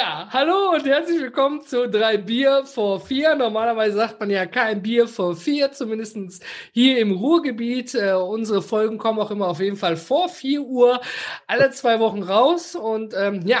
Ja, 0.00 0.26
hallo 0.30 0.70
und 0.70 0.86
herzlich 0.86 1.20
willkommen 1.20 1.60
zu 1.60 1.86
drei 1.86 2.16
Bier 2.16 2.64
vor 2.64 3.00
vier. 3.00 3.34
Normalerweise 3.34 3.96
sagt 3.98 4.18
man 4.18 4.30
ja 4.30 4.46
kein 4.46 4.80
Bier 4.80 5.06
vor 5.06 5.36
vier, 5.36 5.72
zumindest 5.72 6.42
hier 6.72 6.96
im 7.00 7.12
Ruhrgebiet. 7.12 7.94
Äh, 7.94 8.14
unsere 8.14 8.62
Folgen 8.62 8.96
kommen 8.96 9.18
auch 9.18 9.30
immer 9.30 9.48
auf 9.48 9.60
jeden 9.60 9.76
Fall 9.76 9.98
vor 9.98 10.30
vier 10.30 10.62
Uhr, 10.62 11.02
alle 11.46 11.70
zwei 11.72 12.00
Wochen 12.00 12.22
raus. 12.22 12.74
Und 12.74 13.12
ähm, 13.14 13.42
ja, 13.44 13.60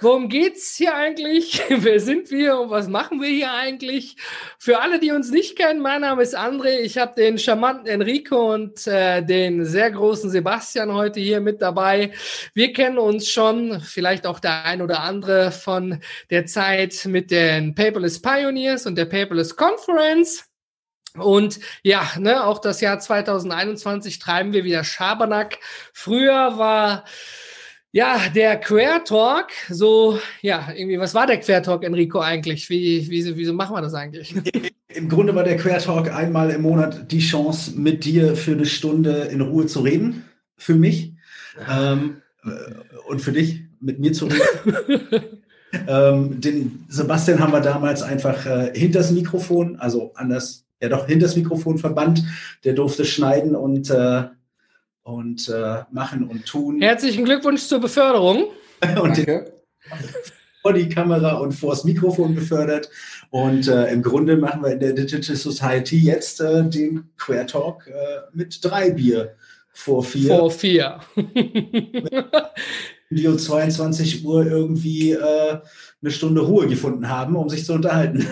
worum 0.00 0.28
geht's 0.28 0.76
hier 0.76 0.94
eigentlich? 0.94 1.60
Wer 1.68 1.98
sind 1.98 2.30
wir 2.30 2.56
und 2.60 2.70
was 2.70 2.86
machen 2.86 3.20
wir 3.20 3.30
hier 3.30 3.50
eigentlich? 3.50 4.16
Für 4.60 4.80
alle, 4.80 5.00
die 5.00 5.10
uns 5.10 5.32
nicht 5.32 5.56
kennen, 5.58 5.80
mein 5.80 6.02
Name 6.02 6.22
ist 6.22 6.38
André. 6.38 6.82
Ich 6.82 6.98
habe 6.98 7.16
den 7.16 7.36
charmanten 7.36 7.88
Enrico 7.88 8.54
und 8.54 8.86
äh, 8.86 9.22
den 9.22 9.64
sehr 9.64 9.90
großen 9.90 10.30
Sebastian 10.30 10.94
heute 10.94 11.18
hier 11.18 11.40
mit 11.40 11.60
dabei. 11.60 12.12
Wir 12.54 12.72
kennen 12.72 12.98
uns 12.98 13.28
schon, 13.28 13.80
vielleicht 13.80 14.24
auch 14.24 14.38
der 14.38 14.64
ein 14.66 14.80
oder 14.80 15.00
andere 15.00 15.50
von 15.64 16.00
der 16.30 16.46
Zeit 16.46 17.06
mit 17.06 17.30
den 17.30 17.74
Paperless 17.74 18.20
Pioneers 18.20 18.86
und 18.86 18.96
der 18.96 19.06
Paperless 19.06 19.56
Conference. 19.56 20.44
Und 21.16 21.60
ja, 21.82 22.08
ne, 22.18 22.44
auch 22.44 22.60
das 22.60 22.80
Jahr 22.80 22.98
2021 22.98 24.18
treiben 24.18 24.52
wir 24.52 24.64
wieder 24.64 24.84
Schabernack. 24.84 25.58
Früher 25.92 26.58
war 26.58 27.04
ja 27.92 28.18
der 28.34 28.58
Quer 28.58 29.04
Talk 29.04 29.50
so, 29.70 30.18
ja, 30.42 30.68
irgendwie, 30.74 30.98
was 30.98 31.14
war 31.14 31.28
der 31.28 31.38
Quer 31.38 31.62
Talk, 31.62 31.84
Enrico, 31.84 32.18
eigentlich? 32.18 32.68
Wie, 32.68 33.08
wie, 33.08 33.36
wieso 33.36 33.54
machen 33.54 33.76
wir 33.76 33.82
das 33.82 33.94
eigentlich? 33.94 34.34
Im 34.88 35.08
Grunde 35.08 35.34
war 35.34 35.44
der 35.44 35.56
Quer 35.56 35.78
Talk 35.78 36.10
einmal 36.10 36.50
im 36.50 36.62
Monat 36.62 37.10
die 37.10 37.20
Chance, 37.20 37.72
mit 37.76 38.04
dir 38.04 38.36
für 38.36 38.52
eine 38.52 38.66
Stunde 38.66 39.28
in 39.30 39.40
Ruhe 39.40 39.66
zu 39.66 39.80
reden. 39.80 40.24
Für 40.56 40.74
mich. 40.74 41.14
Ähm, 41.68 42.22
äh, 42.44 42.50
und 43.08 43.20
für 43.20 43.32
dich, 43.32 43.60
mit 43.80 43.98
mir 43.98 44.12
zu 44.12 44.26
reden. 44.26 45.42
Ähm, 45.86 46.40
den 46.40 46.84
Sebastian 46.88 47.40
haben 47.40 47.52
wir 47.52 47.60
damals 47.60 48.02
einfach 48.02 48.46
äh, 48.46 48.72
hinters 48.78 49.10
Mikrofon, 49.10 49.76
also 49.76 50.12
anders, 50.14 50.64
ja 50.80 50.88
doch 50.88 51.06
hinters 51.06 51.36
Mikrofon 51.36 51.78
verbannt. 51.78 52.22
Der 52.64 52.74
durfte 52.74 53.04
schneiden 53.04 53.56
und, 53.56 53.90
äh, 53.90 54.24
und 55.02 55.48
äh, 55.48 55.82
machen 55.90 56.24
und 56.24 56.46
tun. 56.46 56.80
Herzlichen 56.80 57.24
Glückwunsch 57.24 57.62
zur 57.62 57.80
Beförderung. 57.80 58.46
und 59.00 59.16
den, 59.16 59.44
vor 60.62 60.72
die 60.72 60.88
Kamera 60.88 61.34
und 61.34 61.52
vor 61.52 61.70
das 61.70 61.84
Mikrofon 61.84 62.34
befördert. 62.34 62.88
Und 63.30 63.68
äh, 63.68 63.92
im 63.92 64.02
Grunde 64.02 64.36
machen 64.36 64.62
wir 64.62 64.72
in 64.72 64.80
der 64.80 64.92
Digital 64.94 65.36
Society 65.36 65.98
jetzt 65.98 66.40
äh, 66.40 66.64
den 66.64 67.10
Queer 67.18 67.46
Talk 67.46 67.86
äh, 67.86 67.92
mit 68.32 68.64
drei 68.64 68.90
Bier 68.90 69.34
vor 69.74 70.02
vier. 70.02 70.28
Vor 70.28 70.50
vier. 70.50 71.00
um 73.14 73.38
22 73.38 74.24
Uhr 74.24 74.46
irgendwie 74.46 75.12
äh, 75.12 75.58
eine 76.02 76.10
Stunde 76.10 76.42
Ruhe 76.42 76.66
gefunden 76.66 77.08
haben, 77.08 77.36
um 77.36 77.48
sich 77.48 77.64
zu 77.64 77.74
unterhalten. 77.74 78.26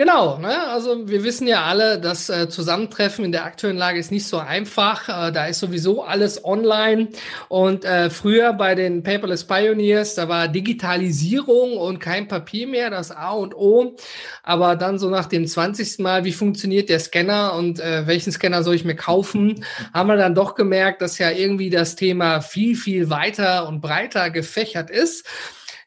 Genau, 0.00 0.38
ne? 0.38 0.66
also 0.68 1.08
wir 1.08 1.24
wissen 1.24 1.46
ja 1.46 1.64
alle, 1.64 2.00
das 2.00 2.30
äh, 2.30 2.48
Zusammentreffen 2.48 3.22
in 3.22 3.32
der 3.32 3.44
aktuellen 3.44 3.76
Lage 3.76 3.98
ist 3.98 4.10
nicht 4.10 4.26
so 4.26 4.38
einfach. 4.38 5.10
Äh, 5.10 5.30
da 5.30 5.44
ist 5.44 5.58
sowieso 5.58 6.02
alles 6.04 6.42
online. 6.42 7.08
Und 7.48 7.84
äh, 7.84 8.08
früher 8.08 8.54
bei 8.54 8.74
den 8.74 9.02
Paperless 9.02 9.44
Pioneers, 9.44 10.14
da 10.14 10.26
war 10.26 10.48
Digitalisierung 10.48 11.76
und 11.76 11.98
kein 11.98 12.28
Papier 12.28 12.66
mehr, 12.66 12.88
das 12.88 13.10
A 13.10 13.32
und 13.32 13.54
O. 13.54 13.94
Aber 14.42 14.74
dann 14.74 14.98
so 14.98 15.10
nach 15.10 15.26
dem 15.26 15.46
20. 15.46 15.98
Mal, 15.98 16.24
wie 16.24 16.32
funktioniert 16.32 16.88
der 16.88 16.98
Scanner 16.98 17.52
und 17.52 17.78
äh, 17.78 18.06
welchen 18.06 18.32
Scanner 18.32 18.62
soll 18.62 18.76
ich 18.76 18.86
mir 18.86 18.96
kaufen, 18.96 19.66
haben 19.92 20.08
wir 20.08 20.16
dann 20.16 20.34
doch 20.34 20.54
gemerkt, 20.54 21.02
dass 21.02 21.18
ja 21.18 21.30
irgendwie 21.30 21.68
das 21.68 21.94
Thema 21.94 22.40
viel, 22.40 22.74
viel 22.74 23.10
weiter 23.10 23.68
und 23.68 23.82
breiter 23.82 24.30
gefächert 24.30 24.88
ist. 24.88 25.26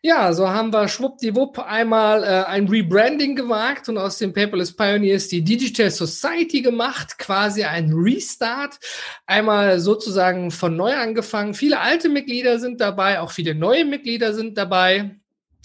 Ja, 0.06 0.34
so 0.34 0.50
haben 0.50 0.74
wir 0.74 0.90
schwuppdiwupp 0.90 1.60
einmal 1.60 2.26
äh, 2.26 2.44
ein 2.46 2.68
Rebranding 2.68 3.38
gewagt 3.38 3.88
und 3.88 3.98
aus 3.98 4.18
dem 4.18 4.34
Paperless 4.34 4.76
Pioneers 4.76 5.30
die 5.30 5.42
Digital 5.42 5.90
Society 5.92 6.62
gemacht, 6.62 7.18
quasi 7.18 7.64
ein 7.64 7.90
Restart. 7.94 8.80
Einmal 9.26 9.80
sozusagen 9.80 10.52
von 10.52 10.76
neu 10.76 10.94
angefangen. 10.94 11.54
Viele 11.54 11.80
alte 11.80 12.10
Mitglieder 12.10 12.60
sind 12.60 12.82
dabei, 12.82 13.22
auch 13.22 13.32
viele 13.32 13.56
neue 13.56 13.86
Mitglieder 13.86 14.34
sind 14.34 14.58
dabei. 14.58 15.23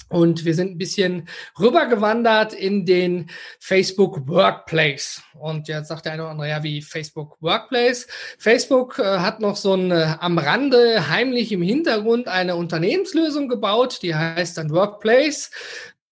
Und 0.09 0.45
wir 0.45 0.55
sind 0.55 0.73
ein 0.73 0.79
bisschen 0.79 1.29
rübergewandert 1.59 2.55
in 2.55 2.87
den 2.87 3.31
Facebook 3.61 4.27
Workplace. 4.27 5.23
Und 5.39 5.69
jetzt 5.69 5.89
sagt 5.89 6.07
der 6.07 6.13
eine 6.13 6.23
oder 6.23 6.31
andere, 6.33 6.49
ja, 6.49 6.63
wie 6.63 6.83
Facebook 6.83 7.37
Workplace. 7.41 8.07
Facebook 8.39 8.99
äh, 8.99 9.19
hat 9.19 9.41
noch 9.41 9.57
so 9.57 9.75
ein 9.75 9.91
äh, 9.91 10.15
am 10.21 10.39
Rande 10.39 11.09
heimlich 11.09 11.53
im 11.53 11.63
Hintergrund 11.63 12.29
eine 12.29 12.57
Unternehmenslösung 12.57 13.49
gebaut, 13.49 14.01
die 14.03 14.15
heißt 14.15 14.59
dann 14.59 14.71
Workplace 14.71 15.51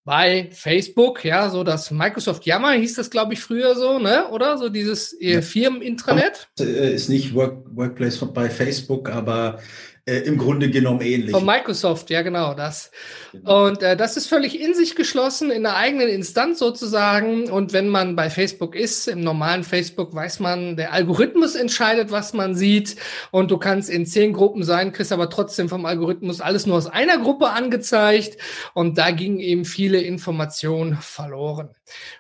bei 0.07 0.51
Facebook, 0.53 1.25
ja, 1.25 1.51
so 1.51 1.65
das 1.65 1.91
Microsoft 1.91 2.47
Yammer 2.47 2.71
hieß 2.73 2.95
das, 2.95 3.11
glaube 3.11 3.35
ich, 3.35 3.41
früher 3.41 3.75
so, 3.75 3.99
ne? 3.99 4.29
Oder 4.29 4.57
so 4.57 4.69
dieses 4.69 5.17
ja. 5.19 5.43
Firmenintranet? 5.43 6.49
Äh, 6.61 6.95
ist 6.95 7.09
nicht 7.09 7.35
Work, 7.35 7.65
Workplace 7.75 8.21
bei 8.33 8.49
Facebook, 8.49 9.11
aber 9.11 9.59
äh, 10.07 10.19
im 10.19 10.39
Grunde 10.39 10.71
genommen 10.71 11.01
ähnlich. 11.01 11.33
Von 11.33 11.45
Microsoft, 11.45 12.11
ja 12.11 12.23
genau 12.23 12.55
das. 12.55 12.93
Genau. 13.33 13.67
Und 13.67 13.83
äh, 13.83 13.97
das 13.97 14.17
ist 14.17 14.29
völlig 14.29 14.61
in 14.61 14.73
sich 14.73 14.95
geschlossen, 14.95 15.51
in 15.51 15.67
einer 15.67 15.77
eigenen 15.77 16.09
Instanz 16.09 16.61
sozusagen. 16.61 17.51
Und 17.51 17.73
wenn 17.73 17.89
man 17.89 18.15
bei 18.15 18.31
Facebook 18.31 18.77
ist, 18.77 19.09
im 19.09 19.21
normalen 19.21 19.65
Facebook, 19.65 20.15
weiß 20.15 20.39
man, 20.39 20.77
der 20.77 20.93
Algorithmus 20.93 21.57
entscheidet, 21.57 22.13
was 22.13 22.35
man 22.35 22.55
sieht. 22.55 22.95
Und 23.33 23.51
du 23.51 23.59
kannst 23.59 23.91
in 23.91 24.07
zehn 24.07 24.33
Gruppen 24.33 24.63
sein, 24.63 24.93
kriegst 24.93 25.11
aber 25.11 25.29
trotzdem 25.29 25.69
vom 25.69 25.85
Algorithmus 25.85 26.41
alles 26.41 26.67
nur 26.67 26.77
aus 26.77 26.87
einer 26.87 27.19
Gruppe 27.19 27.51
angezeigt. 27.51 28.39
Und 28.75 28.99
da 28.99 29.11
gingen 29.11 29.41
eben 29.41 29.65
viele 29.65 30.01
Informationen 30.01 30.99
verloren. 31.01 31.71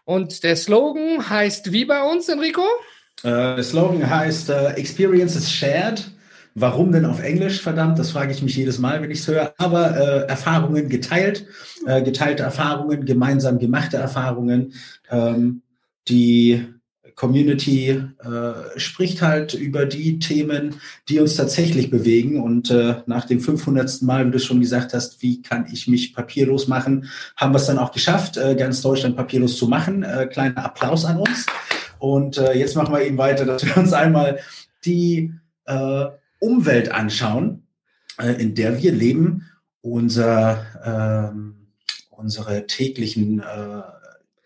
Und 0.04 0.42
der 0.42 0.56
Slogan 0.56 1.30
heißt 1.30 1.70
wie 1.70 1.84
bei 1.84 2.02
uns, 2.02 2.28
Enrico? 2.28 2.64
Uh, 3.22 3.54
der 3.56 3.62
Slogan 3.62 4.10
heißt 4.10 4.50
uh, 4.50 4.66
Experiences 4.74 5.50
Shared 5.50 6.15
Warum 6.58 6.90
denn 6.90 7.04
auf 7.04 7.22
Englisch, 7.22 7.60
verdammt? 7.60 7.98
Das 7.98 8.12
frage 8.12 8.32
ich 8.32 8.40
mich 8.40 8.56
jedes 8.56 8.78
Mal, 8.78 9.02
wenn 9.02 9.10
ich 9.10 9.18
es 9.18 9.28
höre. 9.28 9.52
Aber 9.58 9.94
äh, 9.94 10.26
Erfahrungen 10.26 10.88
geteilt, 10.88 11.44
äh, 11.84 12.00
geteilte 12.00 12.44
Erfahrungen, 12.44 13.04
gemeinsam 13.04 13.58
gemachte 13.58 13.98
Erfahrungen. 13.98 14.72
Ähm, 15.10 15.60
die 16.08 16.64
Community 17.14 17.90
äh, 17.90 18.78
spricht 18.78 19.20
halt 19.20 19.52
über 19.52 19.84
die 19.84 20.18
Themen, 20.18 20.76
die 21.10 21.20
uns 21.20 21.36
tatsächlich 21.36 21.90
bewegen. 21.90 22.42
Und 22.42 22.70
äh, 22.70 23.02
nach 23.04 23.26
dem 23.26 23.40
500. 23.40 24.00
Mal, 24.00 24.26
wie 24.26 24.30
du 24.30 24.40
schon 24.40 24.60
gesagt 24.60 24.94
hast, 24.94 25.20
wie 25.20 25.42
kann 25.42 25.66
ich 25.70 25.88
mich 25.88 26.14
papierlos 26.14 26.68
machen, 26.68 27.10
haben 27.36 27.52
wir 27.52 27.58
es 27.58 27.66
dann 27.66 27.78
auch 27.78 27.92
geschafft, 27.92 28.38
äh, 28.38 28.54
ganz 28.54 28.80
Deutschland 28.80 29.14
papierlos 29.14 29.58
zu 29.58 29.68
machen. 29.68 30.02
Äh, 30.02 30.26
kleiner 30.32 30.64
Applaus 30.64 31.04
an 31.04 31.18
uns. 31.18 31.44
Und 31.98 32.38
äh, 32.38 32.54
jetzt 32.54 32.76
machen 32.76 32.94
wir 32.94 33.02
eben 33.02 33.18
weiter, 33.18 33.44
dass 33.44 33.62
wir 33.62 33.76
uns 33.76 33.92
einmal 33.92 34.38
die 34.86 35.34
äh, 35.66 36.06
Umwelt 36.38 36.90
anschauen, 36.90 37.66
äh, 38.18 38.40
in 38.40 38.54
der 38.54 38.82
wir 38.82 38.92
leben, 38.92 39.48
unser, 39.80 41.32
äh, 41.32 42.10
unsere 42.10 42.66
täglichen 42.66 43.40
äh, 43.40 43.82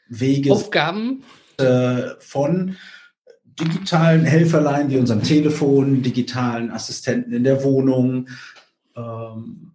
Wege, 0.09 0.53
Aufgaben? 0.53 1.25
Äh, 1.57 2.15
von 2.19 2.77
digitalen 3.45 4.25
Helferlein 4.25 4.91
wie 4.91 4.99
unserem 4.99 5.23
Telefon, 5.23 6.03
digitalen 6.03 6.71
Assistenten 6.71 7.33
in 7.33 7.45
der 7.45 7.63
Wohnung, 7.63 8.29
ähm, 8.97 9.73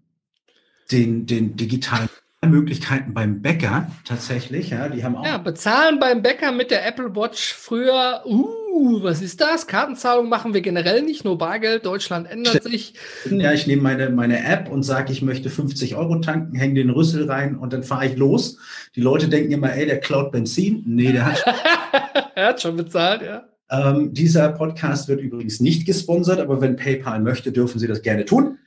den, 0.91 1.25
den 1.25 1.55
digitalen 1.55 2.09
Möglichkeiten 2.45 3.13
beim 3.13 3.41
Bäcker 3.41 3.91
tatsächlich. 4.03 4.69
Ja, 4.69 4.89
die 4.89 5.03
haben 5.03 5.15
auch. 5.15 5.25
Ja, 5.25 5.37
bezahlen 5.37 5.99
beim 5.99 6.21
Bäcker 6.21 6.51
mit 6.51 6.71
der 6.71 6.85
Apple 6.87 7.15
Watch 7.15 7.53
früher. 7.53 8.21
Uh, 8.25 9.03
was 9.03 9.21
ist 9.21 9.41
das? 9.41 9.67
Kartenzahlung 9.67 10.29
machen 10.29 10.53
wir 10.53 10.61
generell 10.61 11.01
nicht, 11.01 11.25
nur 11.25 11.37
Bargeld. 11.37 11.85
Deutschland 11.85 12.29
ändert 12.29 12.63
sich. 12.63 12.93
Ja, 13.29 13.53
ich 13.53 13.67
nehme 13.67 13.81
meine, 13.81 14.09
meine 14.09 14.45
App 14.45 14.69
und 14.69 14.83
sage, 14.83 15.11
ich 15.11 15.21
möchte 15.21 15.49
50 15.49 15.95
Euro 15.95 16.19
tanken, 16.19 16.55
hänge 16.55 16.75
den 16.75 16.89
Rüssel 16.89 17.29
rein 17.29 17.57
und 17.57 17.73
dann 17.73 17.83
fahre 17.83 18.07
ich 18.07 18.17
los. 18.17 18.57
Die 18.95 19.01
Leute 19.01 19.27
denken 19.27 19.51
immer, 19.51 19.73
ey, 19.73 19.85
der 19.85 19.99
klaut 19.99 20.31
Benzin. 20.31 20.83
Nee, 20.85 21.11
der 21.11 21.25
hat. 21.25 21.43
er 22.35 22.47
hat 22.47 22.61
schon 22.61 22.75
bezahlt, 22.75 23.21
ja. 23.21 23.43
Ähm, 23.69 24.13
dieser 24.13 24.49
Podcast 24.49 25.07
wird 25.07 25.21
übrigens 25.21 25.59
nicht 25.59 25.85
gesponsert, 25.85 26.39
aber 26.39 26.61
wenn 26.61 26.75
PayPal 26.75 27.19
möchte, 27.19 27.51
dürfen 27.51 27.79
Sie 27.79 27.87
das 27.87 28.01
gerne 28.01 28.25
tun. 28.25 28.59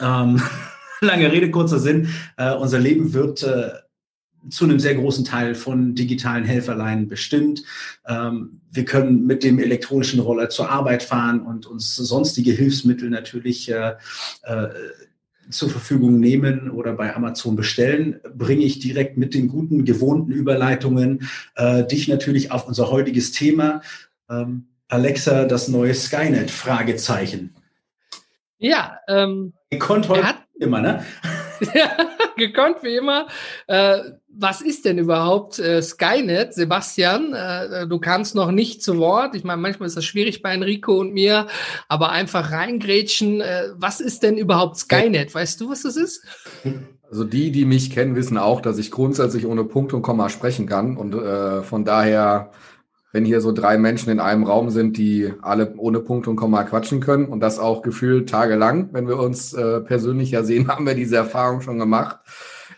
Ähm, 0.00 0.42
lange 1.02 1.30
Rede, 1.30 1.50
kurzer 1.50 1.78
Sinn. 1.78 2.08
Äh, 2.36 2.54
unser 2.54 2.78
Leben 2.78 3.12
wird 3.12 3.42
äh, 3.42 3.70
zu 4.50 4.64
einem 4.64 4.80
sehr 4.80 4.94
großen 4.94 5.24
Teil 5.24 5.54
von 5.54 5.94
digitalen 5.94 6.44
Helferleinen 6.44 7.08
bestimmt. 7.08 7.62
Ähm, 8.06 8.60
wir 8.70 8.84
können 8.84 9.26
mit 9.26 9.44
dem 9.44 9.58
elektronischen 9.58 10.20
Roller 10.20 10.48
zur 10.48 10.70
Arbeit 10.70 11.02
fahren 11.02 11.40
und 11.40 11.66
uns 11.66 11.94
sonstige 11.94 12.52
Hilfsmittel 12.52 13.10
natürlich 13.10 13.70
äh, 13.70 13.94
äh, 14.42 14.68
zur 15.50 15.70
Verfügung 15.70 16.18
nehmen 16.18 16.70
oder 16.70 16.94
bei 16.94 17.14
Amazon 17.14 17.56
bestellen, 17.56 18.20
bringe 18.34 18.64
ich 18.64 18.78
direkt 18.78 19.16
mit 19.16 19.34
den 19.34 19.48
guten, 19.48 19.84
gewohnten 19.84 20.32
Überleitungen 20.32 21.28
äh, 21.56 21.84
dich 21.84 22.08
natürlich 22.08 22.50
auf 22.50 22.66
unser 22.66 22.90
heutiges 22.90 23.32
Thema. 23.32 23.82
Ähm, 24.30 24.68
Alexa, 24.88 25.44
das 25.44 25.68
neue 25.68 25.94
Skynet? 25.94 26.50
Fragezeichen. 26.50 27.54
Ja, 28.58 28.98
ähm, 29.08 29.52
Kontrolle 29.78 30.22
immer, 30.62 30.80
ne? 30.80 31.04
ja, 31.74 31.96
gekonnt, 32.36 32.82
wie 32.82 32.96
immer. 32.96 33.26
Äh, 33.66 33.98
was 34.28 34.62
ist 34.62 34.84
denn 34.84 34.98
überhaupt 34.98 35.58
äh, 35.58 35.82
Skynet, 35.82 36.54
Sebastian? 36.54 37.34
Äh, 37.34 37.86
du 37.86 37.98
kannst 37.98 38.34
noch 38.34 38.50
nicht 38.50 38.82
zu 38.82 38.98
Wort. 38.98 39.34
Ich 39.34 39.44
meine, 39.44 39.60
manchmal 39.60 39.86
ist 39.86 39.96
das 39.96 40.04
schwierig 40.04 40.42
bei 40.42 40.54
Enrico 40.54 40.98
und 40.98 41.12
mir, 41.12 41.46
aber 41.88 42.10
einfach 42.10 42.50
reingrätschen. 42.50 43.40
Äh, 43.40 43.68
was 43.74 44.00
ist 44.00 44.22
denn 44.22 44.38
überhaupt 44.38 44.76
Skynet? 44.76 45.34
Weißt 45.34 45.60
du, 45.60 45.70
was 45.70 45.82
das 45.82 45.96
ist? 45.96 46.24
Also 47.10 47.24
die, 47.24 47.52
die 47.52 47.66
mich 47.66 47.90
kennen, 47.90 48.16
wissen 48.16 48.38
auch, 48.38 48.62
dass 48.62 48.78
ich 48.78 48.90
grundsätzlich 48.90 49.46
ohne 49.46 49.64
Punkt 49.64 49.92
und 49.92 50.02
Komma 50.02 50.30
sprechen 50.30 50.66
kann. 50.66 50.96
Und 50.96 51.14
äh, 51.14 51.62
von 51.62 51.84
daher, 51.84 52.52
wenn 53.12 53.24
hier 53.24 53.40
so 53.40 53.52
drei 53.52 53.78
Menschen 53.78 54.10
in 54.10 54.20
einem 54.20 54.44
Raum 54.44 54.70
sind, 54.70 54.96
die 54.96 55.32
alle 55.42 55.74
ohne 55.76 56.00
Punkt 56.00 56.26
und 56.26 56.36
Komma 56.36 56.64
quatschen 56.64 57.00
können 57.00 57.26
und 57.26 57.40
das 57.40 57.58
auch 57.58 57.82
gefühlt 57.82 58.28
tagelang, 58.28 58.88
wenn 58.92 59.06
wir 59.06 59.18
uns 59.18 59.52
äh, 59.52 59.80
persönlich 59.80 60.30
ja 60.30 60.42
sehen, 60.42 60.68
haben 60.68 60.86
wir 60.86 60.94
diese 60.94 61.16
Erfahrung 61.16 61.60
schon 61.60 61.78
gemacht 61.78 62.18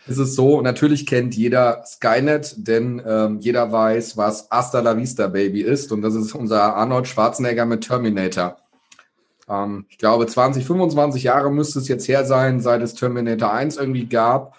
ist 0.06 0.18
es 0.18 0.34
so, 0.34 0.60
natürlich 0.60 1.06
kennt 1.06 1.34
jeder 1.34 1.82
Skynet, 1.86 2.54
denn 2.68 3.02
ähm, 3.06 3.38
jeder 3.40 3.72
weiß, 3.72 4.16
was 4.16 4.48
Hasta 4.50 4.80
la 4.80 4.96
Vista 4.96 5.28
Baby 5.28 5.62
ist. 5.62 5.92
Und 5.92 6.02
das 6.02 6.14
ist 6.14 6.34
unser 6.34 6.76
Arnold 6.76 7.08
Schwarzenegger 7.08 7.64
mit 7.64 7.84
Terminator. 7.84 8.58
Ähm, 9.48 9.86
ich 9.88 9.98
glaube, 9.98 10.26
20, 10.26 10.64
25 10.66 11.22
Jahre 11.22 11.50
müsste 11.50 11.78
es 11.78 11.88
jetzt 11.88 12.06
her 12.06 12.24
sein, 12.24 12.60
seit 12.60 12.82
es 12.82 12.94
Terminator 12.94 13.52
1 13.52 13.78
irgendwie 13.78 14.06
gab. 14.06 14.56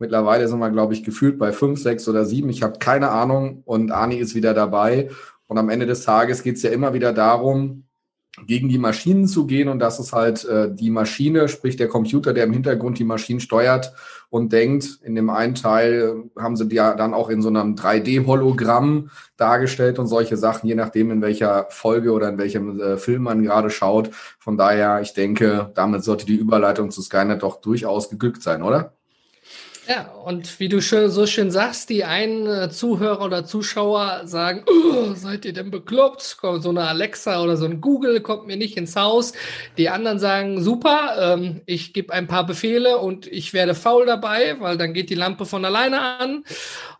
Mittlerweile 0.00 0.48
sind 0.48 0.58
wir, 0.58 0.70
glaube 0.70 0.94
ich, 0.94 1.04
gefühlt 1.04 1.38
bei 1.38 1.52
5, 1.52 1.80
6 1.80 2.08
oder 2.08 2.24
7. 2.24 2.48
Ich 2.48 2.62
habe 2.62 2.78
keine 2.78 3.10
Ahnung. 3.10 3.62
Und 3.64 3.92
Ani 3.92 4.16
ist 4.16 4.34
wieder 4.34 4.54
dabei. 4.54 5.10
Und 5.46 5.58
am 5.58 5.68
Ende 5.68 5.86
des 5.86 6.02
Tages 6.04 6.42
geht 6.42 6.56
es 6.56 6.62
ja 6.62 6.70
immer 6.70 6.94
wieder 6.94 7.12
darum, 7.12 7.84
gegen 8.46 8.68
die 8.68 8.78
Maschinen 8.78 9.26
zu 9.26 9.46
gehen 9.46 9.68
und 9.68 9.80
das 9.80 9.98
ist 9.98 10.12
halt 10.12 10.44
äh, 10.44 10.72
die 10.72 10.90
Maschine, 10.90 11.48
sprich 11.48 11.76
der 11.76 11.88
Computer, 11.88 12.32
der 12.32 12.44
im 12.44 12.52
Hintergrund 12.52 12.98
die 12.98 13.04
Maschinen 13.04 13.40
steuert 13.40 13.92
und 14.30 14.52
denkt. 14.52 15.00
In 15.02 15.14
dem 15.14 15.30
einen 15.30 15.54
Teil 15.54 16.30
äh, 16.36 16.40
haben 16.40 16.56
sie 16.56 16.68
die 16.68 16.76
ja 16.76 16.94
dann 16.94 17.12
auch 17.12 17.28
in 17.28 17.42
so 17.42 17.48
einem 17.48 17.74
3D-Hologramm 17.74 19.10
dargestellt 19.36 19.98
und 19.98 20.06
solche 20.06 20.36
Sachen, 20.36 20.68
je 20.68 20.76
nachdem, 20.76 21.10
in 21.10 21.22
welcher 21.22 21.66
Folge 21.70 22.12
oder 22.12 22.28
in 22.28 22.38
welchem 22.38 22.80
äh, 22.80 22.96
Film 22.96 23.24
man 23.24 23.42
gerade 23.42 23.70
schaut. 23.70 24.10
Von 24.38 24.56
daher, 24.56 25.00
ich 25.00 25.12
denke, 25.12 25.72
damit 25.74 26.04
sollte 26.04 26.26
die 26.26 26.36
Überleitung 26.36 26.90
zu 26.90 27.02
Skynet 27.02 27.42
doch 27.42 27.60
durchaus 27.60 28.08
geglückt 28.08 28.42
sein, 28.42 28.62
oder? 28.62 28.94
Ja, 29.90 30.06
und 30.24 30.60
wie 30.60 30.68
du 30.68 30.80
schön, 30.80 31.10
so 31.10 31.26
schön 31.26 31.50
sagst, 31.50 31.90
die 31.90 32.04
einen 32.04 32.46
äh, 32.46 32.70
Zuhörer 32.70 33.24
oder 33.24 33.44
Zuschauer 33.44 34.20
sagen, 34.24 34.62
oh, 34.68 35.14
seid 35.14 35.44
ihr 35.44 35.52
denn 35.52 35.72
bekloppt? 35.72 36.36
So 36.60 36.68
eine 36.68 36.86
Alexa 36.86 37.42
oder 37.42 37.56
so 37.56 37.64
ein 37.64 37.80
Google 37.80 38.20
kommt 38.20 38.46
mir 38.46 38.56
nicht 38.56 38.76
ins 38.76 38.94
Haus. 38.94 39.32
Die 39.78 39.88
anderen 39.88 40.20
sagen, 40.20 40.62
super, 40.62 41.16
ähm, 41.18 41.62
ich 41.66 41.92
gebe 41.92 42.12
ein 42.12 42.28
paar 42.28 42.46
Befehle 42.46 42.98
und 42.98 43.26
ich 43.26 43.52
werde 43.52 43.74
faul 43.74 44.06
dabei, 44.06 44.60
weil 44.60 44.78
dann 44.78 44.94
geht 44.94 45.10
die 45.10 45.16
Lampe 45.16 45.44
von 45.44 45.64
alleine 45.64 46.00
an. 46.00 46.44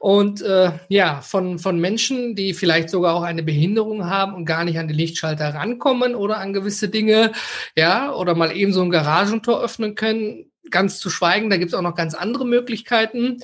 Und 0.00 0.42
äh, 0.42 0.72
ja, 0.88 1.20
von, 1.20 1.60
von 1.60 1.78
Menschen, 1.78 2.34
die 2.34 2.54
vielleicht 2.54 2.90
sogar 2.90 3.14
auch 3.14 3.22
eine 3.22 3.44
Behinderung 3.44 4.10
haben 4.10 4.34
und 4.34 4.46
gar 4.46 4.64
nicht 4.64 4.80
an 4.80 4.88
die 4.88 4.94
Lichtschalter 4.94 5.54
rankommen 5.54 6.16
oder 6.16 6.38
an 6.38 6.52
gewisse 6.52 6.88
Dinge, 6.88 7.30
ja, 7.76 8.12
oder 8.12 8.34
mal 8.34 8.50
eben 8.50 8.72
so 8.72 8.82
ein 8.82 8.90
Garagentor 8.90 9.62
öffnen 9.62 9.94
können, 9.94 10.49
ganz 10.70 10.98
zu 10.98 11.10
schweigen, 11.10 11.50
da 11.50 11.56
gibt 11.56 11.72
es 11.72 11.78
auch 11.78 11.82
noch 11.82 11.94
ganz 11.94 12.14
andere 12.14 12.46
Möglichkeiten. 12.46 13.38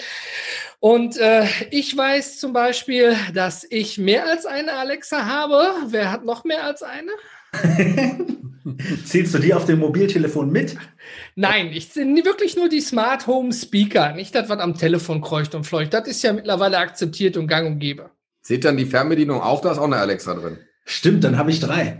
Und 0.80 1.16
äh, 1.16 1.44
ich 1.70 1.96
weiß 1.96 2.38
zum 2.38 2.52
Beispiel, 2.52 3.16
dass 3.34 3.66
ich 3.68 3.98
mehr 3.98 4.26
als 4.26 4.46
eine 4.46 4.74
Alexa 4.74 5.26
habe. 5.26 5.62
Wer 5.88 6.12
hat 6.12 6.24
noch 6.24 6.44
mehr 6.44 6.64
als 6.64 6.82
eine? 6.82 7.10
Zählst 9.04 9.34
du 9.34 9.38
die 9.38 9.54
auf 9.54 9.64
dem 9.64 9.78
Mobiltelefon 9.78 10.50
mit? 10.50 10.76
Nein, 11.36 11.70
ich 11.72 11.92
zähle 11.92 12.24
wirklich 12.24 12.56
nur 12.56 12.68
die 12.68 12.80
Smart 12.80 13.26
Home 13.26 13.52
Speaker, 13.52 14.12
nicht 14.12 14.34
das, 14.34 14.48
was 14.48 14.58
am 14.58 14.76
Telefon 14.76 15.20
kreucht 15.20 15.54
und 15.54 15.64
fleucht. 15.64 15.94
Das 15.94 16.08
ist 16.08 16.22
ja 16.22 16.32
mittlerweile 16.32 16.78
akzeptiert 16.78 17.36
und 17.36 17.46
gang 17.46 17.66
und 17.66 17.78
gäbe. 17.78 18.10
Seht 18.42 18.64
dann 18.64 18.76
die 18.76 18.86
Fernbedienung 18.86 19.40
auch, 19.40 19.60
da 19.60 19.72
ist 19.72 19.78
auch 19.78 19.84
eine 19.84 19.96
Alexa 19.96 20.34
drin. 20.34 20.58
Stimmt, 20.84 21.24
dann 21.24 21.38
habe 21.38 21.50
ich 21.50 21.60
drei. 21.60 21.98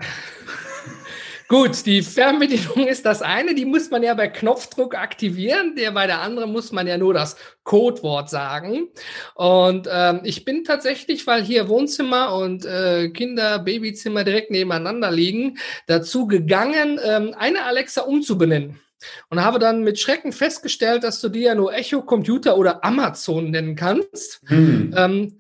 Gut, 1.49 1.87
die 1.87 2.03
Fernbedienung 2.03 2.89
ist 2.89 3.07
das 3.07 3.23
eine, 3.23 3.55
die 3.55 3.65
muss 3.65 3.91
man 3.91 4.03
ja 4.03 4.15
bei 4.15 4.27
Knopfdruck 4.27 4.97
aktivieren. 4.97 5.77
Der 5.77 5.93
bei 5.93 6.07
der 6.07 6.21
anderen 6.21 6.51
muss 6.51 6.73
man 6.73 6.87
ja 6.87 6.99
nur 6.99 7.15
das 7.15 7.37
Codewort 7.63 8.29
sagen. 8.29 8.89
Und 9.35 9.89
ähm, 9.91 10.21
ich 10.25 10.45
bin 10.45 10.65
tatsächlich, 10.65 11.27
weil 11.27 11.43
hier 11.43 11.69
Wohnzimmer 11.69 12.35
und 12.35 12.65
äh, 12.65 13.11
Kinder, 13.11 13.61
Babyzimmer 13.61 14.25
direkt 14.25 14.51
nebeneinander 14.51 15.11
liegen, 15.11 15.59
dazu 15.87 16.27
gegangen, 16.27 16.99
ähm, 17.05 17.35
eine 17.39 17.65
Alexa 17.65 18.03
umzubenennen. 18.03 18.81
Und 19.29 19.45
habe 19.45 19.59
dann 19.59 19.85
mit 19.85 20.01
Schrecken 20.01 20.33
festgestellt, 20.33 21.05
dass 21.05 21.21
du 21.21 21.29
die 21.29 21.43
ja 21.43 21.55
nur 21.55 21.73
Echo 21.73 22.03
Computer 22.03 22.57
oder 22.57 22.83
Amazon 22.83 23.51
nennen 23.51 23.77
kannst. 23.77 24.41
Hm. 24.47 24.95
Ähm, 24.97 25.39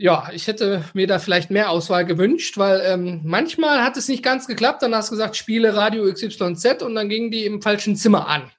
ja, 0.00 0.30
ich 0.32 0.46
hätte 0.46 0.82
mir 0.94 1.06
da 1.06 1.18
vielleicht 1.18 1.50
mehr 1.50 1.68
Auswahl 1.68 2.06
gewünscht, 2.06 2.56
weil 2.56 2.80
ähm, 2.86 3.20
manchmal 3.22 3.84
hat 3.84 3.98
es 3.98 4.08
nicht 4.08 4.22
ganz 4.22 4.46
geklappt. 4.46 4.82
Dann 4.82 4.94
hast 4.94 5.10
du 5.10 5.14
gesagt, 5.14 5.36
spiele 5.36 5.76
Radio 5.76 6.10
XYZ 6.10 6.82
und 6.82 6.94
dann 6.94 7.10
gingen 7.10 7.30
die 7.30 7.44
im 7.44 7.60
falschen 7.60 7.96
Zimmer 7.96 8.26
an. 8.26 8.50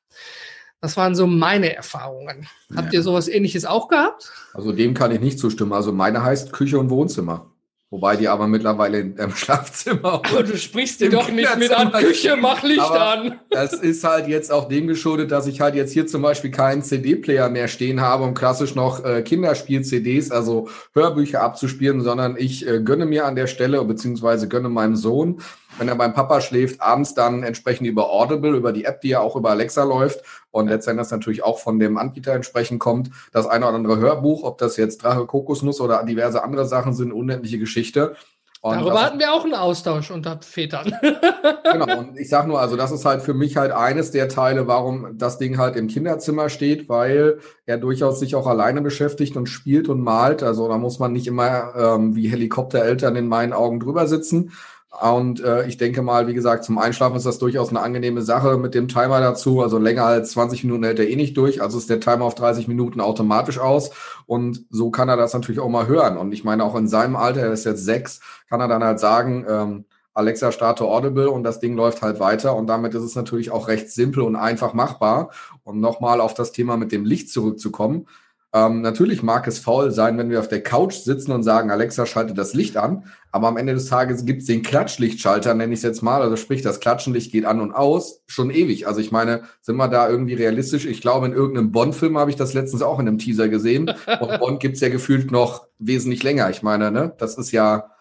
Das 0.82 0.98
waren 0.98 1.16
so 1.16 1.26
meine 1.26 1.76
Erfahrungen. 1.76 2.48
Habt 2.76 2.94
ja. 2.94 3.00
ihr 3.00 3.04
sowas 3.04 3.28
ähnliches 3.28 3.66
auch 3.66 3.88
gehabt? 3.88 4.32
Also 4.54 4.72
dem 4.72 4.94
kann 4.94 5.12
ich 5.12 5.20
nicht 5.20 5.40
zustimmen. 5.40 5.74
Also 5.74 5.92
meine 5.92 6.24
heißt 6.24 6.54
Küche 6.54 6.78
und 6.78 6.92
Wohnzimmer. 6.92 7.51
Wobei 7.92 8.16
die 8.16 8.30
aber 8.30 8.48
mittlerweile 8.48 9.00
im 9.00 9.32
Schlafzimmer. 9.36 10.22
Aber 10.24 10.44
du 10.44 10.58
sprichst 10.58 11.02
dir 11.02 11.10
doch 11.10 11.30
nicht 11.30 11.58
mit 11.58 11.74
an 11.74 11.92
Küche, 11.92 12.38
mach 12.38 12.64
Licht 12.64 12.80
an. 12.80 13.38
Das 13.50 13.74
ist 13.74 14.06
halt 14.06 14.30
jetzt 14.30 14.50
auch 14.50 14.70
dem 14.70 14.88
geschuldet, 14.88 15.30
dass 15.30 15.46
ich 15.46 15.60
halt 15.60 15.76
jetzt 15.76 15.92
hier 15.92 16.08
zum 16.08 16.22
Beispiel 16.22 16.52
keinen 16.52 16.84
CD-Player 16.84 17.50
mehr 17.50 17.68
stehen 17.68 18.00
habe, 18.00 18.24
um 18.24 18.34
klassisch 18.34 18.76
noch 18.76 19.04
äh, 19.04 19.22
Kinderspiel-CDs, 19.24 20.32
also 20.32 20.70
Hörbücher 20.94 21.42
abzuspielen, 21.42 22.00
sondern 22.00 22.38
ich 22.38 22.66
äh, 22.66 22.80
gönne 22.80 23.06
mir 23.06 23.26
an 23.26 23.36
der 23.36 23.48
Stelle, 23.48 23.84
beziehungsweise 23.84 24.48
gönne 24.48 24.70
meinem 24.70 24.96
Sohn 24.96 25.42
wenn 25.78 25.88
er 25.88 25.96
beim 25.96 26.14
Papa 26.14 26.42
schläft, 26.42 26.82
abends 26.82 27.14
dann 27.14 27.44
entsprechend 27.44 27.88
über 27.88 28.10
Audible, 28.10 28.56
über 28.56 28.72
die 28.72 28.86
App, 28.86 29.02
die 29.02 29.10
ja 29.10 29.20
auch 29.20 29.36
über 29.36 29.52
Alexa 29.52 29.84
läuft 29.84 30.22
und 30.52 30.68
letztendlich 30.68 31.02
das 31.02 31.12
natürlich 31.12 31.44
auch 31.44 31.60
von 31.60 31.80
dem 31.80 31.98
Anbieter 31.98 32.34
entsprechend 32.34 32.80
kommt, 32.80 33.10
das 33.32 33.48
eine 33.48 33.66
oder 33.66 33.76
andere 33.76 33.98
Hörbuch, 33.98 34.44
ob 34.44 34.58
das 34.58 34.78
jetzt 34.78 35.04
Drache 35.04 35.26
Kokosnuss 35.26 35.82
oder 35.82 36.04
diverse 36.04 36.44
andere 36.44 36.66
Sachen 36.66 36.94
sind, 36.94 37.12
unendliche 37.12 37.60
Geschichte. 37.60 38.16
Und 38.64 38.76
Darüber 38.76 39.02
hatten 39.02 39.18
wir 39.18 39.34
auch 39.34 39.44
einen 39.44 39.56
Austausch 39.56 40.12
unter 40.12 40.40
Vätern. 40.40 40.94
genau, 41.72 41.98
und 42.00 42.20
ich 42.20 42.30
sage 42.30 42.48
nur, 42.48 42.62
also 42.62 42.76
das 42.76 42.92
ist 42.92 43.06
halt 43.06 43.24
für 43.24 43.34
mich 43.34 43.58
halt 43.58 43.72
eines 43.72 44.12
der 44.12 44.30
Teile, 44.30 44.68
warum 44.68 45.18
das 45.18 45.40
Ding 45.40 45.58
halt 45.58 45.76
im 45.76 45.88
Kinderzimmer 45.88 46.48
steht, 46.50 46.88
weil 46.88 47.40
er 47.66 47.80
durchaus 47.80 48.20
sich 48.20 48.36
auch 48.36 48.46
alleine 48.46 48.84
beschäftigt 48.84 49.36
und 49.36 49.48
spielt 49.48 49.90
und 49.90 50.02
malt. 50.02 50.44
Also 50.44 50.68
da 50.68 50.78
muss 50.78 51.00
man 51.00 51.12
nicht 51.12 51.26
immer 51.26 51.74
ähm, 51.76 52.16
wie 52.16 52.28
Helikoptereltern 52.28 53.16
in 53.16 53.28
meinen 53.28 53.54
Augen 53.54 53.80
drüber 53.80 54.06
sitzen. 54.06 54.52
Und 55.00 55.42
äh, 55.42 55.66
ich 55.68 55.78
denke 55.78 56.02
mal, 56.02 56.28
wie 56.28 56.34
gesagt, 56.34 56.66
zum 56.66 56.78
Einschlafen 56.78 57.16
ist 57.16 57.26
das 57.26 57.40
durchaus 57.40 57.70
eine 57.70 57.80
angenehme 57.80 58.22
Sache 58.22 58.58
mit 58.58 58.76
dem 58.76 58.90
Timer 58.90 59.22
dazu. 59.22 59.62
Also 59.62 59.78
länger 59.78 60.04
als 60.04 60.32
20 60.32 60.66
Minuten 60.66 60.84
hält 60.84 61.00
er 61.00 61.08
eh 61.08 61.16
nicht 61.16 61.38
durch. 61.38 61.62
Also 61.62 61.78
ist 61.78 61.90
der 61.90 62.02
Timer 62.02 62.26
auf 62.26 62.36
30 62.36 62.68
Minuten 62.68 63.00
automatisch 63.00 63.58
aus. 63.58 63.92
Und 64.26 64.66
so 64.70 64.92
kann 64.92 65.08
er 65.08 65.16
das 65.16 65.34
natürlich 65.34 65.62
auch 65.62 65.70
mal 65.70 65.88
hören. 65.88 66.18
Und 66.18 66.34
ich 66.34 66.44
meine, 66.44 66.66
auch 66.66 66.76
in 66.76 66.90
seinem 66.90 67.16
Alter, 67.16 67.42
er 67.42 67.54
ist 67.54 67.66
jetzt 67.66 67.86
sechs, 67.86 68.20
kann 68.50 68.60
er 68.60 68.68
dann 68.68 68.84
halt 68.84 69.00
sagen, 69.00 69.46
ähm, 69.48 69.86
Alexa 70.14 70.52
starte 70.52 70.84
Audible 70.84 71.30
und 71.30 71.44
das 71.44 71.62
Ding 71.62 71.76
läuft 71.76 72.02
halt 72.02 72.20
weiter. 72.20 72.56
Und 72.58 72.68
damit 72.68 72.94
ist 72.94 73.04
es 73.04 73.16
natürlich 73.16 73.50
auch 73.50 73.70
recht 73.70 73.90
simpel 73.90 74.24
und 74.24 74.36
einfach 74.36 74.74
machbar. 74.74 75.32
Und 75.64 75.80
nochmal 75.80 76.20
auf 76.20 76.34
das 76.34 76.52
Thema 76.52 76.76
mit 76.76 76.92
dem 76.92 77.06
Licht 77.06 77.30
zurückzukommen. 77.30 78.08
Ähm, 78.54 78.82
natürlich 78.82 79.24
mag 79.24 79.48
es 79.48 79.60
faul 79.60 79.92
sein, 79.92 80.18
wenn 80.18 80.30
wir 80.30 80.40
auf 80.40 80.50
der 80.50 80.62
Couch 80.62 80.96
sitzen 80.96 81.32
und 81.32 81.44
sagen, 81.44 81.72
Alexa, 81.72 82.06
schalte 82.06 82.34
das 82.34 82.54
Licht 82.54 82.76
an. 82.76 83.06
Aber 83.32 83.48
am 83.48 83.56
Ende 83.56 83.74
des 83.74 83.88
Tages 83.88 84.26
gibt 84.26 84.42
es 84.42 84.48
den 84.48 84.62
Klatschlichtschalter, 84.62 85.54
nenne 85.54 85.74
ich 85.74 85.80
es 85.80 85.84
jetzt 85.84 86.02
mal. 86.02 86.22
Also 86.22 86.36
sprich, 86.36 86.62
das 86.62 86.82
Klatschenlicht 86.82 87.32
geht 87.32 87.46
an 87.46 87.62
und 87.62 87.72
aus, 87.72 88.24
schon 88.28 88.50
ewig. 88.50 88.88
Also 88.88 89.00
ich 89.00 89.12
meine, 89.12 89.44
sind 89.62 89.78
wir 89.78 89.88
da 89.88 90.10
irgendwie 90.10 90.34
realistisch? 90.34 90.86
Ich 90.86 91.00
glaube, 91.00 91.28
in 91.28 91.34
irgendeinem 91.34 91.72
Bond-Film 91.72 92.18
habe 92.18 92.30
ich 92.30 92.36
das 92.36 92.54
letztens 92.54 92.82
auch 92.82 93.00
in 93.00 93.08
einem 93.08 93.20
Teaser 93.20 93.48
gesehen. 93.48 93.90
Und 94.20 94.40
Bond 94.40 94.60
gibt 94.60 94.76
es 94.76 94.82
ja 94.82 94.90
gefühlt 94.90 95.32
noch 95.32 95.68
wesentlich 95.80 96.22
länger. 96.24 96.50
Ich 96.50 96.62
meine, 96.62 96.92
ne, 96.92 97.14
das 97.18 97.38
ist 97.38 97.52
ja 97.52 97.92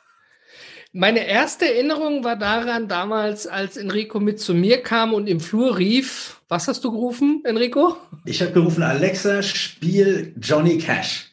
meine 0.92 1.24
erste 1.24 1.72
Erinnerung 1.72 2.24
war 2.24 2.34
daran 2.34 2.88
damals, 2.88 3.46
als 3.46 3.76
Enrico 3.76 4.18
mit 4.18 4.40
zu 4.40 4.54
mir 4.54 4.82
kam 4.82 5.14
und 5.14 5.28
im 5.28 5.38
Flur 5.38 5.78
rief. 5.78 6.39
Was 6.50 6.66
hast 6.66 6.82
du 6.82 6.90
gerufen, 6.90 7.42
Enrico? 7.44 7.96
Ich 8.24 8.42
habe 8.42 8.50
gerufen, 8.50 8.82
Alexa, 8.82 9.40
spiel 9.40 10.34
Johnny 10.42 10.78
Cash. 10.78 11.29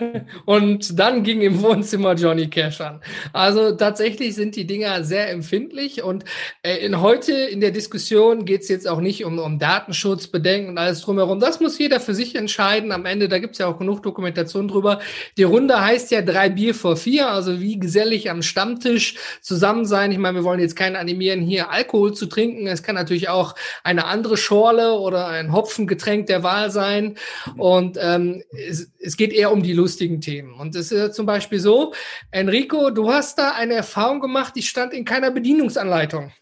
Und 0.44 0.98
dann 0.98 1.22
ging 1.22 1.40
im 1.42 1.62
Wohnzimmer 1.62 2.14
Johnny 2.14 2.48
Cash 2.48 2.80
an. 2.80 3.00
Also 3.32 3.72
tatsächlich 3.72 4.34
sind 4.34 4.56
die 4.56 4.66
Dinger 4.66 5.04
sehr 5.04 5.30
empfindlich 5.30 6.02
und 6.02 6.24
äh, 6.62 6.76
in 6.78 7.00
heute 7.00 7.32
in 7.32 7.60
der 7.60 7.70
Diskussion 7.70 8.44
geht 8.44 8.62
es 8.62 8.68
jetzt 8.68 8.88
auch 8.88 9.00
nicht 9.00 9.24
um, 9.24 9.38
um 9.38 9.58
Datenschutzbedenken 9.58 10.70
und 10.70 10.78
alles 10.78 11.00
drumherum. 11.00 11.40
Das 11.40 11.60
muss 11.60 11.78
jeder 11.78 12.00
für 12.00 12.14
sich 12.14 12.34
entscheiden. 12.34 12.92
Am 12.92 13.06
Ende, 13.06 13.28
da 13.28 13.38
gibt 13.38 13.52
es 13.54 13.58
ja 13.58 13.66
auch 13.66 13.78
genug 13.78 14.02
Dokumentation 14.02 14.68
drüber. 14.68 15.00
Die 15.36 15.42
Runde 15.42 15.80
heißt 15.80 16.10
ja 16.10 16.22
drei 16.22 16.48
Bier 16.48 16.74
vor 16.74 16.96
vier, 16.96 17.28
also 17.28 17.60
wie 17.60 17.78
gesellig 17.78 18.30
am 18.30 18.42
Stammtisch 18.42 19.16
zusammen 19.40 19.84
sein. 19.86 20.12
Ich 20.12 20.18
meine, 20.18 20.38
wir 20.38 20.44
wollen 20.44 20.60
jetzt 20.60 20.76
keinen 20.76 20.96
animieren, 20.96 21.40
hier 21.40 21.70
Alkohol 21.70 22.14
zu 22.14 22.26
trinken. 22.26 22.66
Es 22.66 22.82
kann 22.82 22.94
natürlich 22.94 23.28
auch 23.28 23.54
eine 23.84 24.06
andere 24.06 24.36
Schorle 24.36 24.92
oder 24.92 25.26
ein 25.28 25.52
Hopfengetränk 25.52 26.26
der 26.26 26.42
Wahl 26.42 26.70
sein. 26.70 27.16
Und 27.56 27.98
ähm, 28.00 28.42
es, 28.68 28.90
es 28.98 29.16
geht 29.16 29.32
eher 29.32 29.52
um 29.52 29.62
die 29.62 29.72
lustigen 29.86 30.20
Themen. 30.20 30.52
Und 30.52 30.74
es 30.74 30.90
ist 30.90 30.98
ja 30.98 31.12
zum 31.12 31.26
Beispiel 31.26 31.60
so, 31.60 31.92
Enrico, 32.32 32.90
du 32.90 33.12
hast 33.12 33.38
da 33.38 33.52
eine 33.52 33.74
Erfahrung 33.74 34.20
gemacht, 34.20 34.54
die 34.56 34.62
stand 34.62 34.92
in 34.92 35.04
keiner 35.04 35.30
Bedienungsanleitung. 35.30 36.32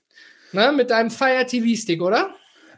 Ne, 0.53 0.73
mit 0.73 0.91
deinem 0.91 1.11
Fire 1.11 1.45
TV-Stick, 1.45 2.01
oder? 2.01 2.31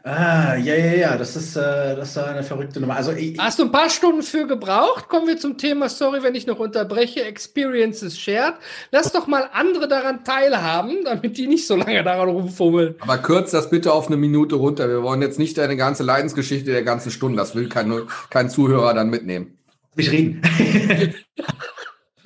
Ah, 0.03 0.55
ja, 0.55 0.73
ja, 0.73 0.93
ja, 0.93 1.17
das 1.17 1.35
ist, 1.35 1.55
äh, 1.57 1.95
das 1.95 2.09
ist 2.09 2.17
eine 2.17 2.41
verrückte 2.41 2.79
Nummer. 2.79 2.95
Also, 2.95 3.11
ich, 3.11 3.37
Hast 3.37 3.59
du 3.59 3.63
ein 3.63 3.71
paar 3.71 3.89
Stunden 3.89 4.23
für 4.23 4.47
gebraucht? 4.47 5.09
Kommen 5.09 5.27
wir 5.27 5.37
zum 5.37 5.57
Thema, 5.57 5.89
sorry, 5.89 6.23
wenn 6.23 6.33
ich 6.33 6.47
noch 6.47 6.59
unterbreche, 6.59 7.23
Experiences 7.23 8.17
Shared. 8.17 8.55
Lass 8.91 9.11
doch 9.11 9.27
mal 9.27 9.49
andere 9.53 9.87
daran 9.87 10.23
teilhaben, 10.23 11.03
damit 11.03 11.37
die 11.37 11.47
nicht 11.47 11.67
so 11.67 11.75
lange 11.75 12.03
daran 12.03 12.29
rumfummeln. 12.29 12.95
Aber 12.99 13.17
kürz 13.17 13.51
das 13.51 13.69
bitte 13.69 13.91
auf 13.93 14.07
eine 14.07 14.17
Minute 14.17 14.55
runter. 14.55 14.87
Wir 14.89 15.03
wollen 15.03 15.21
jetzt 15.21 15.39
nicht 15.39 15.57
deine 15.57 15.75
ganze 15.75 16.03
Leidensgeschichte 16.03 16.71
der 16.71 16.83
ganzen 16.83 17.11
Stunde. 17.11 17.37
Das 17.37 17.53
will 17.53 17.67
kein, 17.69 17.93
kein 18.29 18.49
Zuhörer 18.49 18.93
dann 18.93 19.09
mitnehmen. 19.09 19.56
Mich 19.97 20.11
reden. 20.11 20.41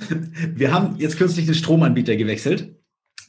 wir 0.56 0.74
haben 0.74 0.96
jetzt 0.98 1.18
kürzlich 1.18 1.46
den 1.46 1.56
Stromanbieter 1.56 2.16
gewechselt. 2.18 2.76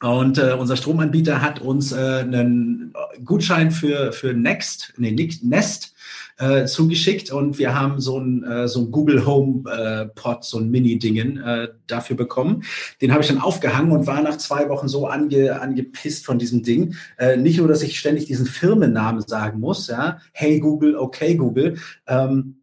Und 0.03 0.37
äh, 0.39 0.57
unser 0.59 0.77
Stromanbieter 0.77 1.41
hat 1.41 1.61
uns 1.61 1.93
äh, 1.93 1.97
einen 1.97 2.93
Gutschein 3.25 3.71
für, 3.71 4.13
für 4.13 4.35
Next, 4.35 4.95
nee, 4.97 5.13
Nest 5.43 5.95
äh, 6.39 6.65
zugeschickt 6.65 7.31
und 7.31 7.59
wir 7.59 7.79
haben 7.79 8.01
so 8.01 8.19
ein, 8.19 8.43
äh, 8.43 8.67
so 8.67 8.81
ein 8.81 8.91
Google 8.91 9.25
Home 9.25 9.71
äh, 9.71 10.07
Pod, 10.07 10.43
so 10.43 10.59
ein 10.59 10.71
Mini-Dingen 10.71 11.41
äh, 11.41 11.69
dafür 11.87 12.17
bekommen. 12.17 12.65
Den 13.01 13.13
habe 13.13 13.23
ich 13.23 13.29
dann 13.29 13.41
aufgehangen 13.41 13.93
und 13.93 14.09
war 14.09 14.21
nach 14.23 14.39
zwei 14.39 14.69
Wochen 14.69 14.89
so 14.89 15.07
ange, 15.07 15.61
angepisst 15.61 16.27
von 16.27 16.41
diesem 16.41 16.65
Ding. 16.65 16.97
Äh, 17.17 17.37
nicht 17.37 17.59
nur, 17.59 17.69
dass 17.69 17.83
ich 17.83 17.97
ständig 17.97 18.27
diesen 18.27 18.47
Firmennamen 18.47 19.23
sagen 19.23 19.61
muss, 19.61 19.87
ja, 19.87 20.19
hey 20.33 20.59
Google, 20.59 20.97
okay 20.97 21.37
Google, 21.37 21.77
ähm, 22.09 22.57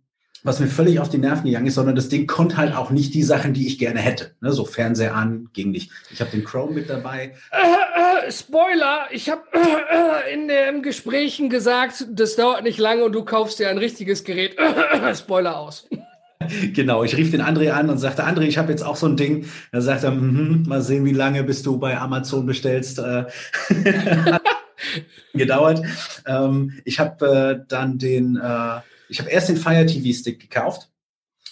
was 0.43 0.59
mir 0.59 0.67
völlig 0.67 0.99
auf 0.99 1.09
die 1.09 1.17
Nerven 1.17 1.45
gegangen 1.45 1.67
ist, 1.67 1.75
sondern 1.75 1.95
das 1.95 2.09
Ding 2.09 2.27
konnte 2.27 2.57
halt 2.57 2.75
auch 2.75 2.91
nicht 2.91 3.13
die 3.13 3.23
Sachen, 3.23 3.53
die 3.53 3.67
ich 3.67 3.77
gerne 3.79 3.99
hätte. 3.99 4.31
Ne, 4.41 4.51
so 4.51 4.65
Fernseher 4.65 5.15
an, 5.15 5.49
ging 5.53 5.71
nicht. 5.71 5.91
Ich 6.11 6.21
habe 6.21 6.31
den 6.31 6.43
Chrome 6.43 6.73
mit 6.73 6.89
dabei. 6.89 7.33
Äh, 7.51 8.27
äh, 8.27 8.31
Spoiler, 8.31 9.07
ich 9.11 9.29
habe 9.29 9.43
äh, 9.53 10.33
in 10.33 10.47
den 10.47 10.81
Gesprächen 10.81 11.49
gesagt, 11.49 12.07
das 12.11 12.35
dauert 12.35 12.63
nicht 12.63 12.79
lange 12.79 13.03
und 13.03 13.13
du 13.13 13.23
kaufst 13.23 13.59
dir 13.59 13.69
ein 13.69 13.77
richtiges 13.77 14.23
Gerät. 14.23 14.55
Spoiler 15.15 15.57
aus. 15.57 15.87
Genau, 16.73 17.03
ich 17.03 17.17
rief 17.17 17.31
den 17.31 17.41
André 17.41 17.71
an 17.71 17.89
und 17.89 17.97
sagte, 17.97 18.25
André, 18.25 18.43
ich 18.43 18.57
habe 18.57 18.71
jetzt 18.71 18.81
auch 18.81 18.95
so 18.95 19.05
ein 19.05 19.17
Ding. 19.17 19.45
Da 19.73 19.81
sagt 19.81 20.05
er, 20.05 20.11
mm 20.11 20.63
-hmm, 20.63 20.69
mal 20.69 20.81
sehen, 20.81 21.03
wie 21.03 21.11
lange 21.11 21.43
bis 21.43 21.61
du 21.61 21.77
bei 21.77 21.97
Amazon 21.97 22.45
bestellst. 22.45 22.97
Äh, 22.97 23.25
gedauert. 25.33 25.81
Ähm, 26.25 26.79
ich 26.85 26.99
habe 26.99 27.59
äh, 27.59 27.65
dann 27.67 27.97
den 27.97 28.35
äh, 28.37 28.79
ich 29.09 29.19
habe 29.19 29.29
erst 29.29 29.49
den 29.49 29.57
Fire 29.57 29.85
TV 29.85 30.17
Stick 30.17 30.39
gekauft 30.39 30.89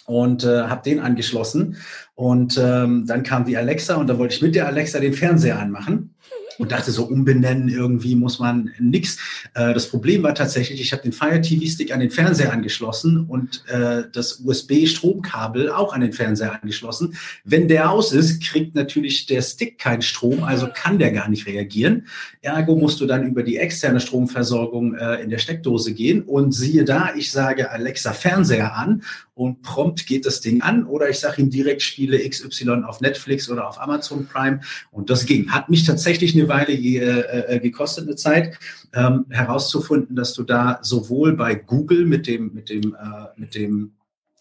und 0.06 0.44
äh, 0.44 0.62
habe 0.62 0.82
den 0.82 1.00
angeschlossen. 1.00 1.76
Und 2.14 2.56
ähm, 2.56 3.06
dann 3.06 3.22
kam 3.22 3.44
die 3.44 3.56
Alexa 3.56 3.96
und 3.96 4.06
da 4.06 4.18
wollte 4.18 4.34
ich 4.34 4.42
mit 4.42 4.54
der 4.54 4.66
Alexa 4.66 5.00
den 5.00 5.12
Fernseher 5.12 5.58
anmachen 5.58 6.14
und 6.58 6.72
dachte 6.72 6.90
so, 6.90 7.04
umbenennen 7.04 7.68
irgendwie 7.68 8.14
muss 8.14 8.38
man 8.38 8.70
nix. 8.78 9.18
Äh, 9.54 9.74
das 9.74 9.88
Problem 9.88 10.22
war 10.22 10.34
tatsächlich, 10.34 10.80
ich 10.80 10.92
habe 10.92 11.02
den 11.02 11.12
Fire 11.12 11.40
TV 11.40 11.66
Stick 11.66 11.92
an 11.92 12.00
den 12.00 12.10
Fernseher 12.10 12.52
angeschlossen 12.52 13.24
und 13.26 13.64
äh, 13.68 14.04
das 14.12 14.40
USB-Stromkabel 14.44 15.70
auch 15.70 15.92
an 15.92 16.00
den 16.00 16.12
Fernseher 16.12 16.60
angeschlossen. 16.60 17.16
Wenn 17.44 17.68
der 17.68 17.90
aus 17.90 18.12
ist, 18.12 18.42
kriegt 18.42 18.74
natürlich 18.74 19.26
der 19.26 19.42
Stick 19.42 19.78
keinen 19.78 20.02
Strom, 20.02 20.42
also 20.42 20.68
kann 20.72 20.98
der 20.98 21.12
gar 21.12 21.28
nicht 21.28 21.46
reagieren. 21.46 22.06
Ergo 22.42 22.76
musst 22.76 23.00
du 23.00 23.06
dann 23.06 23.26
über 23.26 23.42
die 23.42 23.56
externe 23.56 24.00
Stromversorgung 24.00 24.94
äh, 24.94 25.22
in 25.22 25.30
der 25.30 25.38
Steckdose 25.38 25.92
gehen 25.94 26.22
und 26.22 26.52
siehe 26.52 26.84
da, 26.84 27.14
ich 27.16 27.30
sage 27.30 27.70
Alexa 27.70 28.12
Fernseher 28.12 28.74
an 28.74 29.02
und 29.38 29.62
prompt 29.62 30.04
geht 30.06 30.26
das 30.26 30.40
Ding 30.40 30.62
an 30.62 30.84
oder 30.84 31.08
ich 31.08 31.20
sage 31.20 31.40
ihm 31.40 31.48
direkt 31.48 31.80
Spiele 31.80 32.18
XY 32.28 32.82
auf 32.84 33.00
Netflix 33.00 33.48
oder 33.48 33.68
auf 33.68 33.80
Amazon 33.80 34.26
Prime 34.26 34.60
und 34.90 35.10
das 35.10 35.26
ging. 35.26 35.48
Hat 35.52 35.68
mich 35.68 35.84
tatsächlich 35.84 36.34
eine 36.34 36.48
Weile 36.48 36.72
äh, 36.72 37.54
äh, 37.54 37.60
gekostet, 37.60 38.08
eine 38.08 38.16
Zeit, 38.16 38.58
ähm, 38.94 39.26
herauszufinden, 39.30 40.16
dass 40.16 40.34
du 40.34 40.42
da 40.42 40.80
sowohl 40.82 41.36
bei 41.36 41.54
Google 41.54 42.04
mit 42.04 42.26
dem, 42.26 42.52
mit 42.52 42.68
dem, 42.68 42.96
äh, 42.96 43.40
mit 43.40 43.54
dem 43.54 43.92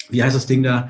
wie 0.09 0.23
heißt 0.23 0.35
das 0.35 0.45
Ding 0.47 0.63
da? 0.63 0.89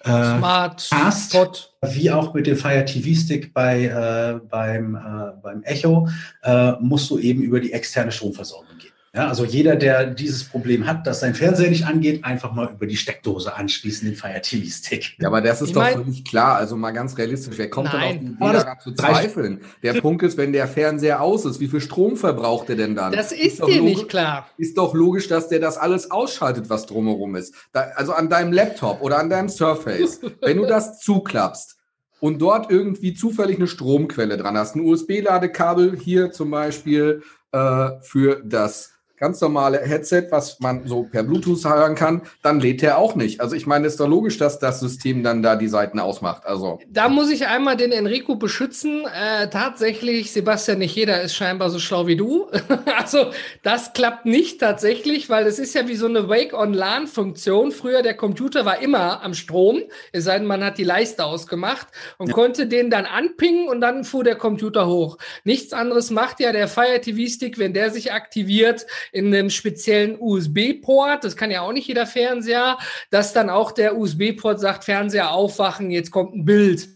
Äh, 0.00 0.10
Smart 0.10 0.88
Cast, 0.90 1.30
Spot. 1.30 1.52
wie 1.82 2.10
auch 2.10 2.34
mit 2.34 2.46
dem 2.46 2.56
Fire 2.56 2.84
TV 2.84 3.18
Stick 3.18 3.54
bei, 3.54 3.84
äh, 3.84 4.40
beim, 4.50 4.96
äh, 4.96 5.40
beim 5.40 5.62
Echo, 5.62 6.08
äh, 6.42 6.72
musst 6.80 7.08
du 7.08 7.18
eben 7.18 7.42
über 7.42 7.60
die 7.60 7.72
externe 7.72 8.12
Stromversorgung 8.12 8.76
gehen. 8.78 8.85
Ja, 9.16 9.28
also 9.28 9.46
jeder, 9.46 9.76
der 9.76 10.04
dieses 10.04 10.44
Problem 10.44 10.86
hat, 10.86 11.06
dass 11.06 11.20
sein 11.20 11.34
Fernseher 11.34 11.70
nicht 11.70 11.86
angeht, 11.86 12.22
einfach 12.22 12.52
mal 12.52 12.70
über 12.70 12.86
die 12.86 12.98
Steckdose 12.98 13.56
anschließen, 13.56 14.06
den 14.06 14.14
Fire 14.14 14.42
TV 14.42 14.68
Stick. 14.68 15.16
Ja, 15.18 15.28
aber 15.28 15.40
das 15.40 15.62
ist 15.62 15.68
ich 15.68 15.74
doch 15.74 15.80
mein, 15.80 15.94
völlig 15.94 16.22
klar. 16.26 16.56
Also 16.56 16.76
mal 16.76 16.90
ganz 16.90 17.16
realistisch. 17.16 17.56
Wer 17.56 17.70
kommt 17.70 17.94
denn 17.94 18.02
auf 18.02 18.12
die 18.12 18.26
Idee, 18.26 18.36
daran 18.38 18.78
zu 18.78 18.92
zweifeln? 18.92 19.62
Der 19.82 19.94
Punkt 20.02 20.22
ist, 20.22 20.36
wenn 20.36 20.52
der 20.52 20.68
Fernseher 20.68 21.22
aus 21.22 21.46
ist, 21.46 21.60
wie 21.60 21.68
viel 21.68 21.80
Strom 21.80 22.18
verbraucht 22.18 22.68
er 22.68 22.76
denn 22.76 22.94
dann? 22.94 23.12
Das 23.12 23.32
ist, 23.32 23.58
ist 23.58 23.66
dir 23.66 23.80
nicht 23.80 24.10
klar. 24.10 24.50
Ist 24.58 24.76
doch 24.76 24.92
logisch, 24.92 25.28
dass 25.28 25.48
der 25.48 25.60
das 25.60 25.78
alles 25.78 26.10
ausschaltet, 26.10 26.68
was 26.68 26.84
drumherum 26.84 27.36
ist. 27.36 27.54
Da, 27.72 27.92
also 27.94 28.12
an 28.12 28.28
deinem 28.28 28.52
Laptop 28.52 29.00
oder 29.00 29.18
an 29.18 29.30
deinem 29.30 29.48
Surface, 29.48 30.20
wenn 30.42 30.58
du 30.58 30.66
das 30.66 31.00
zuklappst, 31.00 31.76
und 32.18 32.40
dort 32.40 32.70
irgendwie 32.70 33.14
zufällig 33.14 33.56
eine 33.56 33.66
Stromquelle 33.66 34.36
dran 34.38 34.56
hast, 34.56 34.74
ein 34.74 34.80
USB-Ladekabel 34.80 35.98
hier 35.98 36.32
zum 36.32 36.50
Beispiel 36.50 37.22
äh, 37.52 37.90
für 38.00 38.42
das 38.42 38.95
ganz 39.16 39.40
normale 39.40 39.80
Headset, 39.80 40.28
was 40.30 40.60
man 40.60 40.86
so 40.86 41.04
per 41.04 41.22
Bluetooth 41.22 41.64
hören 41.64 41.94
kann, 41.94 42.22
dann 42.42 42.60
lädt 42.60 42.82
er 42.82 42.98
auch 42.98 43.14
nicht. 43.14 43.40
Also 43.40 43.56
ich 43.56 43.66
meine, 43.66 43.86
ist 43.86 44.00
doch 44.00 44.08
logisch, 44.08 44.38
dass 44.38 44.58
das 44.58 44.80
System 44.80 45.22
dann 45.22 45.42
da 45.42 45.56
die 45.56 45.68
Seiten 45.68 45.98
ausmacht. 45.98 46.46
Also 46.46 46.78
da 46.88 47.08
muss 47.08 47.30
ich 47.30 47.46
einmal 47.46 47.76
den 47.76 47.92
Enrico 47.92 48.36
beschützen. 48.36 49.04
Äh, 49.06 49.48
tatsächlich, 49.48 50.32
Sebastian, 50.32 50.78
nicht 50.78 50.94
jeder 50.94 51.22
ist 51.22 51.34
scheinbar 51.34 51.70
so 51.70 51.78
schlau 51.78 52.06
wie 52.06 52.16
du. 52.16 52.48
also 52.98 53.30
das 53.62 53.92
klappt 53.92 54.26
nicht 54.26 54.60
tatsächlich, 54.60 55.30
weil 55.30 55.46
es 55.46 55.58
ist 55.58 55.74
ja 55.74 55.88
wie 55.88 55.96
so 55.96 56.06
eine 56.06 56.28
Wake-on-LAN-Funktion. 56.28 57.72
Früher 57.72 58.02
der 58.02 58.14
Computer 58.14 58.64
war 58.64 58.80
immer 58.80 59.22
am 59.22 59.34
Strom, 59.34 59.82
es 60.12 60.24
sei 60.24 60.38
denn, 60.38 60.46
man 60.46 60.62
hat 60.62 60.78
die 60.78 60.84
Leiste 60.84 61.24
ausgemacht 61.24 61.88
und 62.18 62.28
ja. 62.28 62.34
konnte 62.34 62.66
den 62.66 62.90
dann 62.90 63.06
anpingen 63.06 63.68
und 63.68 63.80
dann 63.80 64.04
fuhr 64.04 64.24
der 64.24 64.36
Computer 64.36 64.86
hoch. 64.86 65.18
Nichts 65.44 65.72
anderes 65.72 66.10
macht 66.10 66.40
ja 66.40 66.52
der 66.52 66.68
Fire 66.68 67.00
TV 67.00 67.30
Stick, 67.30 67.58
wenn 67.58 67.72
der 67.72 67.90
sich 67.90 68.12
aktiviert 68.12 68.86
in 69.12 69.26
einem 69.26 69.50
speziellen 69.50 70.16
USB-Port. 70.18 71.24
Das 71.24 71.36
kann 71.36 71.50
ja 71.50 71.62
auch 71.62 71.72
nicht 71.72 71.88
jeder 71.88 72.06
Fernseher, 72.06 72.78
dass 73.10 73.32
dann 73.32 73.50
auch 73.50 73.72
der 73.72 73.96
USB-Port 73.96 74.60
sagt, 74.60 74.84
Fernseher 74.84 75.32
aufwachen, 75.32 75.90
jetzt 75.90 76.10
kommt 76.10 76.34
ein 76.34 76.44
Bild. 76.44 76.88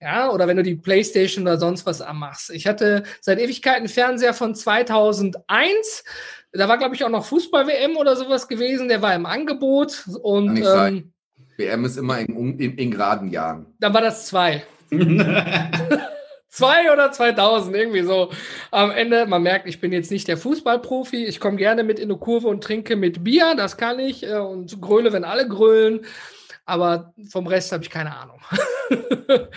Ja, 0.00 0.30
oder 0.30 0.46
wenn 0.46 0.58
du 0.58 0.62
die 0.62 0.74
Playstation 0.74 1.44
oder 1.46 1.58
sonst 1.58 1.86
was 1.86 2.02
anmachst. 2.02 2.50
Ich 2.50 2.66
hatte 2.66 3.04
seit 3.20 3.38
Ewigkeiten 3.38 3.78
einen 3.78 3.88
Fernseher 3.88 4.34
von 4.34 4.54
2001. 4.54 6.04
Da 6.52 6.68
war, 6.68 6.76
glaube 6.76 6.94
ich, 6.94 7.04
auch 7.04 7.08
noch 7.08 7.24
Fußball-WM 7.24 7.96
oder 7.96 8.14
sowas 8.14 8.46
gewesen. 8.46 8.88
Der 8.88 9.00
war 9.00 9.14
im 9.14 9.24
Angebot. 9.24 10.04
Und 10.22 10.58
ähm, 10.58 11.12
WM 11.56 11.84
ist 11.84 11.96
immer 11.96 12.18
in, 12.20 12.58
in, 12.58 12.76
in 12.76 12.90
geraden 12.90 13.30
Jahren. 13.30 13.66
Dann 13.80 13.94
war 13.94 14.02
das 14.02 14.26
zwei. 14.26 14.64
Zwei 16.54 16.92
oder 16.92 17.10
2000, 17.10 17.74
irgendwie 17.74 18.04
so. 18.04 18.30
Am 18.70 18.92
Ende, 18.92 19.26
man 19.26 19.42
merkt, 19.42 19.66
ich 19.66 19.80
bin 19.80 19.90
jetzt 19.90 20.12
nicht 20.12 20.28
der 20.28 20.36
Fußballprofi. 20.36 21.24
Ich 21.24 21.40
komme 21.40 21.56
gerne 21.56 21.82
mit 21.82 21.98
in 21.98 22.08
eine 22.08 22.16
Kurve 22.16 22.46
und 22.46 22.62
trinke 22.62 22.94
mit 22.94 23.24
Bier, 23.24 23.56
das 23.56 23.76
kann 23.76 23.98
ich. 23.98 24.22
Äh, 24.22 24.36
und 24.36 24.80
gröle, 24.80 25.12
wenn 25.12 25.24
alle 25.24 25.48
grölen. 25.48 26.06
Aber 26.64 27.12
vom 27.28 27.48
Rest 27.48 27.72
habe 27.72 27.82
ich 27.82 27.90
keine 27.90 28.16
Ahnung. 28.16 28.40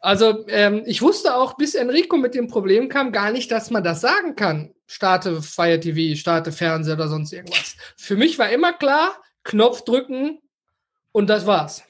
also, 0.00 0.46
ähm, 0.48 0.82
ich 0.84 1.00
wusste 1.00 1.34
auch, 1.34 1.56
bis 1.56 1.74
Enrico 1.74 2.18
mit 2.18 2.34
dem 2.34 2.46
Problem 2.46 2.90
kam, 2.90 3.10
gar 3.10 3.30
nicht, 3.32 3.50
dass 3.50 3.70
man 3.70 3.82
das 3.82 4.02
sagen 4.02 4.36
kann. 4.36 4.74
Starte 4.86 5.40
Fire 5.40 5.80
TV, 5.80 6.14
starte 6.14 6.52
Fernseher 6.52 6.96
oder 6.96 7.08
sonst 7.08 7.32
irgendwas. 7.32 7.74
Für 7.96 8.16
mich 8.16 8.38
war 8.38 8.50
immer 8.50 8.74
klar, 8.74 9.16
Knopf 9.44 9.80
drücken 9.80 10.42
und 11.10 11.30
das 11.30 11.46
war's. 11.46 11.84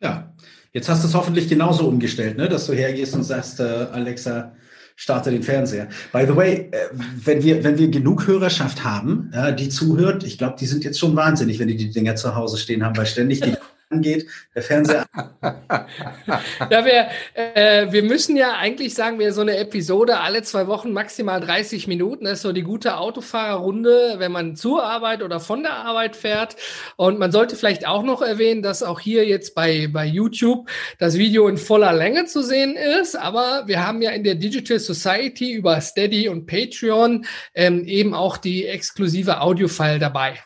Ja. 0.00 0.34
Jetzt 0.72 0.88
hast 0.88 1.02
du 1.02 1.08
es 1.08 1.14
hoffentlich 1.14 1.48
genauso 1.48 1.86
umgestellt, 1.86 2.36
ne? 2.36 2.48
dass 2.48 2.66
du 2.66 2.72
hergehst 2.72 3.14
und 3.14 3.24
sagst, 3.24 3.58
äh, 3.58 3.62
Alexa, 3.92 4.52
starte 4.94 5.30
den 5.30 5.42
Fernseher. 5.42 5.88
By 6.12 6.26
the 6.26 6.36
way, 6.36 6.68
äh, 6.70 6.88
wenn 7.24 7.42
wir, 7.42 7.64
wenn 7.64 7.78
wir 7.78 7.88
genug 7.88 8.26
Hörerschaft 8.26 8.84
haben, 8.84 9.30
ja, 9.34 9.50
die 9.50 9.68
zuhört, 9.68 10.22
ich 10.22 10.38
glaube, 10.38 10.56
die 10.60 10.66
sind 10.66 10.84
jetzt 10.84 11.00
schon 11.00 11.16
wahnsinnig, 11.16 11.58
wenn 11.58 11.68
die 11.68 11.76
die 11.76 11.90
Dinger 11.90 12.14
zu 12.16 12.34
Hause 12.36 12.58
stehen 12.58 12.84
haben, 12.84 12.96
weil 12.96 13.06
ständig 13.06 13.40
die 13.40 13.54
angeht. 13.90 14.26
Der 14.54 14.62
Fernseher. 14.62 15.06
ja, 15.42 16.84
wir, 16.84 17.08
äh, 17.34 17.92
wir 17.92 18.02
müssen 18.02 18.36
ja 18.36 18.56
eigentlich 18.56 18.94
sagen, 18.94 19.18
wir 19.18 19.32
so 19.32 19.40
eine 19.40 19.56
Episode 19.56 20.20
alle 20.20 20.42
zwei 20.42 20.66
Wochen 20.66 20.92
maximal 20.92 21.40
30 21.40 21.88
Minuten. 21.88 22.24
Das 22.24 22.34
ist 22.34 22.42
so 22.42 22.52
die 22.52 22.62
gute 22.62 22.96
Autofahrerrunde, 22.96 24.14
wenn 24.18 24.32
man 24.32 24.56
zur 24.56 24.84
Arbeit 24.84 25.22
oder 25.22 25.40
von 25.40 25.62
der 25.62 25.72
Arbeit 25.72 26.16
fährt. 26.16 26.56
Und 26.96 27.18
man 27.18 27.32
sollte 27.32 27.56
vielleicht 27.56 27.86
auch 27.86 28.02
noch 28.02 28.22
erwähnen, 28.22 28.62
dass 28.62 28.82
auch 28.82 29.00
hier 29.00 29.26
jetzt 29.26 29.54
bei, 29.54 29.88
bei 29.92 30.06
YouTube 30.06 30.70
das 30.98 31.18
Video 31.18 31.48
in 31.48 31.56
voller 31.56 31.92
Länge 31.92 32.26
zu 32.26 32.42
sehen 32.42 32.76
ist. 32.76 33.16
Aber 33.16 33.64
wir 33.66 33.84
haben 33.86 34.02
ja 34.02 34.10
in 34.10 34.24
der 34.24 34.36
Digital 34.36 34.78
Society 34.78 35.52
über 35.52 35.80
Steady 35.80 36.28
und 36.28 36.46
Patreon 36.46 37.26
ähm, 37.54 37.84
eben 37.86 38.14
auch 38.14 38.36
die 38.36 38.66
exklusive 38.66 39.40
Audiofile 39.40 39.98
dabei. 39.98 40.38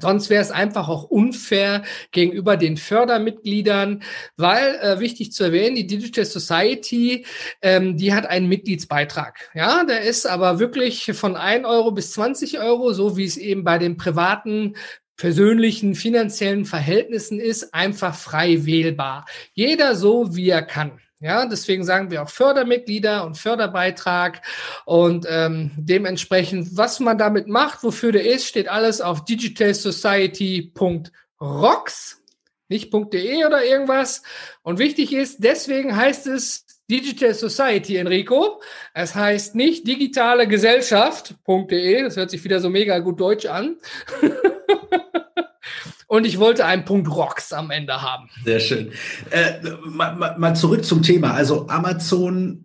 Sonst 0.00 0.30
wäre 0.30 0.42
es 0.42 0.50
einfach 0.50 0.88
auch 0.88 1.04
unfair 1.04 1.82
gegenüber 2.12 2.56
den 2.56 2.76
Fördermitgliedern, 2.76 4.02
weil 4.36 4.76
äh, 4.76 5.00
wichtig 5.00 5.32
zu 5.32 5.44
erwähnen, 5.44 5.76
die 5.76 5.86
Digital 5.86 6.24
Society, 6.24 7.24
ähm, 7.62 7.96
die 7.96 8.14
hat 8.14 8.26
einen 8.26 8.48
Mitgliedsbeitrag. 8.48 9.50
Ja, 9.54 9.84
der 9.84 10.02
ist 10.02 10.26
aber 10.26 10.58
wirklich 10.58 11.12
von 11.14 11.36
1 11.36 11.64
Euro 11.64 11.92
bis 11.92 12.12
20 12.12 12.58
Euro, 12.60 12.92
so 12.92 13.16
wie 13.16 13.24
es 13.24 13.36
eben 13.36 13.64
bei 13.64 13.78
den 13.78 13.96
privaten 13.96 14.74
persönlichen 15.16 15.94
finanziellen 15.94 16.64
Verhältnissen 16.64 17.40
ist, 17.40 17.72
einfach 17.74 18.14
frei 18.14 18.66
wählbar. 18.66 19.24
Jeder 19.54 19.96
so, 19.96 20.36
wie 20.36 20.50
er 20.50 20.62
kann. 20.62 21.00
Ja, 21.20 21.46
deswegen 21.46 21.82
sagen 21.82 22.10
wir 22.10 22.22
auch 22.22 22.28
Fördermitglieder 22.28 23.24
und 23.24 23.38
Förderbeitrag. 23.38 24.42
Und 24.84 25.26
ähm, 25.28 25.70
dementsprechend, 25.76 26.76
was 26.76 27.00
man 27.00 27.16
damit 27.16 27.48
macht, 27.48 27.82
wofür 27.82 28.12
der 28.12 28.26
ist, 28.26 28.46
steht 28.46 28.68
alles 28.68 29.00
auf 29.00 29.24
digitalsociety.rocks, 29.24 32.22
nicht 32.68 32.92
.de 32.92 33.46
oder 33.46 33.64
irgendwas. 33.64 34.22
Und 34.62 34.78
wichtig 34.78 35.14
ist, 35.14 35.42
deswegen 35.42 35.96
heißt 35.96 36.26
es 36.26 36.66
Digital 36.90 37.32
Society, 37.34 37.96
Enrico. 37.96 38.60
Es 38.94 39.14
heißt 39.14 39.54
nicht 39.54 39.86
digitale 39.86 40.46
Gesellschaft.de. 40.46 42.02
Das 42.02 42.16
hört 42.16 42.30
sich 42.30 42.42
wieder 42.44 42.60
so 42.60 42.70
mega 42.70 42.98
gut 43.00 43.20
deutsch 43.20 43.46
an. 43.46 43.76
Und 46.08 46.24
ich 46.24 46.38
wollte 46.38 46.64
einen 46.64 46.84
Punkt 46.84 47.08
Rocks 47.08 47.52
am 47.52 47.70
Ende 47.70 48.00
haben. 48.00 48.28
Sehr 48.44 48.60
schön. 48.60 48.92
Äh, 49.30 49.54
mal, 49.84 50.36
mal, 50.38 50.54
zurück 50.54 50.84
zum 50.84 51.02
Thema. 51.02 51.32
Also 51.32 51.66
Amazon 51.68 52.64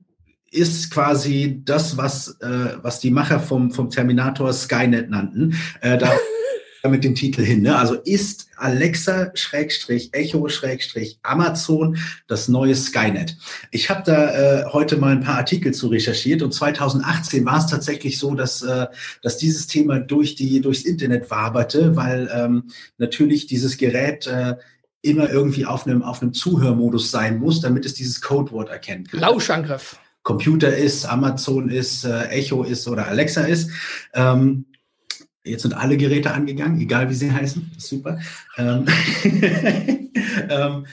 ist 0.51 0.91
quasi 0.91 1.62
das, 1.63 1.98
was, 1.98 2.39
äh, 2.41 2.77
was 2.81 3.00
die 3.00 3.10
Macher 3.10 3.39
vom, 3.39 3.71
vom 3.71 3.89
Terminator 3.89 4.53
Skynet 4.53 5.10
nannten. 5.10 5.55
Äh, 5.81 5.98
da 5.98 6.12
mit 6.89 7.03
dem 7.03 7.15
Titel 7.15 7.43
hin. 7.43 7.61
Ne? 7.61 7.75
Also 7.75 7.95
ist 7.95 8.47
Alexa 8.57 9.31
Schrägstrich 9.33 10.09
Echo 10.13 10.47
Schrägstrich 10.50 11.19
Amazon 11.23 11.97
das 12.27 12.47
neue 12.47 12.75
Skynet. 12.75 13.38
Ich 13.71 13.89
habe 13.89 14.03
da 14.05 14.61
äh, 14.61 14.65
heute 14.65 14.97
mal 14.97 15.11
ein 15.11 15.21
paar 15.21 15.38
Artikel 15.38 15.73
zu 15.73 15.88
recherchiert 15.88 16.41
und 16.41 16.53
2018 16.53 17.45
war 17.45 17.59
es 17.59 17.67
tatsächlich 17.67 18.17
so, 18.17 18.35
dass, 18.35 18.61
äh, 18.61 18.88
dass 19.21 19.38
dieses 19.38 19.67
Thema 19.67 20.00
durch 20.00 20.35
die, 20.35 20.61
durchs 20.61 20.83
Internet 20.83 21.29
waberte, 21.29 21.95
weil 21.95 22.29
ähm, 22.33 22.63
natürlich 22.97 23.47
dieses 23.47 23.77
Gerät 23.77 24.27
äh, 24.27 24.55
immer 25.01 25.29
irgendwie 25.29 25.65
auf 25.65 25.88
einem, 25.88 26.03
auf 26.03 26.21
einem 26.21 26.33
Zuhörmodus 26.33 27.11
sein 27.11 27.39
muss, 27.39 27.59
damit 27.61 27.85
es 27.85 27.93
dieses 27.93 28.21
Codewort 28.21 28.69
erkennen 28.69 29.07
kann. 29.07 29.19
Lauschangriff. 29.19 29.97
Computer 30.23 30.75
ist, 30.75 31.05
Amazon 31.05 31.69
ist, 31.69 32.03
äh, 32.03 32.25
Echo 32.25 32.63
ist 32.63 32.88
oder 32.88 33.07
Alexa 33.07 33.41
ist. 33.41 33.71
Ähm, 34.13 34.65
Jetzt 35.43 35.63
sind 35.63 35.74
alle 35.74 35.98
Geräte 35.98 36.31
angegangen, 36.31 36.79
egal 36.79 37.10
wie 37.10 37.15
sie 37.15 37.31
heißen. 37.31 37.71
Super. 37.77 38.19
Ähm, 38.57 38.86
ähm, 40.50 40.86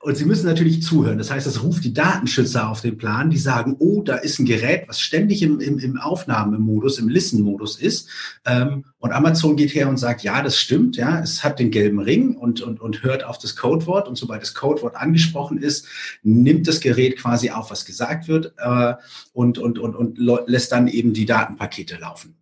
und 0.00 0.16
Sie 0.16 0.24
müssen 0.24 0.46
natürlich 0.46 0.82
zuhören. 0.82 1.18
Das 1.18 1.30
heißt, 1.30 1.46
es 1.46 1.62
ruft 1.62 1.84
die 1.84 1.94
Datenschützer 1.94 2.68
auf 2.68 2.80
den 2.80 2.98
Plan, 2.98 3.30
die 3.30 3.38
sagen, 3.38 3.76
oh, 3.78 4.02
da 4.02 4.16
ist 4.16 4.38
ein 4.40 4.46
Gerät, 4.46 4.88
was 4.88 5.00
ständig 5.00 5.42
im, 5.42 5.60
im, 5.60 5.78
im 5.78 5.96
Aufnahmemodus, 5.96 6.98
im 6.98 7.08
Listen-Modus 7.08 7.78
ist. 7.78 8.08
Ähm, 8.44 8.84
und 8.98 9.12
Amazon 9.12 9.56
geht 9.56 9.74
her 9.74 9.88
und 9.88 9.98
sagt, 9.98 10.22
ja, 10.24 10.42
das 10.42 10.58
stimmt, 10.58 10.96
ja, 10.96 11.20
es 11.20 11.44
hat 11.44 11.60
den 11.60 11.70
gelben 11.70 12.00
Ring 12.00 12.36
und, 12.36 12.60
und, 12.60 12.80
und 12.80 13.02
hört 13.04 13.24
auf 13.24 13.38
das 13.38 13.54
Codewort. 13.54 14.08
Und 14.08 14.16
sobald 14.16 14.42
das 14.42 14.54
Codewort 14.54 14.96
angesprochen 14.96 15.58
ist, 15.58 15.86
nimmt 16.22 16.66
das 16.66 16.80
Gerät 16.80 17.16
quasi 17.16 17.50
auf, 17.50 17.70
was 17.70 17.84
gesagt 17.84 18.26
wird 18.26 18.54
äh, 18.58 18.94
und, 19.32 19.58
und, 19.58 19.78
und, 19.78 19.94
und 19.94 20.18
lässt 20.18 20.72
dann 20.72 20.88
eben 20.88 21.12
die 21.12 21.26
Datenpakete 21.26 21.96
laufen. 21.96 22.34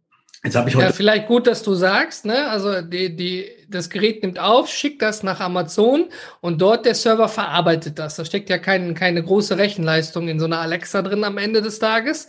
Jetzt 0.43 0.57
habe 0.57 0.71
ich 0.71 0.75
heute. 0.75 0.87
Ja, 0.87 0.93
vielleicht 0.93 1.27
gut, 1.27 1.47
dass 1.47 1.63
du 1.63 1.75
sagst, 1.75 2.25
ne? 2.25 2.49
Also 2.49 2.81
die, 2.81 3.15
die, 3.15 3.47
das 3.69 3.91
Gerät 3.91 4.23
nimmt 4.23 4.39
auf, 4.39 4.69
schickt 4.69 5.03
das 5.03 5.23
nach 5.23 5.39
Amazon 5.41 6.07
und 6.41 6.63
dort 6.63 6.87
der 6.87 6.95
Server 6.95 7.29
verarbeitet 7.29 7.99
das. 7.99 8.17
Da 8.17 8.25
steckt 8.25 8.49
ja 8.49 8.57
kein, 8.57 8.95
keine 8.95 9.23
große 9.23 9.59
Rechenleistung 9.59 10.29
in 10.29 10.41
so 10.41 10.47
einer 10.47 10.61
Alexa 10.61 11.03
drin 11.03 11.25
am 11.25 11.37
Ende 11.37 11.61
des 11.61 11.79
Tages. 11.79 12.27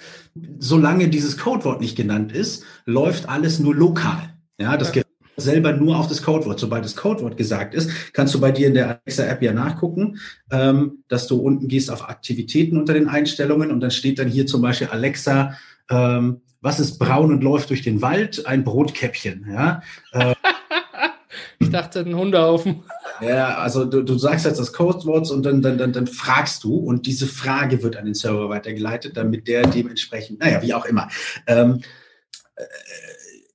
Solange 0.60 1.08
dieses 1.08 1.38
Codewort 1.38 1.80
nicht 1.80 1.96
genannt 1.96 2.34
ist, 2.34 2.66
läuft 2.86 3.30
alles 3.30 3.60
nur 3.60 3.74
lokal. 3.74 4.34
Ja, 4.58 4.76
das 4.76 4.90
ja. 4.90 4.94
Gerät 4.96 5.08
selber 5.38 5.72
nur 5.72 5.98
auf 5.98 6.08
das 6.08 6.22
Codewort. 6.22 6.60
Sobald 6.60 6.84
das 6.84 6.98
Codewort 6.98 7.38
gesagt 7.38 7.74
ist, 7.74 8.14
kannst 8.14 8.34
du 8.34 8.42
bei 8.42 8.52
dir 8.52 8.68
in 8.68 8.74
der 8.74 9.00
Alexa-App 9.06 9.42
ja 9.42 9.54
nachgucken, 9.54 10.20
ähm, 10.52 11.04
dass 11.08 11.28
du 11.28 11.38
unten 11.38 11.70
gehst 11.70 11.90
auf 11.90 12.10
Aktivitäten 12.10 12.78
unter 12.78 12.94
den 12.94 13.08
Einstellungen 13.08 13.72
und 13.72 13.80
dann 13.80 13.92
steht 13.92 14.20
dann 14.20 14.28
hier 14.28 14.46
zum 14.46 14.62
Beispiel 14.62 14.88
Alexa, 14.88 15.58
ähm, 15.90 16.42
was 16.62 16.80
ist 16.80 17.00
braun 17.00 17.32
und 17.32 17.44
läuft 17.44 17.70
durch 17.70 17.82
den 17.82 18.02
Wald? 18.02 18.46
Ein 18.46 18.64
Brotkäppchen. 18.64 19.48
Ja? 19.52 19.82
Äh, 20.14 20.36
ich 21.60 21.70
dachte, 21.70 22.02
ein 22.02 22.16
Hundehaufen. 22.16 22.84
Ja, 23.20 23.58
also 23.58 23.86
du, 23.86 24.04
du 24.04 24.18
sagst 24.18 24.46
jetzt 24.46 24.60
das 24.60 24.74
Codewort 24.74 25.30
und 25.32 25.44
dann, 25.44 25.62
dann, 25.62 25.78
dann, 25.78 25.94
dann 25.94 26.08
fragst 26.08 26.64
du 26.64 26.76
und 26.76 27.06
diese 27.06 27.28
Frage 27.28 27.84
wird 27.84 27.98
an 27.98 28.06
den 28.06 28.14
Server 28.14 28.50
weitergeleitet, 28.50 29.18
damit 29.18 29.48
der 29.48 29.64
dementsprechend, 29.64 30.40
naja, 30.40 30.62
wie 30.62 30.74
auch 30.74 30.86
immer. 30.86 31.08
Ähm, 31.48 31.82
äh, 32.56 32.64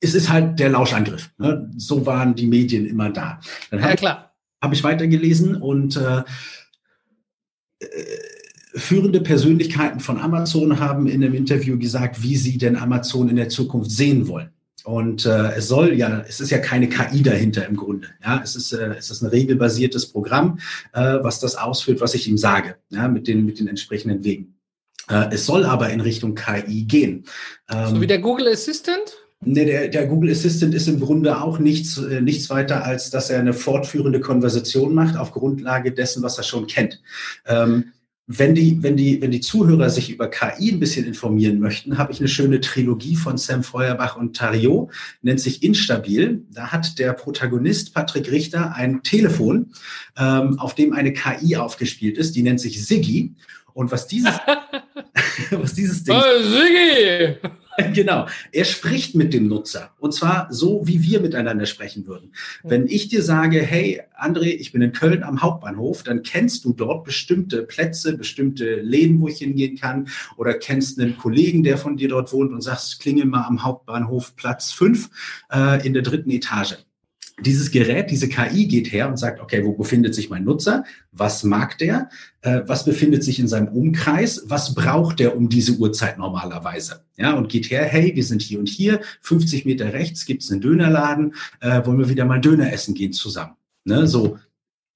es 0.01 0.14
ist 0.14 0.31
halt 0.31 0.59
der 0.59 0.69
Lauschangriff. 0.69 1.31
Ne? 1.38 1.71
So 1.77 2.07
waren 2.07 2.35
die 2.35 2.47
Medien 2.47 2.87
immer 2.87 3.11
da. 3.11 3.40
Dann 3.71 3.81
ja, 3.81 3.95
klar. 3.97 4.35
Habe 4.62 4.75
ich 4.75 4.85
weitergelesen 4.85 5.61
und 5.61 5.97
äh, 5.97 6.23
äh 7.81 8.36
führende 8.77 9.21
Persönlichkeiten 9.21 10.01
von 10.01 10.19
Amazon 10.19 10.79
haben 10.79 11.07
in 11.07 11.25
einem 11.25 11.35
Interview 11.35 11.79
gesagt, 11.79 12.23
wie 12.23 12.37
sie 12.37 12.59
denn 12.59 12.77
Amazon 12.77 13.29
in 13.29 13.37
der 13.37 13.49
Zukunft 13.49 13.91
sehen 13.91 14.29
wollen. 14.29 14.51
Und 14.85 15.27
äh, 15.27 15.55
es 15.57 15.67
soll 15.67 15.95
ja, 15.95 16.25
es 16.29 16.39
ist 16.41 16.51
ja 16.51 16.59
keine 16.59 16.89
KI 16.89 17.23
dahinter 17.23 17.67
im 17.67 17.77
Grunde. 17.77 18.07
Ja, 18.25 18.41
es 18.45 18.55
ist, 18.55 18.73
äh, 18.73 18.95
es 18.97 19.11
ist 19.11 19.21
ein 19.23 19.31
regelbasiertes 19.31 20.07
Programm, 20.07 20.61
äh, 20.93 21.19
was 21.23 21.41
das 21.41 21.57
ausführt, 21.57 22.01
was 22.01 22.15
ich 22.15 22.29
ihm 22.29 22.39
sage, 22.39 22.77
ja, 22.91 23.09
mit 23.09 23.27
den, 23.27 23.45
mit 23.45 23.59
den 23.59 23.67
entsprechenden 23.67 24.23
Wegen. 24.23 24.55
Äh, 25.11 25.31
es 25.33 25.45
soll 25.45 25.65
aber 25.65 25.91
in 25.91 26.01
Richtung 26.01 26.37
KI 26.37 26.85
gehen. 26.85 27.25
Ähm, 27.69 27.97
so 27.97 28.01
wie 28.01 28.07
der 28.07 28.21
Google 28.21 28.47
Assistant? 28.47 29.17
Nee, 29.45 29.65
der, 29.65 29.89
der 29.89 30.07
Google 30.07 30.31
Assistant 30.31 30.73
ist 30.73 30.87
im 30.87 31.01
Grunde 31.01 31.41
auch 31.41 31.59
nichts, 31.59 31.99
äh, 31.99 32.21
nichts 32.21 32.49
weiter, 32.49 32.85
als 32.85 33.11
dass 33.11 33.29
er 33.29 33.41
eine 33.41 33.53
fortführende 33.55 34.21
Konversation 34.21 34.95
macht 34.95 35.17
auf 35.17 35.33
Grundlage 35.33 35.93
dessen, 35.93 36.23
was 36.23 36.39
er 36.39 36.45
schon 36.45 36.69
kennt. 36.69 37.03
Ähm, 37.47 37.93
wenn 38.29 38.55
die, 38.57 38.83
wenn 38.83 38.97
die, 38.97 39.23
wenn 39.23 39.31
die 39.31 39.41
Zuhörer 39.41 39.89
sich 39.89 40.11
über 40.11 40.29
KI 40.29 40.73
ein 40.73 40.81
bisschen 40.81 41.07
informieren 41.07 41.61
möchten, 41.61 41.97
habe 41.97 42.11
ich 42.11 42.19
eine 42.19 42.29
schöne 42.29 42.61
Trilogie 42.61 43.15
von 43.15 43.39
Sam 43.39 43.62
Feuerbach 43.62 44.17
und 44.17 44.37
Tario, 44.37 44.91
nennt 45.23 45.41
sich 45.41 45.62
Instabil. 45.62 46.45
Da 46.51 46.73
hat 46.73 46.99
der 46.99 47.12
Protagonist 47.12 47.95
Patrick 47.95 48.31
Richter 48.31 48.75
ein 48.75 49.03
Telefon, 49.05 49.73
ähm, 50.19 50.59
auf 50.59 50.75
dem 50.75 50.93
eine 50.93 51.12
KI 51.12 51.57
aufgespielt 51.57 52.19
ist, 52.19 52.35
die 52.35 52.43
nennt 52.43 52.61
sich 52.61 52.85
Siggi. 52.85 53.35
Und 53.75 53.93
was 53.93 54.09
dieses, 54.09 54.35
was 55.51 55.75
dieses 55.75 56.03
Ding. 56.03 56.17
Oh, 56.17 56.43
Siggi! 56.43 57.37
Genau. 57.93 58.27
Er 58.53 58.65
spricht 58.65 59.15
mit 59.15 59.33
dem 59.33 59.49
Nutzer. 59.49 59.91
Und 59.99 60.12
zwar 60.12 60.49
so, 60.51 60.87
wie 60.87 61.03
wir 61.03 61.21
miteinander 61.21 61.67
sprechen 61.67 62.07
würden. 62.07 62.33
Wenn 62.62 62.87
ich 62.87 63.09
dir 63.09 63.23
sage, 63.23 63.62
hey, 63.62 64.03
André, 64.19 64.47
ich 64.47 64.73
bin 64.73 64.83
in 64.83 64.93
Köln 64.93 65.23
am 65.23 65.43
Hauptbahnhof, 65.43 66.03
dann 66.03 66.23
kennst 66.23 66.65
du 66.65 66.73
dort 66.73 67.05
bestimmte 67.05 67.62
Plätze, 67.62 68.17
bestimmte 68.17 68.77
Läden, 68.77 69.21
wo 69.21 69.29
ich 69.29 69.39
hingehen 69.39 69.77
kann. 69.77 70.09
Oder 70.37 70.55
kennst 70.55 71.01
einen 71.01 71.17
Kollegen, 71.17 71.62
der 71.62 71.79
von 71.79 71.97
dir 71.97 72.09
dort 72.09 72.33
wohnt 72.33 72.53
und 72.53 72.62
sagst, 72.62 73.01
klingel 73.01 73.27
mal 73.27 73.45
am 73.45 73.62
Hauptbahnhof 73.62 74.37
Platz 74.37 74.73
5 74.73 75.11
äh, 75.53 75.87
in 75.87 75.93
der 75.93 76.03
dritten 76.03 76.31
Etage 76.31 76.77
dieses 77.40 77.70
Gerät, 77.70 78.11
diese 78.11 78.29
KI 78.29 78.66
geht 78.66 78.92
her 78.92 79.09
und 79.09 79.18
sagt, 79.18 79.40
okay, 79.40 79.62
wo 79.64 79.72
befindet 79.72 80.14
sich 80.14 80.31
mein 80.31 80.44
Nutzer? 80.44 80.85
Was 81.12 81.44
mag 81.44 81.77
der? 81.79 82.09
Äh, 82.40 82.62
was 82.66 82.85
befindet 82.85 83.25
sich 83.25 83.38
in 83.38 83.46
seinem 83.46 83.68
Umkreis? 83.68 84.44
Was 84.46 84.75
braucht 84.75 85.20
der 85.20 85.37
um 85.37 85.49
diese 85.49 85.72
Uhrzeit 85.72 86.16
normalerweise? 86.16 87.05
Ja, 87.16 87.35
und 87.35 87.51
geht 87.51 87.70
her, 87.70 87.85
hey, 87.85 88.12
wir 88.14 88.25
sind 88.25 88.40
hier 88.40 88.59
und 88.59 88.68
hier, 88.68 89.01
50 89.20 89.66
Meter 89.66 89.92
rechts 89.92 90.25
gibt's 90.25 90.51
einen 90.51 90.62
Dönerladen, 90.62 91.35
äh, 91.61 91.85
wollen 91.85 91.99
wir 91.99 92.09
wieder 92.09 92.25
mal 92.25 92.40
Döner 92.40 92.72
essen 92.72 92.94
gehen 92.94 93.12
zusammen? 93.12 93.57
Ne, 93.85 94.07
so, 94.07 94.38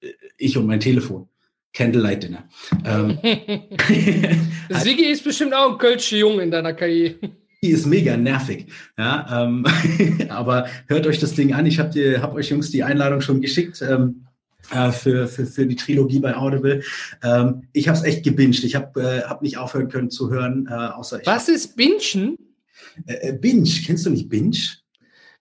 äh, 0.01 0.07
ich 0.37 0.57
und 0.57 0.65
mein 0.65 0.79
Telefon. 0.79 1.27
Candlelight 1.73 2.23
Dinner. 2.23 2.49
Ähm, 2.83 3.19
Sigi 4.81 5.05
ist 5.05 5.23
bestimmt 5.23 5.53
auch 5.53 5.73
ein 5.73 5.77
Kölsche 5.77 6.17
Jung 6.17 6.39
in 6.39 6.51
deiner 6.51 6.73
KI 6.73 7.17
die 7.63 7.69
ist 7.69 7.85
mega 7.85 8.17
nervig. 8.17 8.67
Ja, 8.97 9.43
ähm, 9.43 9.65
aber 10.29 10.67
hört 10.87 11.05
euch 11.05 11.19
das 11.19 11.33
Ding 11.33 11.53
an. 11.53 11.65
Ich 11.65 11.79
habe 11.79 12.21
hab 12.21 12.33
euch 12.33 12.49
Jungs 12.49 12.71
die 12.71 12.83
Einladung 12.83 13.21
schon 13.21 13.41
geschickt. 13.41 13.81
Ähm, 13.81 14.25
äh, 14.71 14.91
für, 14.91 15.27
für, 15.27 15.45
für 15.45 15.65
die 15.65 15.75
Trilogie 15.75 16.19
bei 16.19 16.35
Audible. 16.35 16.81
Ähm, 17.23 17.63
ich 17.73 17.87
habe 17.87 17.97
es 17.97 18.03
echt 18.03 18.23
gebinged. 18.23 18.63
Ich 18.63 18.75
habe 18.75 19.01
äh, 19.01 19.21
hab 19.23 19.41
nicht 19.41 19.57
aufhören 19.57 19.89
können 19.89 20.09
zu 20.09 20.29
hören, 20.29 20.67
äh, 20.69 20.73
außer 20.73 21.19
ich. 21.19 21.27
Was 21.27 21.49
ist 21.49 21.75
Bingen? 21.75 22.37
Äh, 23.05 23.29
äh, 23.29 23.33
Binge, 23.33 23.69
kennst 23.85 24.05
du 24.05 24.11
nicht 24.11 24.29
Binge? 24.29 24.57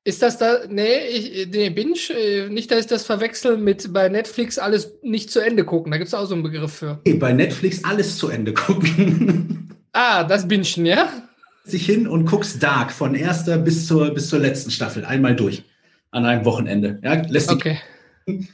Ist 0.03 0.23
das 0.23 0.39
da, 0.39 0.61
nee, 0.69 1.07
ich, 1.11 1.49
nee, 1.51 1.71
Binge, 1.71 2.49
nicht, 2.49 2.71
dass 2.71 2.81
ich 2.81 2.87
das 2.87 3.05
verwechsel 3.05 3.59
mit 3.59 3.93
bei 3.93 4.09
Netflix 4.09 4.59
alles 4.59 4.95
nicht 5.03 5.31
zu 5.31 5.41
Ende 5.41 5.65
gucken. 5.65 5.93
Da 5.93 5.99
gibt 5.99 6.09
es 6.09 6.15
auch 6.15 6.25
so 6.25 6.35
einen 6.35 6.43
Begriff 6.43 6.73
für. 6.73 7.01
Nee, 7.07 7.15
bei 7.15 7.33
Netflix 7.33 7.85
alles 7.85 8.17
zu 8.17 8.31
Ende 8.31 8.55
gucken. 8.55 9.69
ah, 9.93 10.25
das 10.25 10.49
Bingen, 10.49 10.87
ja? 10.87 11.30
Sich 11.65 11.87
hin 11.87 12.09
und 12.09 12.27
guckst 12.27 12.63
Dark 12.63 12.91
von 12.93 13.15
erster 13.15 13.59
bis 13.59 13.87
zur, 13.87 14.11
bis 14.15 14.29
zur 14.29 14.39
letzten 14.39 14.71
Staffel. 14.71 15.05
Einmal 15.05 15.37
durch. 15.37 15.65
An 16.11 16.25
einem 16.25 16.45
Wochenende. 16.45 16.99
Ja, 17.03 17.15
lässt 17.29 17.51
okay. 17.51 17.79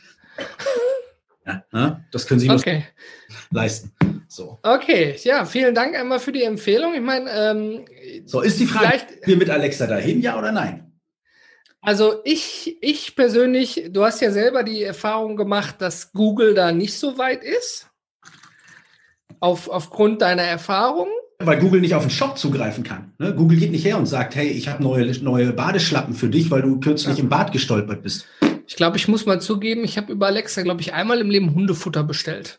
Ja, 1.73 2.01
das 2.11 2.27
können 2.27 2.41
Sie 2.41 2.51
okay. 2.51 2.85
leisten. 3.51 3.93
So. 4.29 4.59
Okay, 4.63 5.15
ja, 5.23 5.45
vielen 5.45 5.75
Dank 5.75 5.95
einmal 5.95 6.19
für 6.19 6.33
die 6.33 6.43
Empfehlung. 6.43 6.95
Ich 6.95 7.01
meine, 7.01 7.31
ähm, 7.31 7.85
so 8.25 8.41
ist 8.41 8.59
die 8.59 8.67
Frage, 8.67 9.03
wir 9.25 9.37
mit 9.37 9.49
Alexa 9.49 9.87
dahin, 9.87 10.21
ja 10.21 10.37
oder 10.37 10.51
nein? 10.51 10.93
Also 11.81 12.21
ich, 12.25 12.79
ich 12.81 13.15
persönlich, 13.15 13.91
du 13.91 14.05
hast 14.05 14.21
ja 14.21 14.33
selber 14.33 14.65
die 14.65 14.83
Erfahrung 14.83 15.37
gemacht, 15.37 15.77
dass 15.79 16.13
Google 16.13 16.55
da 16.55 16.73
nicht 16.73 16.99
so 16.99 17.17
weit 17.17 17.45
ist. 17.45 17.89
Auf, 19.39 19.69
aufgrund 19.69 20.23
deiner 20.23 20.43
Erfahrung. 20.43 21.09
Weil 21.39 21.59
Google 21.59 21.81
nicht 21.81 21.95
auf 21.95 22.03
den 22.03 22.11
Shop 22.11 22.39
zugreifen 22.39 22.83
kann. 22.83 23.13
Ne? 23.19 23.35
Google 23.35 23.59
geht 23.59 23.71
nicht 23.71 23.85
her 23.85 23.99
und 23.99 24.07
sagt, 24.07 24.35
hey, 24.35 24.49
ich 24.49 24.69
habe 24.69 24.83
neue, 24.83 25.07
neue 25.23 25.53
Badeschlappen 25.53 26.15
für 26.15 26.29
dich, 26.29 26.51
weil 26.51 26.63
du 26.63 26.81
kürzlich 26.81 27.19
ja. 27.19 27.23
im 27.23 27.29
Bad 27.29 27.53
gestolpert 27.53 28.03
bist. 28.03 28.27
Ich 28.67 28.77
glaube, 28.77 28.97
ich 28.97 29.07
muss 29.07 29.27
mal 29.27 29.41
zugeben, 29.41 29.85
ich 29.85 29.97
habe 29.97 30.13
über 30.13 30.27
Alexa, 30.27 30.63
glaube 30.63 30.81
ich, 30.81 30.93
einmal 30.93 31.21
im 31.21 31.31
Leben 31.31 31.55
Hundefutter 31.55 32.03
bestellt. 32.03 32.59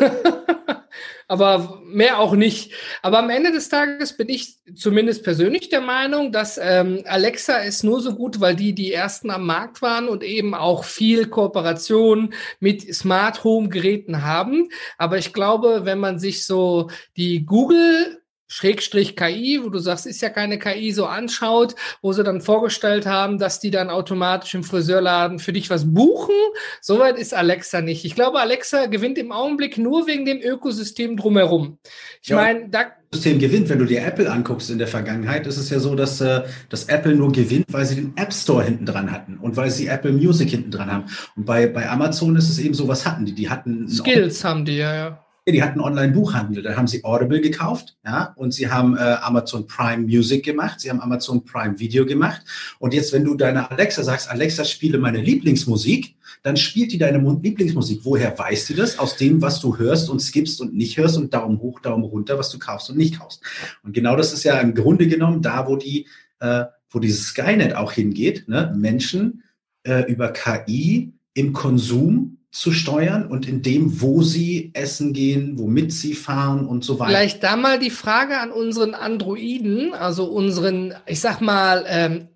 aber 1.28 1.80
mehr 1.84 2.18
auch 2.18 2.34
nicht. 2.34 2.72
Aber 3.02 3.18
am 3.18 3.30
Ende 3.30 3.52
des 3.52 3.68
Tages 3.68 4.16
bin 4.16 4.28
ich 4.28 4.58
zumindest 4.74 5.24
persönlich 5.24 5.68
der 5.68 5.80
Meinung, 5.80 6.30
dass 6.30 6.58
ähm, 6.62 7.02
Alexa 7.06 7.58
ist 7.58 7.82
nur 7.82 8.00
so 8.00 8.14
gut, 8.14 8.40
weil 8.40 8.54
die 8.54 8.74
die 8.74 8.92
ersten 8.92 9.30
am 9.30 9.46
Markt 9.46 9.82
waren 9.82 10.08
und 10.08 10.22
eben 10.22 10.54
auch 10.54 10.84
viel 10.84 11.26
Kooperation 11.26 12.32
mit 12.60 12.94
Smart 12.94 13.42
Home 13.44 13.68
Geräten 13.68 14.22
haben. 14.22 14.68
Aber 14.98 15.18
ich 15.18 15.32
glaube, 15.32 15.80
wenn 15.84 15.98
man 15.98 16.18
sich 16.18 16.46
so 16.46 16.90
die 17.16 17.44
Google 17.44 18.20
Schrägstrich 18.48 19.16
KI, 19.16 19.60
wo 19.62 19.68
du 19.68 19.78
sagst, 19.78 20.06
ist 20.06 20.22
ja 20.22 20.30
keine 20.30 20.58
KI, 20.58 20.92
so 20.92 21.06
anschaut, 21.06 21.74
wo 22.02 22.12
sie 22.12 22.24
dann 22.24 22.40
vorgestellt 22.40 23.06
haben, 23.06 23.38
dass 23.38 23.60
die 23.60 23.70
dann 23.70 23.90
automatisch 23.90 24.54
im 24.54 24.64
Friseurladen 24.64 25.38
für 25.38 25.52
dich 25.52 25.70
was 25.70 25.92
buchen. 25.92 26.34
Soweit 26.80 27.18
ist 27.18 27.34
Alexa 27.34 27.80
nicht. 27.80 28.04
Ich 28.04 28.14
glaube, 28.14 28.40
Alexa 28.40 28.86
gewinnt 28.86 29.18
im 29.18 29.32
Augenblick 29.32 29.78
nur 29.78 30.06
wegen 30.06 30.24
dem 30.24 30.40
Ökosystem 30.40 31.16
drumherum. 31.16 31.78
Ich 32.22 32.28
ja. 32.28 32.36
meine, 32.36 32.68
da 32.68 32.92
System 33.12 33.38
gewinnt. 33.38 33.68
Wenn 33.68 33.78
du 33.78 33.84
dir 33.84 34.04
Apple 34.04 34.30
anguckst 34.30 34.70
in 34.70 34.78
der 34.78 34.88
Vergangenheit, 34.88 35.46
ist 35.46 35.56
es 35.56 35.70
ja 35.70 35.78
so, 35.78 35.94
dass, 35.94 36.20
äh, 36.20 36.42
dass 36.68 36.84
Apple 36.84 37.14
nur 37.14 37.32
gewinnt, 37.32 37.66
weil 37.70 37.86
sie 37.86 37.96
den 37.96 38.16
App 38.16 38.32
Store 38.32 38.64
hinten 38.64 38.86
dran 38.86 39.10
hatten 39.10 39.38
und 39.38 39.56
weil 39.56 39.70
sie 39.70 39.86
Apple 39.86 40.12
Music 40.12 40.50
hinten 40.50 40.70
dran 40.70 40.90
haben. 40.90 41.04
Und 41.36 41.46
bei, 41.46 41.66
bei 41.66 41.88
Amazon 41.88 42.36
ist 42.36 42.48
es 42.48 42.58
eben 42.58 42.74
so, 42.74 42.88
was 42.88 43.06
hatten 43.06 43.24
die? 43.24 43.34
Die 43.34 43.48
hatten 43.48 43.88
Skills 43.88 44.44
haben 44.44 44.64
die, 44.64 44.76
ja, 44.76 45.25
die 45.52 45.62
hatten 45.62 45.80
Online-Buchhandel. 45.80 46.62
Dann 46.62 46.76
haben 46.76 46.88
sie 46.88 47.04
Audible 47.04 47.40
gekauft, 47.40 47.96
ja, 48.04 48.34
und 48.36 48.52
sie 48.52 48.68
haben 48.68 48.96
äh, 48.96 49.00
Amazon 49.00 49.66
Prime 49.66 50.02
Music 50.02 50.44
gemacht, 50.44 50.80
sie 50.80 50.90
haben 50.90 51.00
Amazon 51.00 51.44
Prime 51.44 51.78
Video 51.78 52.04
gemacht. 52.04 52.42
Und 52.80 52.92
jetzt, 52.94 53.12
wenn 53.12 53.24
du 53.24 53.34
deiner 53.34 53.70
Alexa 53.70 54.02
sagst, 54.02 54.28
Alexa, 54.28 54.64
spiele 54.64 54.98
meine 54.98 55.20
Lieblingsmusik, 55.20 56.16
dann 56.42 56.56
spielt 56.56 56.92
die 56.92 56.98
deine 56.98 57.18
Lieblingsmusik. 57.18 58.00
Woher 58.02 58.36
weißt 58.36 58.70
du 58.70 58.74
das? 58.74 58.98
Aus 58.98 59.16
dem, 59.16 59.40
was 59.40 59.60
du 59.60 59.78
hörst 59.78 60.10
und 60.10 60.20
skippst 60.20 60.60
und 60.60 60.74
nicht 60.74 60.96
hörst 60.96 61.16
und 61.16 61.32
Daumen 61.32 61.60
hoch, 61.60 61.80
Daumen 61.80 62.04
runter, 62.04 62.38
was 62.38 62.50
du 62.50 62.58
kaufst 62.58 62.90
und 62.90 62.98
nicht 62.98 63.20
kaufst. 63.20 63.42
Und 63.84 63.92
genau 63.92 64.16
das 64.16 64.32
ist 64.32 64.42
ja 64.42 64.58
im 64.60 64.74
Grunde 64.74 65.06
genommen 65.06 65.42
da, 65.42 65.68
wo 65.68 65.76
die, 65.76 66.08
äh, 66.40 66.64
wo 66.90 66.98
dieses 66.98 67.28
Skynet 67.28 67.76
auch 67.76 67.92
hingeht, 67.92 68.48
ne? 68.48 68.74
Menschen 68.76 69.44
äh, 69.84 70.10
über 70.10 70.32
KI 70.32 71.12
im 71.34 71.52
Konsum 71.52 72.38
zu 72.58 72.72
steuern 72.72 73.26
und 73.26 73.46
in 73.46 73.60
dem, 73.60 74.00
wo 74.00 74.22
sie 74.22 74.70
essen 74.72 75.12
gehen, 75.12 75.58
womit 75.58 75.92
sie 75.92 76.14
fahren 76.14 76.66
und 76.66 76.84
so 76.84 76.98
weiter. 76.98 77.10
Vielleicht 77.10 77.42
da 77.42 77.54
mal 77.54 77.78
die 77.78 77.90
Frage 77.90 78.38
an 78.38 78.50
unseren 78.50 78.94
Androiden, 78.94 79.92
also 79.92 80.24
unseren, 80.24 80.94
ich 81.04 81.20
sag 81.20 81.42
mal, 81.42 81.84
ähm, 81.86 82.28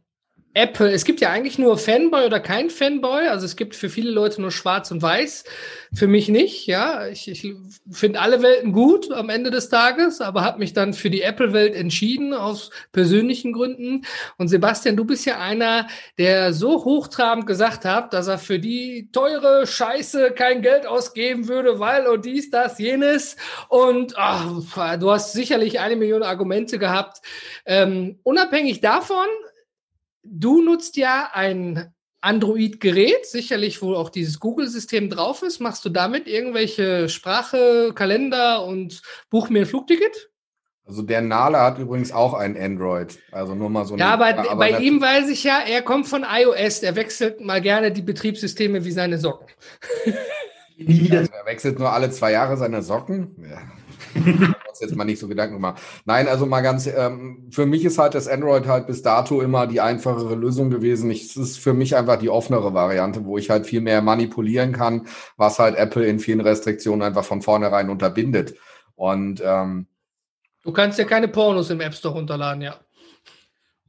Apple, 0.52 0.90
es 0.90 1.04
gibt 1.04 1.20
ja 1.20 1.30
eigentlich 1.30 1.60
nur 1.60 1.78
Fanboy 1.78 2.26
oder 2.26 2.40
kein 2.40 2.70
Fanboy. 2.70 3.28
Also 3.28 3.46
es 3.46 3.54
gibt 3.54 3.76
für 3.76 3.88
viele 3.88 4.10
Leute 4.10 4.40
nur 4.40 4.50
Schwarz 4.50 4.90
und 4.90 5.00
Weiß. 5.00 5.44
Für 5.94 6.08
mich 6.08 6.28
nicht. 6.28 6.66
Ja, 6.66 7.06
ich, 7.06 7.28
ich 7.28 7.54
finde 7.88 8.20
alle 8.20 8.42
Welten 8.42 8.72
gut 8.72 9.12
am 9.12 9.28
Ende 9.28 9.52
des 9.52 9.68
Tages, 9.68 10.20
aber 10.20 10.42
habe 10.42 10.58
mich 10.58 10.72
dann 10.72 10.92
für 10.92 11.08
die 11.08 11.22
Apple-Welt 11.22 11.76
entschieden 11.76 12.34
aus 12.34 12.70
persönlichen 12.90 13.52
Gründen. 13.52 14.04
Und 14.38 14.48
Sebastian, 14.48 14.96
du 14.96 15.04
bist 15.04 15.24
ja 15.24 15.38
einer, 15.38 15.86
der 16.18 16.52
so 16.52 16.84
hochtrabend 16.84 17.46
gesagt 17.46 17.84
hat, 17.84 18.12
dass 18.12 18.26
er 18.26 18.38
für 18.38 18.58
die 18.58 19.08
teure 19.12 19.68
Scheiße 19.68 20.32
kein 20.32 20.62
Geld 20.62 20.84
ausgeben 20.84 21.46
würde, 21.46 21.78
weil 21.78 22.08
und 22.08 22.24
dies, 22.24 22.50
das, 22.50 22.80
jenes. 22.80 23.36
Und 23.68 24.14
ach, 24.16 24.98
du 24.98 25.10
hast 25.12 25.32
sicherlich 25.32 25.78
eine 25.78 25.94
Million 25.94 26.24
Argumente 26.24 26.80
gehabt. 26.80 27.18
Ähm, 27.66 28.18
unabhängig 28.24 28.80
davon 28.80 29.26
Du 30.22 30.62
nutzt 30.62 30.96
ja 30.96 31.30
ein 31.33 31.92
Android-Gerät, 32.20 33.24
sicherlich, 33.26 33.80
wo 33.80 33.94
auch 33.94 34.11
dieses 34.11 34.40
Google-System 34.40 35.09
drauf 35.09 35.42
ist. 35.42 35.61
Machst 35.61 35.85
du 35.85 35.88
damit 35.88 36.28
irgendwelche 36.28 37.09
Sprache, 37.09 37.92
Kalender 37.94 38.64
und 38.64 39.02
buch 39.30 39.48
mir 39.48 39.61
ein 39.61 39.66
Flugticket? 39.66 40.30
Also 40.85 41.02
der 41.02 41.20
Nale 41.20 41.59
hat 41.61 41.78
übrigens 41.78 42.11
auch 42.11 42.35
ein 42.35 42.56
Android. 42.61 43.18
Also 43.30 43.54
nur 43.54 43.70
mal 43.70 43.85
so. 43.87 43.96
Ja, 43.96 44.12
aber, 44.12 44.37
aber 44.38 44.56
bei 44.56 44.78
ihm 44.78 45.00
weiß 45.00 45.28
ich 45.28 45.44
ja, 45.44 45.61
er 45.61 45.83
kommt 45.83 46.09
von 46.09 46.26
iOS. 46.28 46.80
Er 46.80 46.96
wechselt 46.96 47.40
mal 47.40 47.61
gerne 47.61 47.92
die 47.92 48.02
Betriebssysteme 48.02 48.85
wie 48.85 48.92
seine 48.92 49.18
Socken. 49.18 49.48
Also 50.83 51.30
er 51.33 51.44
wechselt 51.44 51.78
nur 51.78 51.92
alle 51.92 52.11
zwei 52.11 52.33
Jahre 52.33 52.56
seine 52.56 52.80
Socken. 52.80 53.37
Ja 53.46 54.54
uns 54.80 54.90
jetzt 54.90 54.96
mal 54.96 55.04
nicht 55.04 55.18
so 55.18 55.28
Gedanken 55.28 55.54
gemacht. 55.54 55.80
Nein, 56.04 56.28
also 56.28 56.46
mal 56.46 56.60
ganz, 56.60 56.86
ähm, 56.86 57.48
für 57.50 57.66
mich 57.66 57.84
ist 57.84 57.98
halt 57.98 58.14
das 58.14 58.28
Android 58.28 58.66
halt 58.66 58.86
bis 58.86 59.02
dato 59.02 59.40
immer 59.40 59.66
die 59.66 59.80
einfachere 59.80 60.34
Lösung 60.34 60.70
gewesen. 60.70 61.10
es 61.10 61.36
ist 61.36 61.58
für 61.58 61.74
mich 61.74 61.96
einfach 61.96 62.16
die 62.16 62.30
offenere 62.30 62.74
Variante, 62.74 63.24
wo 63.24 63.38
ich 63.38 63.50
halt 63.50 63.66
viel 63.66 63.80
mehr 63.80 64.02
manipulieren 64.02 64.72
kann, 64.72 65.06
was 65.36 65.58
halt 65.58 65.76
Apple 65.76 66.06
in 66.06 66.18
vielen 66.18 66.40
Restriktionen 66.40 67.02
einfach 67.02 67.24
von 67.24 67.42
vornherein 67.42 67.90
unterbindet. 67.90 68.54
Und 68.94 69.42
ähm, 69.44 69.86
du 70.64 70.72
kannst 70.72 70.98
ja 70.98 71.04
keine 71.04 71.28
Pornos 71.28 71.70
im 71.70 71.80
App 71.80 71.94
Store 71.94 72.14
runterladen, 72.14 72.62
ja. 72.62 72.76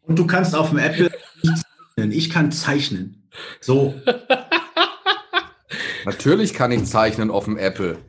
Und 0.01 0.17
du 0.17 0.27
kannst 0.27 0.55
auf 0.55 0.69
dem 0.69 0.79
Apple 0.79 1.11
nicht 1.43 1.63
zeichnen. 1.95 2.11
Ich 2.11 2.29
kann 2.29 2.51
zeichnen. 2.51 3.29
So. 3.59 3.93
Natürlich 6.05 6.53
kann 6.53 6.71
ich 6.71 6.85
zeichnen 6.85 7.29
auf 7.29 7.45
dem 7.45 7.57
Apple. 7.57 7.99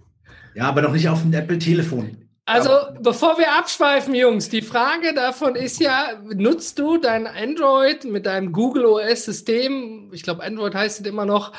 Ja, 0.55 0.65
aber 0.65 0.83
doch 0.83 0.93
nicht 0.93 1.09
auf 1.09 1.23
dem 1.23 1.33
Apple-Telefon. 1.33 2.22
Also, 2.45 2.71
bevor 3.01 3.39
wir 3.39 3.53
abschweifen, 3.53 4.17
Jungs, 4.17 4.49
die 4.49 4.63
Frage 4.63 5.15
davon 5.15 5.55
ist 5.55 5.81
ja, 5.81 6.21
nutzt 6.25 6.77
du 6.77 6.97
dein 6.99 7.29
Android 7.29 8.05
mit 8.05 8.27
deinem 8.27 8.51
Google 8.51 8.85
OS-System, 8.87 10.11
ich 10.13 10.25
glaube, 10.25 10.43
Android 10.43 10.75
heißt 10.75 11.01
es 11.01 11.07
immer 11.07 11.25
noch, 11.25 11.53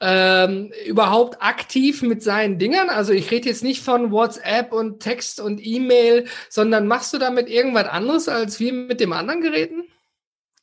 ähm, 0.00 0.72
überhaupt 0.86 1.42
aktiv 1.42 2.00
mit 2.00 2.22
seinen 2.22 2.58
Dingern? 2.58 2.88
Also, 2.88 3.12
ich 3.12 3.30
rede 3.30 3.50
jetzt 3.50 3.62
nicht 3.62 3.82
von 3.82 4.12
WhatsApp 4.12 4.72
und 4.72 5.00
Text 5.00 5.40
und 5.40 5.60
E-Mail, 5.62 6.26
sondern 6.48 6.86
machst 6.86 7.12
du 7.12 7.18
damit 7.18 7.50
irgendwas 7.50 7.88
anderes 7.88 8.26
als 8.28 8.58
wir 8.60 8.72
mit 8.72 9.00
dem 9.00 9.12
anderen 9.12 9.42
Geräten? 9.42 9.89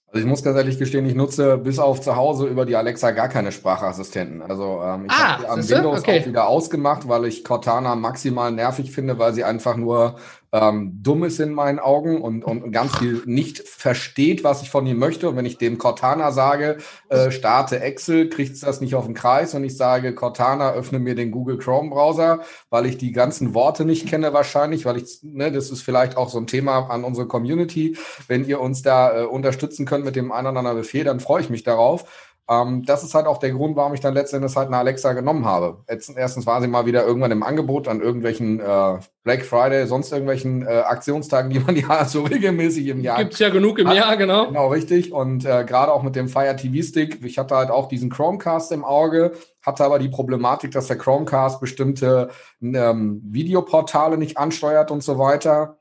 Also 0.09 0.23
ich 0.23 0.25
muss 0.25 0.41
ganz 0.41 0.57
ehrlich 0.57 0.79
gestehen, 0.79 1.05
ich 1.05 1.15
nutze 1.15 1.57
bis 1.57 1.79
auf 1.79 1.99
zu 1.99 2.15
Hause 2.15 2.47
über 2.47 2.65
die 2.65 2.77
Alexa 2.77 3.11
gar 3.11 3.27
keine 3.27 3.51
Sprachassistenten. 3.51 4.41
Also 4.41 4.81
ähm, 4.81 5.05
ich 5.05 5.11
ah, 5.11 5.39
habe 5.39 5.49
am 5.49 5.69
Windows 5.69 5.99
okay. 5.99 6.21
auch 6.21 6.25
wieder 6.27 6.47
ausgemacht, 6.47 7.09
weil 7.09 7.25
ich 7.25 7.43
Cortana 7.43 7.95
maximal 7.95 8.51
nervig 8.53 8.91
finde, 8.91 9.19
weil 9.19 9.33
sie 9.33 9.43
einfach 9.43 9.75
nur 9.75 10.15
ähm, 10.51 10.99
dumm 11.01 11.23
ist 11.23 11.39
in 11.39 11.53
meinen 11.53 11.79
Augen 11.79 12.21
und, 12.21 12.43
und 12.43 12.71
ganz 12.71 12.97
viel 12.97 13.21
nicht 13.25 13.59
versteht, 13.59 14.43
was 14.43 14.61
ich 14.61 14.69
von 14.69 14.85
ihm 14.87 14.97
möchte. 14.97 15.29
Und 15.29 15.35
wenn 15.35 15.45
ich 15.45 15.57
dem 15.57 15.77
Cortana 15.77 16.31
sage, 16.31 16.77
äh, 17.09 17.31
starte 17.31 17.79
Excel, 17.79 18.29
kriegt 18.29 18.53
es 18.53 18.61
das 18.61 18.81
nicht 18.81 18.95
auf 18.95 19.05
den 19.05 19.13
Kreis 19.13 19.53
und 19.53 19.63
ich 19.63 19.75
sage, 19.75 20.15
Cortana, 20.15 20.73
öffne 20.73 20.99
mir 20.99 21.15
den 21.15 21.31
Google 21.31 21.57
Chrome 21.57 21.89
Browser, 21.89 22.41
weil 22.69 22.85
ich 22.85 22.97
die 22.97 23.11
ganzen 23.11 23.53
Worte 23.53 23.85
nicht 23.85 24.07
kenne 24.07 24.33
wahrscheinlich, 24.33 24.85
weil 24.85 24.97
ich, 24.97 25.19
ne, 25.23 25.51
das 25.51 25.69
ist 25.69 25.81
vielleicht 25.81 26.17
auch 26.17 26.29
so 26.29 26.37
ein 26.37 26.47
Thema 26.47 26.89
an 26.89 27.03
unsere 27.03 27.27
Community. 27.27 27.97
Wenn 28.27 28.45
ihr 28.45 28.61
uns 28.61 28.81
da 28.81 29.23
äh, 29.23 29.25
unterstützen 29.25 29.85
könnt 29.85 30.05
mit 30.05 30.15
dem 30.15 30.31
einen 30.31 30.47
oder 30.47 30.59
anderen 30.59 30.77
Befehl, 30.77 31.03
dann 31.03 31.19
freue 31.19 31.41
ich 31.41 31.49
mich 31.49 31.63
darauf. 31.63 32.26
Ähm, 32.49 32.83
das 32.85 33.03
ist 33.03 33.13
halt 33.13 33.25
auch 33.25 33.39
der 33.39 33.51
Grund, 33.51 33.75
warum 33.75 33.93
ich 33.93 33.99
dann 33.99 34.13
letztendlich 34.13 34.55
halt 34.55 34.67
eine 34.67 34.77
Alexa 34.77 35.13
genommen 35.13 35.45
habe. 35.45 35.83
Erstens 35.87 36.45
war 36.45 36.61
sie 36.61 36.67
mal 36.67 36.85
wieder 36.85 37.05
irgendwann 37.05 37.31
im 37.31 37.43
Angebot 37.43 37.87
an 37.87 38.01
irgendwelchen 38.01 38.59
äh, 38.59 38.99
Black 39.23 39.43
Friday, 39.43 39.85
sonst 39.85 40.11
irgendwelchen 40.11 40.65
äh, 40.65 40.69
Aktionstagen, 40.69 41.51
die 41.51 41.59
man 41.59 41.75
ja 41.75 42.05
so 42.05 42.23
regelmäßig 42.23 42.87
im 42.87 43.01
Jahr. 43.01 43.17
Gibt's 43.17 43.39
ja 43.39 43.49
genug 43.49 43.79
im 43.79 43.89
hat. 43.89 43.95
Jahr, 43.95 44.15
genau. 44.15 44.47
Genau, 44.47 44.67
richtig. 44.67 45.11
Und 45.11 45.45
äh, 45.45 45.65
gerade 45.65 45.91
auch 45.91 46.03
mit 46.03 46.15
dem 46.15 46.29
Fire 46.29 46.55
TV 46.55 46.87
Stick, 46.87 47.23
ich 47.25 47.37
hatte 47.37 47.55
halt 47.55 47.69
auch 47.69 47.89
diesen 47.89 48.09
Chromecast 48.09 48.71
im 48.71 48.85
Auge, 48.85 49.33
hatte 49.61 49.83
aber 49.83 49.99
die 49.99 50.09
Problematik, 50.09 50.71
dass 50.71 50.87
der 50.87 50.97
Chromecast 50.97 51.59
bestimmte 51.59 52.29
ähm, 52.61 53.21
Videoportale 53.25 54.17
nicht 54.17 54.37
ansteuert 54.37 54.89
und 54.91 55.03
so 55.03 55.19
weiter. 55.19 55.77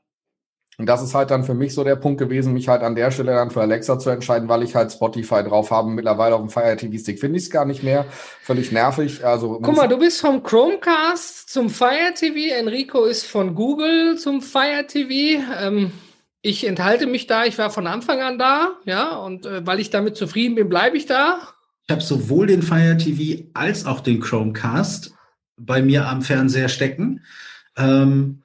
Und 0.79 0.85
das 0.85 1.01
ist 1.01 1.15
halt 1.15 1.31
dann 1.31 1.43
für 1.43 1.55
mich 1.55 1.73
so 1.73 1.83
der 1.83 1.95
Punkt 1.95 2.19
gewesen, 2.19 2.53
mich 2.53 2.67
halt 2.67 2.83
an 2.83 2.93
der 2.93 3.09
Stelle 3.09 3.33
dann 3.33 3.49
für 3.49 3.61
Alexa 3.61 3.97
zu 3.97 4.11
entscheiden, 4.11 4.47
weil 4.47 4.61
ich 4.61 4.75
halt 4.75 4.91
Spotify 4.91 5.43
drauf 5.43 5.71
habe. 5.71 5.89
Mittlerweile 5.89 6.35
auf 6.35 6.41
dem 6.41 6.51
Fire 6.51 6.77
TV 6.77 6.99
Stick 6.99 7.19
finde 7.19 7.37
ich 7.39 7.45
es 7.45 7.49
gar 7.49 7.65
nicht 7.65 7.81
mehr. 7.81 8.05
Völlig 8.43 8.71
nervig. 8.71 9.25
Also 9.25 9.59
Guck 9.59 9.75
mal, 9.75 9.87
du 9.87 9.97
bist 9.97 10.21
vom 10.21 10.43
Chromecast 10.43 11.49
zum 11.49 11.71
Fire 11.71 12.13
TV. 12.13 12.53
Enrico 12.53 13.05
ist 13.05 13.25
von 13.25 13.55
Google 13.55 14.19
zum 14.19 14.43
Fire 14.43 14.85
TV. 14.87 15.43
Ähm, 15.59 15.91
ich 16.43 16.67
enthalte 16.67 17.07
mich 17.07 17.25
da. 17.25 17.45
Ich 17.45 17.57
war 17.57 17.71
von 17.71 17.87
Anfang 17.87 18.21
an 18.21 18.37
da. 18.37 18.73
Ja, 18.85 19.15
und 19.17 19.47
äh, 19.47 19.65
weil 19.65 19.79
ich 19.79 19.89
damit 19.89 20.15
zufrieden 20.15 20.53
bin, 20.53 20.69
bleibe 20.69 20.95
ich 20.95 21.07
da. 21.07 21.39
Ich 21.87 21.91
habe 21.91 22.03
sowohl 22.03 22.45
den 22.45 22.61
Fire 22.61 22.97
TV 22.97 23.45
als 23.55 23.87
auch 23.87 24.01
den 24.01 24.19
Chromecast 24.19 25.11
bei 25.59 25.81
mir 25.81 26.07
am 26.07 26.21
Fernseher 26.21 26.69
stecken. 26.69 27.23
Ähm, 27.75 28.43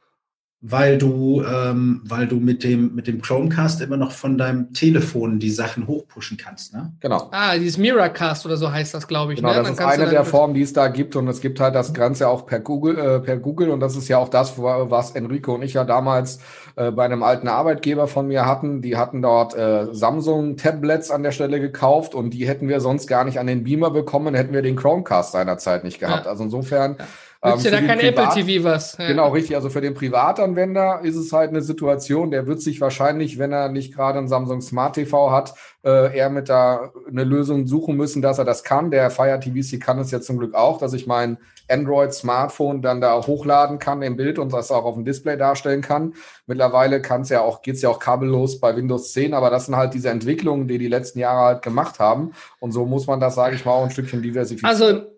weil 0.65 0.97
du, 0.97 1.43
ähm, 1.43 2.03
weil 2.05 2.29
du 2.29 2.37
mit 2.37 2.63
dem, 2.63 2.95
mit 2.95 3.09
dem 3.09 3.21
Chromecast 3.21 3.81
immer 3.81 3.97
noch 3.97 4.13
von 4.13 4.39
deinem 4.39 4.73
Telefon 4.73 5.41
die 5.41 5.51
Sachen 5.51 5.89
hochpushen 5.89 6.37
kannst, 6.37 6.73
ne? 6.73 6.93
Genau. 7.01 7.31
Ah, 7.33 7.59
dieses 7.59 7.79
Mirrorcast 7.79 8.47
oder 8.47 8.57
so 8.57 8.71
heißt 8.71 8.95
das, 8.95 9.09
glaube 9.09 9.33
ich. 9.33 9.41
Genau, 9.41 9.53
ne? 9.53 9.59
das 9.59 9.71
ist 9.71 9.81
eine 9.81 10.09
der 10.09 10.25
Formen, 10.25 10.55
die 10.55 10.63
es 10.63 10.73
da 10.73 10.87
gibt 10.87 11.17
und 11.17 11.27
es 11.27 11.41
gibt 11.41 11.59
halt 11.59 11.75
das 11.75 11.93
Ganze 11.93 12.29
auch 12.29 12.47
per 12.47 12.61
Google, 12.61 12.97
äh, 12.97 13.19
per 13.19 13.39
Google 13.39 13.71
und 13.71 13.81
das 13.81 13.97
ist 13.97 14.07
ja 14.07 14.19
auch 14.19 14.29
das, 14.29 14.57
was 14.57 15.11
Enrico 15.11 15.57
und 15.57 15.63
ich 15.63 15.75
ja 15.75 15.83
damals 15.83 16.39
äh, 16.77 16.93
bei 16.93 17.07
einem 17.07 17.25
alten 17.25 17.49
Arbeitgeber 17.49 18.07
von 18.07 18.29
mir 18.29 18.47
hatten. 18.47 18.83
Die 18.83 18.97
hatten 18.97 19.21
dort 19.21 19.57
äh, 19.57 19.89
Samsung-Tablets 19.91 21.11
an 21.11 21.25
der 21.25 21.33
Stelle 21.33 21.59
gekauft 21.59 22.15
und 22.15 22.31
die 22.31 22.47
hätten 22.47 22.69
wir 22.69 22.81
sonst 22.81 23.09
gar 23.09 23.25
nicht 23.25 23.41
an 23.41 23.49
den 23.49 23.65
Beamer 23.65 23.91
bekommen, 23.91 24.37
hätten 24.37 24.55
wir 24.55 24.63
den 24.63 24.77
Chromecast 24.77 25.33
seinerzeit 25.33 25.83
nicht 25.83 25.99
gehabt. 25.99 26.27
Ja. 26.27 26.31
Also 26.31 26.45
insofern 26.45 26.97
ja 27.01 27.05
Nützt 27.45 27.67
ähm, 27.67 27.73
dir 27.73 27.81
da 27.81 27.87
kein 27.87 28.01
Apple 28.01 28.29
TV 28.35 28.65
was? 28.65 28.97
Ja. 28.99 29.09
Genau, 29.09 29.31
richtig. 29.31 29.57
Also 29.57 29.69
für 29.69 29.81
den 29.81 29.95
Privatanwender 29.95 31.01
ist 31.03 31.17
es 31.17 31.33
halt 31.33 31.51
eine 31.51 31.61
Situation, 31.61 32.31
der 32.31 32.47
wird 32.47 32.63
sich 32.63 32.81
wahrscheinlich, 32.81 33.37
wenn 33.39 33.51
er 33.53 33.69
nicht 33.69 33.93
gerade 33.93 34.21
ein 34.21 34.29
Samsung 34.29 34.61
Smart 34.61 34.95
TV 34.95 35.33
hat, 35.33 35.55
äh, 35.85 36.17
eher 36.17 36.31
mit 36.31 36.49
da 36.49 36.93
eine 37.09 37.25
Lösung 37.25 37.67
suchen 37.67 37.97
müssen, 37.97 38.23
dass 38.23 38.39
er 38.39 38.45
das 38.45 38.63
kann. 38.63 38.93
Der 38.93 39.11
Fire 39.11 39.41
TV 39.41 39.67
Stick 39.67 39.83
kann 39.83 39.99
es 39.99 40.13
ja 40.13 40.21
zum 40.21 40.39
Glück 40.39 40.55
auch, 40.55 40.79
dass 40.79 40.93
ich 40.93 41.09
mein 41.09 41.37
Android 41.69 42.13
Smartphone 42.13 42.81
dann 42.81 43.01
da 43.01 43.21
hochladen 43.27 43.81
kann 43.81 44.03
im 44.03 44.17
Bild 44.17 44.39
und 44.39 44.53
das 44.53 44.71
auch 44.71 44.85
auf 44.85 44.95
dem 44.95 45.05
Display 45.05 45.37
darstellen 45.37 45.81
kann. 45.81 46.15
Mittlerweile 46.47 47.03
kann 47.03 47.23
es 47.23 47.29
ja 47.29 47.41
auch, 47.41 47.63
geht's 47.63 47.83
ja 47.83 47.89
auch 47.89 47.99
kabellos 47.99 48.61
bei 48.61 48.77
Windows 48.77 49.13
10, 49.13 49.35
aber 49.35 49.51
das 49.51 49.67
sind 49.67 49.75
halt 49.75 49.95
diese 49.95 50.11
Entwicklungen, 50.11 50.69
die 50.69 50.79
die 50.79 50.89
letzten 50.89 51.19
Jahre 51.19 51.47
halt 51.47 51.63
gemacht 51.63 51.99
haben. 51.99 52.33
Und 52.61 52.71
so 52.71 52.87
muss 52.87 53.09
man 53.09 53.19
das, 53.19 53.35
sage 53.35 53.57
ich 53.57 53.65
mal, 53.65 53.73
auch 53.73 53.85
ein 53.85 53.91
Stückchen 53.91 54.23
diversifizieren. 54.23 54.71
Also 54.71 55.12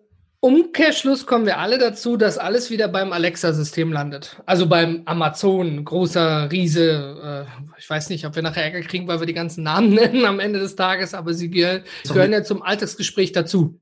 Umkehrschluss 0.45 1.25
kommen 1.25 1.47
wir 1.47 1.57
alle 1.57 1.79
dazu, 1.79 2.17
dass 2.17 2.37
alles 2.37 2.69
wieder 2.69 2.87
beim 2.87 3.13
Alexa-System 3.13 3.91
landet. 3.91 4.43
Also 4.45 4.67
beim 4.67 5.01
Amazon, 5.05 5.83
großer 5.83 6.51
Riese. 6.51 7.47
Äh, 7.49 7.79
ich 7.79 7.89
weiß 7.89 8.09
nicht, 8.09 8.27
ob 8.27 8.35
wir 8.35 8.43
nachher 8.43 8.65
Ärger 8.65 8.81
kriegen, 8.81 9.07
weil 9.07 9.19
wir 9.19 9.25
die 9.25 9.33
ganzen 9.33 9.63
Namen 9.63 9.89
nennen 9.95 10.23
am 10.23 10.39
Ende 10.39 10.59
des 10.59 10.75
Tages, 10.75 11.15
aber 11.15 11.33
sie 11.33 11.49
gehören, 11.49 11.81
gehören 12.07 12.31
ja 12.31 12.43
zum 12.43 12.61
Alltagsgespräch 12.61 13.31
dazu. 13.31 13.81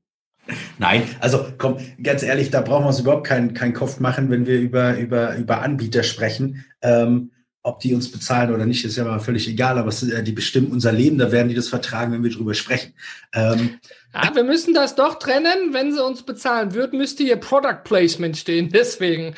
Nein, 0.78 1.02
also 1.20 1.44
komm, 1.58 1.76
ganz 2.02 2.22
ehrlich, 2.22 2.48
da 2.50 2.62
brauchen 2.62 2.84
wir 2.84 2.88
uns 2.88 3.00
überhaupt 3.00 3.26
keinen 3.26 3.52
keinen 3.52 3.74
Kopf 3.74 4.00
machen, 4.00 4.30
wenn 4.30 4.46
wir 4.46 4.58
über, 4.58 4.96
über, 4.96 5.36
über 5.36 5.60
Anbieter 5.60 6.02
sprechen. 6.02 6.64
Ähm, 6.80 7.30
ob 7.64 7.80
die 7.80 7.94
uns 7.94 8.12
bezahlen 8.12 8.54
oder 8.54 8.66
nicht, 8.66 8.84
ist 8.84 8.96
ja 8.96 9.04
mal 9.04 9.18
völlig 9.20 9.48
egal, 9.48 9.78
aber 9.78 9.88
äh, 9.88 10.22
die 10.22 10.32
bestimmen 10.32 10.70
unser 10.70 10.92
Leben, 10.92 11.16
da 11.16 11.32
werden 11.32 11.48
die 11.48 11.54
das 11.54 11.68
vertragen, 11.68 12.12
wenn 12.12 12.22
wir 12.22 12.30
drüber 12.30 12.52
sprechen. 12.52 12.92
Ähm, 13.32 13.80
ja, 14.12 14.34
wir 14.34 14.44
müssen 14.44 14.74
das 14.74 14.94
doch 14.94 15.18
trennen. 15.18 15.72
Wenn 15.72 15.92
sie 15.92 16.04
uns 16.04 16.22
bezahlen 16.22 16.74
würden, 16.74 16.98
müsste 16.98 17.24
hier 17.24 17.36
Product 17.36 17.82
Placement 17.82 18.36
stehen. 18.36 18.68
Deswegen. 18.72 19.34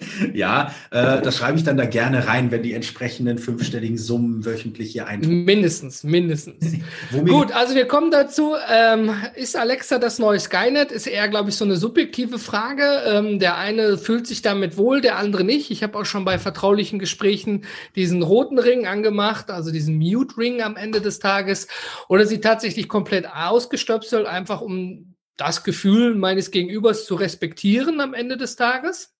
ja, 0.34 0.72
äh, 0.90 1.20
das 1.22 1.36
schreibe 1.36 1.58
ich 1.58 1.64
dann 1.64 1.76
da 1.76 1.84
gerne 1.84 2.26
rein, 2.26 2.50
wenn 2.50 2.62
die 2.62 2.74
entsprechenden 2.74 3.38
fünfstelligen 3.38 3.98
Summen 3.98 4.44
wöchentlich 4.44 4.92
hier 4.92 5.06
eintreffen. 5.06 5.44
Mindestens, 5.44 6.04
mindestens. 6.04 6.76
Gut, 7.26 7.52
also 7.52 7.74
wir 7.74 7.86
kommen 7.86 8.10
dazu. 8.10 8.54
Ähm, 8.70 9.10
ist 9.34 9.56
Alexa 9.56 9.98
das 9.98 10.18
neue 10.18 10.38
Skynet? 10.38 10.92
Ist 10.92 11.06
eher, 11.06 11.28
glaube 11.28 11.50
ich, 11.50 11.56
so 11.56 11.64
eine 11.64 11.76
subjektive 11.76 12.38
Frage. 12.38 12.84
Ähm, 13.06 13.38
der 13.38 13.56
eine 13.56 13.98
fühlt 13.98 14.26
sich 14.26 14.42
damit 14.42 14.76
wohl, 14.76 15.00
der 15.00 15.16
andere 15.16 15.44
nicht. 15.44 15.70
Ich 15.70 15.82
habe 15.82 15.98
auch 15.98 16.06
schon 16.06 16.24
bei 16.24 16.38
vertraulichen 16.38 16.98
Gesprächen 16.98 17.64
diesen 17.96 18.22
roten 18.22 18.58
Ring 18.58 18.86
angemacht, 18.86 19.50
also 19.50 19.72
diesen 19.72 19.98
Mute-Ring 19.98 20.62
am 20.62 20.76
Ende 20.76 21.00
des 21.00 21.18
Tages. 21.18 21.66
Oder 22.08 22.26
sie 22.26 22.40
tatsächlich 22.40 22.88
komplett 22.88 23.26
ausgestöpselt, 23.26 24.26
einfach 24.26 24.60
um 24.60 25.14
das 25.36 25.64
Gefühl 25.64 26.14
meines 26.14 26.50
Gegenübers 26.50 27.06
zu 27.06 27.14
respektieren 27.14 28.00
am 28.00 28.12
Ende 28.12 28.36
des 28.36 28.56
Tages. 28.56 29.14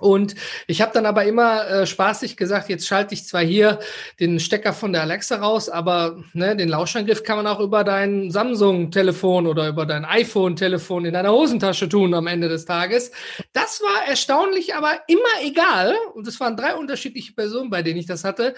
Und 0.00 0.34
ich 0.66 0.80
habe 0.80 0.92
dann 0.92 1.06
aber 1.06 1.24
immer 1.24 1.68
äh, 1.68 1.86
spaßig 1.86 2.36
gesagt, 2.36 2.68
jetzt 2.68 2.86
schalte 2.86 3.14
ich 3.14 3.26
zwar 3.26 3.42
hier 3.42 3.78
den 4.18 4.40
Stecker 4.40 4.72
von 4.72 4.92
der 4.92 5.02
Alexa 5.02 5.36
raus, 5.36 5.68
aber 5.68 6.22
ne, 6.32 6.56
den 6.56 6.68
Lauschangriff 6.68 7.22
kann 7.22 7.36
man 7.36 7.46
auch 7.46 7.60
über 7.60 7.84
dein 7.84 8.30
Samsung-Telefon 8.30 9.46
oder 9.46 9.68
über 9.68 9.86
dein 9.86 10.04
iPhone-Telefon 10.04 11.04
in 11.04 11.14
deiner 11.14 11.32
Hosentasche 11.32 11.88
tun 11.88 12.14
am 12.14 12.26
Ende 12.26 12.48
des 12.48 12.64
Tages. 12.64 13.12
Das 13.52 13.80
war 13.82 14.08
erstaunlich, 14.08 14.74
aber 14.74 15.00
immer 15.06 15.44
egal. 15.44 15.94
Und 16.14 16.26
es 16.26 16.40
waren 16.40 16.56
drei 16.56 16.74
unterschiedliche 16.74 17.32
Personen, 17.32 17.70
bei 17.70 17.82
denen 17.82 17.98
ich 17.98 18.06
das 18.06 18.24
hatte. 18.24 18.54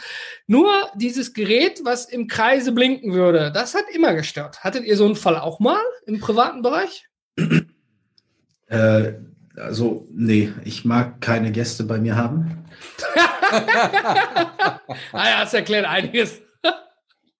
Nur 0.47 0.71
dieses 0.95 1.33
Gerät, 1.35 1.81
was 1.85 2.07
im 2.07 2.29
Kreise 2.29 2.73
blinken 2.73 3.15
würde, 3.15 3.51
das 3.53 3.75
hat 3.75 3.85
immer 3.93 4.15
gestört. 4.15 4.63
Hattet 4.63 4.85
ihr 4.85 4.97
so 4.97 5.05
einen 5.05 5.17
Fall 5.17 5.37
auch 5.37 5.61
mal 5.61 5.83
im 6.07 6.21
privaten 6.21 6.63
Bereich? 6.63 7.09
Äh 8.69 9.32
also, 9.57 10.09
nee, 10.13 10.53
ich 10.65 10.85
mag 10.85 11.21
keine 11.21 11.53
Gäste 11.53 11.85
bei 11.85 11.99
mir 11.99 12.17
haben. 12.17 12.65
ah 15.13 15.29
ja, 15.29 15.41
das 15.41 15.55
erklärt 15.55 15.87
einiges. 15.87 16.41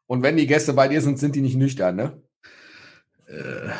Und 0.07 0.23
wenn 0.23 0.37
die 0.37 0.47
Gäste 0.47 0.75
bei 0.75 0.89
dir 0.89 1.01
sind, 1.01 1.19
sind 1.19 1.35
die 1.35 1.41
nicht 1.41 1.57
nüchtern, 1.57 1.97
ne? 1.97 2.23
Äh, 3.29 3.71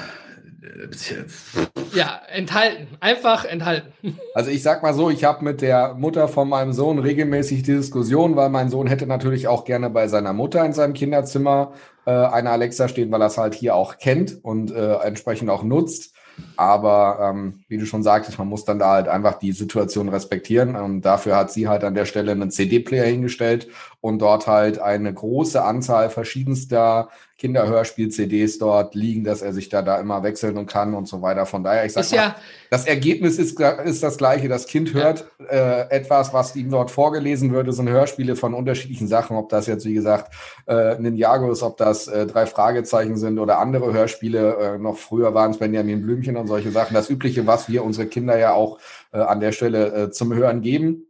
ja, 1.95 2.21
enthalten. 2.33 2.87
Einfach 3.01 3.45
enthalten. 3.45 3.93
Also 4.35 4.51
ich 4.51 4.63
sag 4.63 4.83
mal 4.83 4.95
so, 4.95 5.11
ich 5.11 5.25
habe 5.25 5.45
mit 5.45 5.61
der 5.61 5.95
Mutter 5.95 6.27
von 6.27 6.49
meinem 6.49 6.73
Sohn 6.73 6.99
regelmäßig 6.99 7.65
die 7.65 7.75
Diskussion, 7.75 8.35
weil 8.35 8.49
mein 8.49 8.71
Sohn 8.71 8.87
hätte 8.87 9.07
natürlich 9.07 9.47
auch 9.47 9.65
gerne 9.65 9.91
bei 9.91 10.09
seiner 10.09 10.33
Mutter 10.33 10.65
in 10.65 10.73
seinem 10.73 10.95
Kinderzimmer 10.95 11.75
äh, 12.07 12.13
eine 12.13 12.51
Alexa 12.51 12.89
stehen, 12.89 13.13
weil 13.13 13.21
er 13.21 13.27
es 13.27 13.37
halt 13.37 13.55
hier 13.55 13.75
auch 13.75 13.99
kennt 13.99 14.43
und 14.43 14.71
äh, 14.71 14.95
entsprechend 15.03 15.51
auch 15.51 15.63
nutzt. 15.63 16.15
Aber 16.57 17.19
ähm, 17.21 17.65
wie 17.69 17.79
du 17.79 17.87
schon 17.87 18.03
sagtest, 18.03 18.39
man 18.39 18.49
muss 18.49 18.65
dann 18.65 18.79
da 18.79 18.91
halt 18.91 19.09
einfach 19.09 19.39
die 19.39 19.53
Situation 19.53 20.09
respektieren. 20.09 20.77
Und 20.77 21.03
dafür 21.03 21.37
hat 21.37 21.53
sie 21.53 21.69
halt 21.69 21.85
an 21.85 21.95
der 21.95 22.05
Stelle 22.05 22.33
einen 22.33 22.51
CD-Player 22.51 23.07
hingestellt 23.07 23.69
und 24.03 24.19
dort 24.19 24.49
halt 24.49 24.81
eine 24.81 25.15
große 25.15 25.63
Anzahl 25.63 26.11
verschiedenster 26.11 27.09
Kinderhörspiel-CDs 27.39 28.59
dort 28.59 28.97
liegen, 28.97 29.23
dass 29.23 29.43
er 29.43 29.53
sich 29.53 29.69
da, 29.69 29.81
da 29.81 29.99
immer 30.01 30.25
wechseln 30.25 30.59
und 30.59 30.67
kann 30.67 30.95
und 30.95 31.07
so 31.07 31.23
weiter. 31.23 31.47
Von 31.47 31.63
daher, 31.63 31.87
ich 31.87 31.93
sag 31.93 32.01
ist 32.01 32.11
mal, 32.11 32.17
ja, 32.17 32.37
das 32.69 32.85
Ergebnis 32.85 33.39
ist, 33.39 33.61
ist 33.61 34.03
das 34.03 34.19
gleiche. 34.19 34.49
Das 34.49 34.67
Kind 34.67 34.93
hört 34.93 35.27
ja. 35.39 35.85
äh, 35.85 35.91
etwas, 35.91 36.35
was 36.35 36.57
ihm 36.57 36.69
dort 36.69 36.91
vorgelesen 36.91 37.53
wird. 37.53 37.69
Es 37.69 37.77
sind 37.77 37.89
Hörspiele 37.89 38.35
von 38.35 38.55
unterschiedlichen 38.55 39.07
Sachen, 39.07 39.37
ob 39.37 39.49
das 39.51 39.69
jetzt, 39.69 39.85
wie 39.85 39.95
gesagt, 39.95 40.35
äh, 40.67 40.99
Ninjago 40.99 41.53
ist, 41.53 41.63
ob 41.63 41.77
das 41.77 42.09
äh, 42.09 42.27
drei 42.27 42.47
Fragezeichen 42.47 43.17
sind 43.17 43.39
oder 43.39 43.61
andere 43.61 43.93
Hörspiele. 43.93 44.57
Äh, 44.57 44.79
noch 44.79 44.97
früher 44.99 45.33
waren 45.33 45.53
es 45.53 45.59
Benjamin 45.59 46.03
Blümchen 46.03 46.37
und 46.37 46.49
solche 46.49 46.73
Sachen. 46.73 46.95
Das 46.95 47.09
Übliche, 47.09 47.47
was 47.47 47.69
wir 47.69 47.85
unsere 47.85 48.09
Kinder 48.09 48.37
ja 48.37 48.53
auch 48.53 48.79
äh, 49.13 49.19
an 49.19 49.39
der 49.39 49.53
Stelle 49.53 49.95
äh, 49.95 50.11
zum 50.11 50.35
Hören 50.35 50.61
geben. 50.61 51.07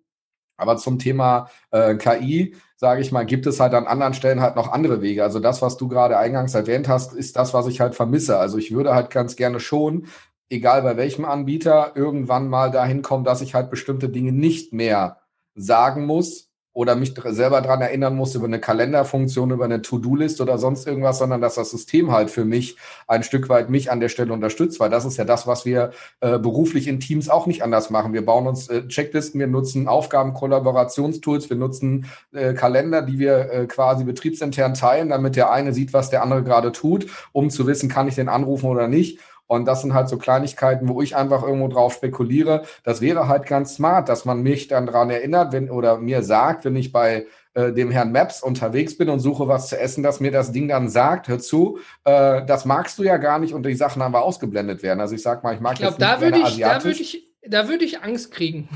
Aber 0.63 0.77
zum 0.77 0.99
Thema 0.99 1.49
äh, 1.71 1.97
KI, 1.97 2.55
sage 2.77 3.01
ich 3.01 3.13
mal, 3.13 3.27
gibt 3.27 3.47
es 3.47 3.61
halt 3.61 3.75
an 3.75 3.87
anderen 3.87 4.15
Stellen 4.15 4.41
halt 4.41 4.57
noch 4.57 4.73
andere 4.73 5.03
Wege. 5.03 5.23
Also 5.23 5.41
das, 5.41 5.61
was 5.61 5.77
du 5.77 5.89
gerade 5.89 6.17
eingangs 6.17 6.55
erwähnt 6.55 6.89
hast, 6.89 7.13
ist 7.13 7.37
das, 7.37 7.53
was 7.53 7.67
ich 7.67 7.81
halt 7.81 7.95
vermisse. 7.95 8.39
Also 8.39 8.59
ich 8.59 8.73
würde 8.73 8.95
halt 8.95 9.11
ganz 9.11 9.37
gerne 9.37 9.61
schon, 9.61 10.07
egal 10.49 10.83
bei 10.83 10.97
welchem 10.97 11.25
Anbieter, 11.25 11.93
irgendwann 11.95 12.49
mal 12.49 12.71
dahin 12.71 13.03
kommen, 13.03 13.25
dass 13.25 13.41
ich 13.41 13.55
halt 13.55 13.71
bestimmte 13.71 14.09
Dinge 14.09 14.33
nicht 14.33 14.73
mehr 14.73 15.19
sagen 15.55 16.07
muss, 16.07 16.52
oder 16.75 16.97
mich 16.97 17.15
selber 17.27 17.61
daran 17.61 17.83
erinnern 17.83 18.17
muss 18.17 18.35
über 18.35 18.47
eine 18.47 18.59
Kalenderfunktion, 18.59 19.51
über 19.51 19.67
eine 19.67 19.83
To-Do-List 19.83 20.41
oder 20.41 20.57
sonst 20.57 20.87
irgendwas, 20.87 21.19
sondern 21.19 21.41
dass 21.41 21.57
das 21.57 21.71
System 21.71 22.11
halt 22.13 22.31
für 22.31 22.45
mich 22.45 22.77
ein 23.07 23.23
Stück 23.23 23.49
weit 23.49 23.69
mich 23.69 23.91
an 23.91 24.01
der 24.01 24.09
Stelle 24.09 24.33
unterstützt, 24.33 24.81
weil 24.81 24.89
das 24.89 25.05
ist 25.05 25.19
ja 25.19 25.25
das, 25.25 25.47
was 25.47 25.67
wir 25.67 25.91
äh, 26.21 26.39
beruflich 26.39 26.89
in 26.89 26.99
Teams 26.99 27.29
auch 27.29 27.47
nicht 27.47 27.63
anders 27.63 27.91
machen. 27.91 28.15
Wir 28.15 28.25
bauen 28.25 28.47
uns 28.47 28.69
äh, 28.69 28.87
Checklisten, 28.89 29.39
wir 29.39 29.49
nutzen 29.49 29.87
Aufgaben, 29.87 30.33
Kollaborationstools, 30.33 31.51
wir 31.51 31.59
nutzen 31.59 32.07
äh, 32.33 32.55
Kalender, 32.55 33.03
die 33.03 33.19
wir 33.19 33.51
äh, 33.53 33.67
quasi 33.67 34.05
betriebsintern 34.05 34.73
teilen, 34.73 35.11
damit 35.11 35.37
der 35.37 35.53
eine 35.53 35.75
sieht, 35.75 35.93
was 35.93 36.09
der 36.09 36.23
andere 36.23 36.43
gerade 36.43 36.73
tut, 36.73 37.07
um 37.33 37.51
zu 37.51 37.67
wissen, 37.67 37.91
kann 37.91 38.09
ich 38.09 38.15
den 38.15 38.31
anrufen 38.31 38.67
oder 38.67 38.89
nicht. 38.89 39.19
Und 39.53 39.67
das 39.67 39.83
sind 39.83 39.93
halt 39.93 40.09
so 40.09 40.17
Kleinigkeiten, 40.17 40.89
wo 40.89 41.03
ich 41.03 41.15
einfach 41.15 41.43
irgendwo 41.43 41.69
drauf 41.69 41.93
spekuliere. 41.93 42.63
Das 42.85 43.03
wäre 43.03 43.29
halt 43.29 43.45
ganz 43.45 43.75
smart, 43.75 44.09
dass 44.09 44.25
man 44.25 44.43
mich 44.43 44.67
dann 44.67 44.87
daran 44.87 45.11
erinnert, 45.11 45.53
wenn 45.53 45.71
oder 45.71 45.99
mir 45.99 46.23
sagt, 46.23 46.65
wenn 46.65 46.75
ich 46.75 46.91
bei 46.91 47.27
äh, 47.53 47.71
dem 47.71 47.91
Herrn 47.91 48.13
Maps 48.13 48.43
unterwegs 48.43 48.97
bin 48.97 49.11
und 49.11 49.21
suche 49.21 49.49
was 49.49 49.69
zu 49.69 49.79
essen, 49.79 50.03
dass 50.03 50.21
mir 50.21 50.31
das 50.31 50.53
Ding 50.53 50.69
dann 50.69 50.89
sagt, 50.89 51.29
hör 51.29 51.39
zu, 51.39 51.81
äh, 52.05 52.47
das 52.47 52.65
magst 52.65 52.99
du 52.99 53.03
ja 53.03 53.19
gar 53.19 53.39
nicht 53.39 53.53
und 53.53 53.67
die 53.67 53.75
Sachen 53.75 54.01
aber 54.01 54.23
ausgeblendet 54.23 54.83
werden. 54.83 55.03
Also 55.03 55.15
ich 55.15 55.23
sag 55.23 55.45
mal, 55.45 55.55
ich 55.55 55.61
mag 55.61 55.75
ich 55.75 55.81
glaub, 55.81 55.99
jetzt 55.99 56.01
nicht 56.01 56.11
da 56.11 56.21
würde 56.23 56.39
ich, 56.39 56.59
da 56.59 56.83
würde 56.83 57.01
ich, 57.03 57.29
da 57.47 57.69
würde 57.69 57.85
ich 57.85 58.03
Angst 58.03 58.33
kriegen. 58.33 58.71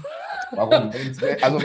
Warum? 0.52 0.92
Also, 1.42 1.62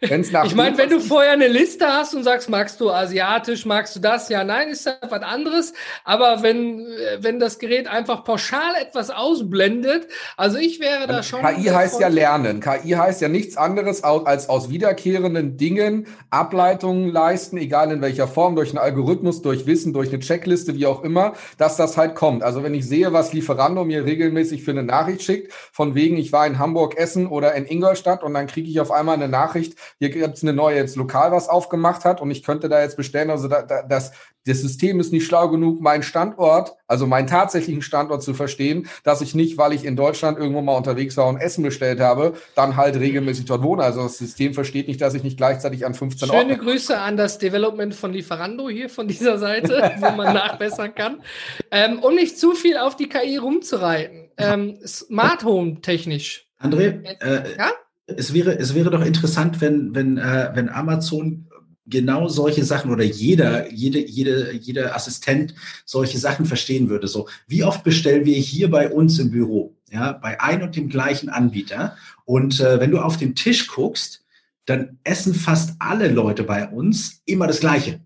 wenn's 0.00 0.32
nach 0.32 0.44
ich 0.46 0.54
meine, 0.54 0.78
wenn 0.78 0.88
du 0.88 1.00
vorher 1.00 1.32
eine 1.32 1.48
Liste 1.48 1.86
hast 1.86 2.14
und 2.14 2.24
sagst, 2.24 2.48
magst 2.48 2.80
du 2.80 2.90
asiatisch, 2.90 3.66
magst 3.66 3.96
du 3.96 4.00
das? 4.00 4.28
Ja, 4.28 4.44
nein, 4.44 4.68
ist 4.68 4.86
das 4.86 4.96
was 5.08 5.22
anderes. 5.22 5.74
Aber 6.04 6.42
wenn, 6.42 6.86
wenn 7.18 7.38
das 7.38 7.58
Gerät 7.58 7.86
einfach 7.86 8.24
pauschal 8.24 8.74
etwas 8.80 9.10
ausblendet, 9.10 10.08
also 10.36 10.58
ich 10.58 10.80
wäre 10.80 11.06
da 11.06 11.22
schon. 11.22 11.42
KI 11.42 11.64
heißt 11.64 12.00
ja 12.00 12.08
lernen. 12.08 12.60
KI 12.60 12.90
heißt 12.90 13.20
ja 13.20 13.28
nichts 13.28 13.56
anderes 13.56 14.02
als 14.04 14.48
aus 14.48 14.70
wiederkehrenden 14.70 15.56
Dingen 15.56 16.06
Ableitungen 16.30 17.10
leisten, 17.10 17.58
egal 17.58 17.92
in 17.92 18.00
welcher 18.00 18.28
Form, 18.28 18.56
durch 18.56 18.70
einen 18.70 18.78
Algorithmus, 18.78 19.42
durch 19.42 19.66
Wissen, 19.66 19.92
durch 19.92 20.08
eine 20.08 20.20
Checkliste, 20.20 20.74
wie 20.74 20.86
auch 20.86 21.04
immer, 21.04 21.34
dass 21.58 21.76
das 21.76 21.96
halt 21.96 22.14
kommt. 22.14 22.42
Also 22.42 22.62
wenn 22.62 22.74
ich 22.74 22.86
sehe, 22.86 23.12
was 23.12 23.32
Lieferando 23.32 23.84
mir 23.84 24.04
regelmäßig 24.04 24.62
für 24.64 24.70
eine 24.70 24.82
Nachricht 24.82 25.22
schickt, 25.22 25.52
von 25.72 25.94
wegen, 25.94 26.16
ich 26.16 26.32
war 26.32 26.46
in 26.46 26.58
Hamburg 26.58 26.96
essen 26.96 27.26
oder 27.26 27.54
in 27.54 27.66
Ingolstadt, 27.66 28.13
Stadt 28.14 28.22
und 28.22 28.34
dann 28.34 28.46
kriege 28.46 28.68
ich 28.68 28.80
auf 28.80 28.90
einmal 28.90 29.16
eine 29.16 29.28
Nachricht, 29.28 29.76
hier 29.98 30.10
gibt 30.10 30.36
es 30.36 30.42
eine 30.42 30.52
neue 30.52 30.76
jetzt 30.76 30.96
Lokal, 30.96 31.32
was 31.32 31.48
aufgemacht 31.48 32.04
hat 32.04 32.20
und 32.20 32.30
ich 32.30 32.42
könnte 32.42 32.68
da 32.68 32.80
jetzt 32.80 32.96
bestellen. 32.96 33.30
Also 33.30 33.48
da, 33.48 33.62
da, 33.62 33.82
das, 33.82 34.12
das 34.46 34.60
System 34.60 35.00
ist 35.00 35.12
nicht 35.12 35.26
schlau 35.26 35.48
genug, 35.48 35.80
meinen 35.80 36.02
Standort, 36.02 36.74
also 36.86 37.06
meinen 37.06 37.26
tatsächlichen 37.26 37.82
Standort 37.82 38.22
zu 38.22 38.34
verstehen, 38.34 38.88
dass 39.02 39.20
ich 39.20 39.34
nicht, 39.34 39.56
weil 39.56 39.72
ich 39.72 39.84
in 39.84 39.96
Deutschland 39.96 40.38
irgendwo 40.38 40.60
mal 40.60 40.76
unterwegs 40.76 41.16
war 41.16 41.28
und 41.28 41.38
Essen 41.38 41.64
bestellt 41.64 42.00
habe, 42.00 42.34
dann 42.54 42.76
halt 42.76 42.96
regelmäßig 42.96 43.46
dort 43.46 43.62
wohne. 43.62 43.82
Also 43.82 44.02
das 44.02 44.18
System 44.18 44.54
versteht 44.54 44.88
nicht, 44.88 45.00
dass 45.00 45.14
ich 45.14 45.22
nicht 45.22 45.36
gleichzeitig 45.36 45.86
an 45.86 45.94
15 45.94 46.28
Schöne 46.28 46.38
Orten 46.38 46.58
Grüße 46.58 46.98
an 46.98 47.16
das 47.16 47.38
Development 47.38 47.94
von 47.94 48.12
Lieferando 48.12 48.68
hier 48.68 48.90
von 48.90 49.08
dieser 49.08 49.38
Seite, 49.38 49.94
wo 49.98 50.10
man 50.10 50.34
nachbessern 50.34 50.94
kann. 50.94 51.22
Ähm, 51.70 51.98
um 52.00 52.14
nicht 52.14 52.38
zu 52.38 52.52
viel 52.52 52.76
auf 52.76 52.96
die 52.96 53.08
KI 53.08 53.38
rumzureiten. 53.38 54.28
Ähm, 54.36 54.78
Smart 54.84 55.44
Home 55.44 55.80
technisch. 55.80 56.44
André, 56.60 57.04
äh, 57.20 57.56
ja? 57.56 57.72
Es 58.06 58.32
wäre, 58.34 58.58
es 58.58 58.74
wäre 58.74 58.90
doch 58.90 59.04
interessant, 59.04 59.60
wenn, 59.60 59.94
wenn, 59.94 60.18
äh, 60.18 60.50
wenn 60.54 60.68
Amazon 60.68 61.46
genau 61.86 62.28
solche 62.28 62.64
Sachen 62.64 62.90
oder 62.90 63.04
jeder, 63.04 63.70
jede, 63.70 63.98
jede, 63.98 64.52
jeder 64.54 64.96
Assistent 64.96 65.54
solche 65.84 66.18
Sachen 66.18 66.46
verstehen 66.46 66.88
würde. 66.88 67.08
So, 67.08 67.28
wie 67.46 67.64
oft 67.64 67.84
bestellen 67.84 68.24
wir 68.24 68.36
hier 68.36 68.70
bei 68.70 68.90
uns 68.90 69.18
im 69.18 69.30
Büro, 69.30 69.76
ja, 69.90 70.12
bei 70.12 70.40
ein 70.40 70.62
und 70.62 70.76
dem 70.76 70.88
gleichen 70.88 71.28
Anbieter? 71.28 71.96
Und 72.24 72.60
äh, 72.60 72.80
wenn 72.80 72.90
du 72.90 73.00
auf 73.00 73.16
den 73.16 73.34
Tisch 73.34 73.66
guckst, 73.68 74.24
dann 74.66 74.98
essen 75.04 75.34
fast 75.34 75.74
alle 75.78 76.08
Leute 76.08 76.42
bei 76.42 76.66
uns 76.68 77.22
immer 77.26 77.46
das 77.46 77.60
Gleiche. 77.60 78.00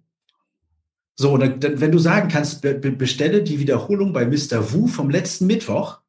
So, 1.15 1.37
dann, 1.37 1.61
dann, 1.61 1.81
wenn 1.81 1.93
du 1.93 1.99
sagen 1.99 2.29
kannst, 2.29 2.63
be 2.63 2.75
bestelle 2.75 3.43
die 3.43 3.61
Wiederholung 3.61 4.13
bei 4.13 4.27
Mr. 4.27 4.73
Wu 4.73 4.87
vom 4.89 5.11
letzten 5.11 5.47
Mittwoch, 5.47 6.01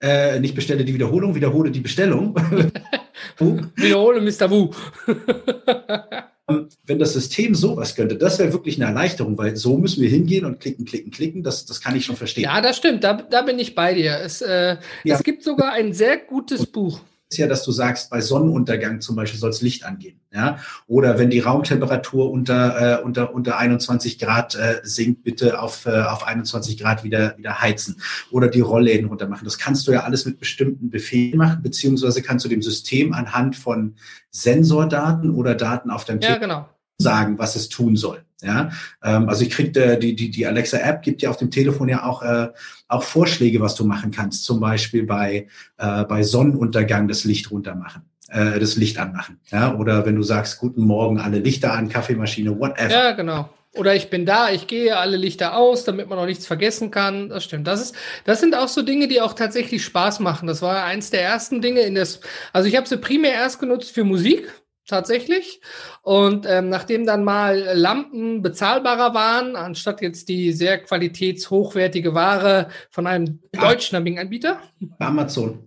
äh, 0.00 0.38
nicht 0.38 0.54
bestelle 0.54 0.84
die 0.84 0.94
Wiederholung, 0.94 1.34
wiederhole 1.34 1.70
die 1.70 1.80
Bestellung. 1.80 2.36
Wiederhole 3.38 4.20
Mr. 4.20 4.50
Wu. 4.50 4.70
Ähm, 6.48 6.68
wenn 6.84 7.00
das 7.00 7.12
System 7.12 7.56
sowas 7.56 7.96
könnte, 7.96 8.16
das 8.16 8.38
wäre 8.38 8.52
wirklich 8.52 8.76
eine 8.76 8.84
Erleichterung, 8.84 9.36
weil 9.36 9.56
so 9.56 9.78
müssen 9.78 10.00
wir 10.00 10.08
hingehen 10.08 10.44
und 10.44 10.60
klicken, 10.60 10.84
klicken, 10.84 11.10
klicken. 11.10 11.42
Das, 11.42 11.66
das 11.66 11.80
kann 11.80 11.96
ich 11.96 12.04
schon 12.04 12.14
verstehen. 12.14 12.44
Ja, 12.44 12.60
das 12.60 12.76
stimmt. 12.76 13.02
Da, 13.02 13.14
da 13.14 13.42
bin 13.42 13.58
ich 13.58 13.74
bei 13.74 13.94
dir. 13.94 14.20
Es, 14.20 14.42
äh, 14.42 14.76
ja. 15.02 15.16
es 15.16 15.24
gibt 15.24 15.42
sogar 15.42 15.72
ein 15.72 15.92
sehr 15.92 16.16
gutes 16.18 16.66
Buch 16.66 17.00
ist 17.28 17.38
ja, 17.38 17.46
dass 17.48 17.64
du 17.64 17.72
sagst, 17.72 18.08
bei 18.10 18.20
Sonnenuntergang 18.20 19.00
zum 19.00 19.16
Beispiel 19.16 19.40
soll 19.40 19.50
das 19.50 19.60
Licht 19.60 19.84
angehen. 19.84 20.20
Ja? 20.32 20.58
Oder 20.86 21.18
wenn 21.18 21.28
die 21.28 21.40
Raumtemperatur 21.40 22.30
unter, 22.30 23.00
äh, 23.00 23.02
unter, 23.02 23.34
unter 23.34 23.58
21 23.58 24.18
Grad 24.18 24.54
äh, 24.54 24.80
sinkt, 24.84 25.24
bitte 25.24 25.60
auf, 25.60 25.86
äh, 25.86 26.02
auf 26.02 26.24
21 26.24 26.78
Grad 26.78 27.02
wieder, 27.02 27.36
wieder 27.36 27.60
heizen. 27.60 28.00
Oder 28.30 28.48
die 28.48 28.60
Rollläden 28.60 29.08
runter 29.08 29.28
machen. 29.28 29.44
Das 29.44 29.58
kannst 29.58 29.88
du 29.88 29.92
ja 29.92 30.04
alles 30.04 30.24
mit 30.24 30.38
bestimmten 30.38 30.90
Befehlen 30.90 31.38
machen, 31.38 31.62
beziehungsweise 31.62 32.22
kannst 32.22 32.44
du 32.44 32.48
dem 32.48 32.62
System 32.62 33.12
anhand 33.12 33.56
von 33.56 33.96
Sensordaten 34.30 35.30
oder 35.30 35.54
Daten 35.54 35.90
auf 35.90 36.04
deinem 36.04 36.20
ja, 36.20 36.28
Telefon 36.28 36.48
genau. 36.48 36.75
Sagen, 36.98 37.38
was 37.38 37.56
es 37.56 37.68
tun 37.68 37.96
soll. 37.96 38.22
Ja, 38.42 38.70
ähm, 39.02 39.28
also 39.30 39.42
ich 39.42 39.50
krieg 39.50 39.74
äh, 39.76 39.96
die, 39.98 40.14
die, 40.14 40.30
die 40.30 40.46
Alexa 40.46 40.76
App 40.76 41.02
gibt 41.02 41.22
ja 41.22 41.30
auf 41.30 41.38
dem 41.38 41.50
Telefon 41.50 41.88
ja 41.88 42.04
auch, 42.04 42.22
äh, 42.22 42.48
auch 42.86 43.02
Vorschläge, 43.02 43.60
was 43.60 43.74
du 43.74 43.84
machen 43.84 44.10
kannst. 44.10 44.44
Zum 44.44 44.60
Beispiel 44.60 45.04
bei, 45.04 45.48
äh, 45.78 46.04
bei 46.04 46.22
Sonnenuntergang 46.22 47.08
das 47.08 47.24
Licht 47.24 47.50
runter 47.50 47.74
machen, 47.74 48.02
äh, 48.28 48.60
das 48.60 48.76
Licht 48.76 48.98
anmachen. 48.98 49.40
Ja, 49.50 49.74
oder 49.74 50.04
wenn 50.04 50.16
du 50.16 50.22
sagst, 50.22 50.58
guten 50.58 50.82
Morgen, 50.82 51.18
alle 51.18 51.38
Lichter 51.38 51.72
an, 51.72 51.88
Kaffeemaschine, 51.88 52.58
whatever. 52.58 52.90
Ja, 52.90 53.12
genau. 53.12 53.48
Oder 53.74 53.94
ich 53.94 54.10
bin 54.10 54.26
da, 54.26 54.50
ich 54.50 54.66
gehe 54.66 54.96
alle 54.96 55.16
Lichter 55.16 55.56
aus, 55.56 55.84
damit 55.84 56.08
man 56.08 56.18
noch 56.18 56.26
nichts 56.26 56.46
vergessen 56.46 56.90
kann. 56.90 57.30
Das 57.30 57.44
stimmt. 57.44 57.66
Das 57.66 57.80
ist, 57.80 57.94
das 58.24 58.40
sind 58.40 58.54
auch 58.54 58.68
so 58.68 58.82
Dinge, 58.82 59.08
die 59.08 59.20
auch 59.20 59.32
tatsächlich 59.32 59.82
Spaß 59.84 60.20
machen. 60.20 60.46
Das 60.46 60.60
war 60.60 60.84
eins 60.84 61.10
der 61.10 61.22
ersten 61.22 61.62
Dinge 61.62 61.80
in 61.80 61.94
das, 61.94 62.20
also 62.52 62.68
ich 62.68 62.76
habe 62.76 62.86
sie 62.86 62.98
primär 62.98 63.32
erst 63.32 63.60
genutzt 63.60 63.92
für 63.92 64.04
Musik 64.04 64.50
tatsächlich. 64.86 65.60
Und 66.02 66.46
ähm, 66.48 66.68
nachdem 66.68 67.06
dann 67.06 67.24
mal 67.24 67.70
Lampen 67.74 68.42
bezahlbarer 68.42 69.14
waren, 69.14 69.56
anstatt 69.56 70.00
jetzt 70.00 70.28
die 70.28 70.52
sehr 70.52 70.78
qualitätshochwertige 70.78 72.14
Ware 72.14 72.68
von 72.90 73.06
einem 73.06 73.40
deutschen 73.52 73.96
Anbieter. 74.18 74.60
Amazon. 74.98 75.66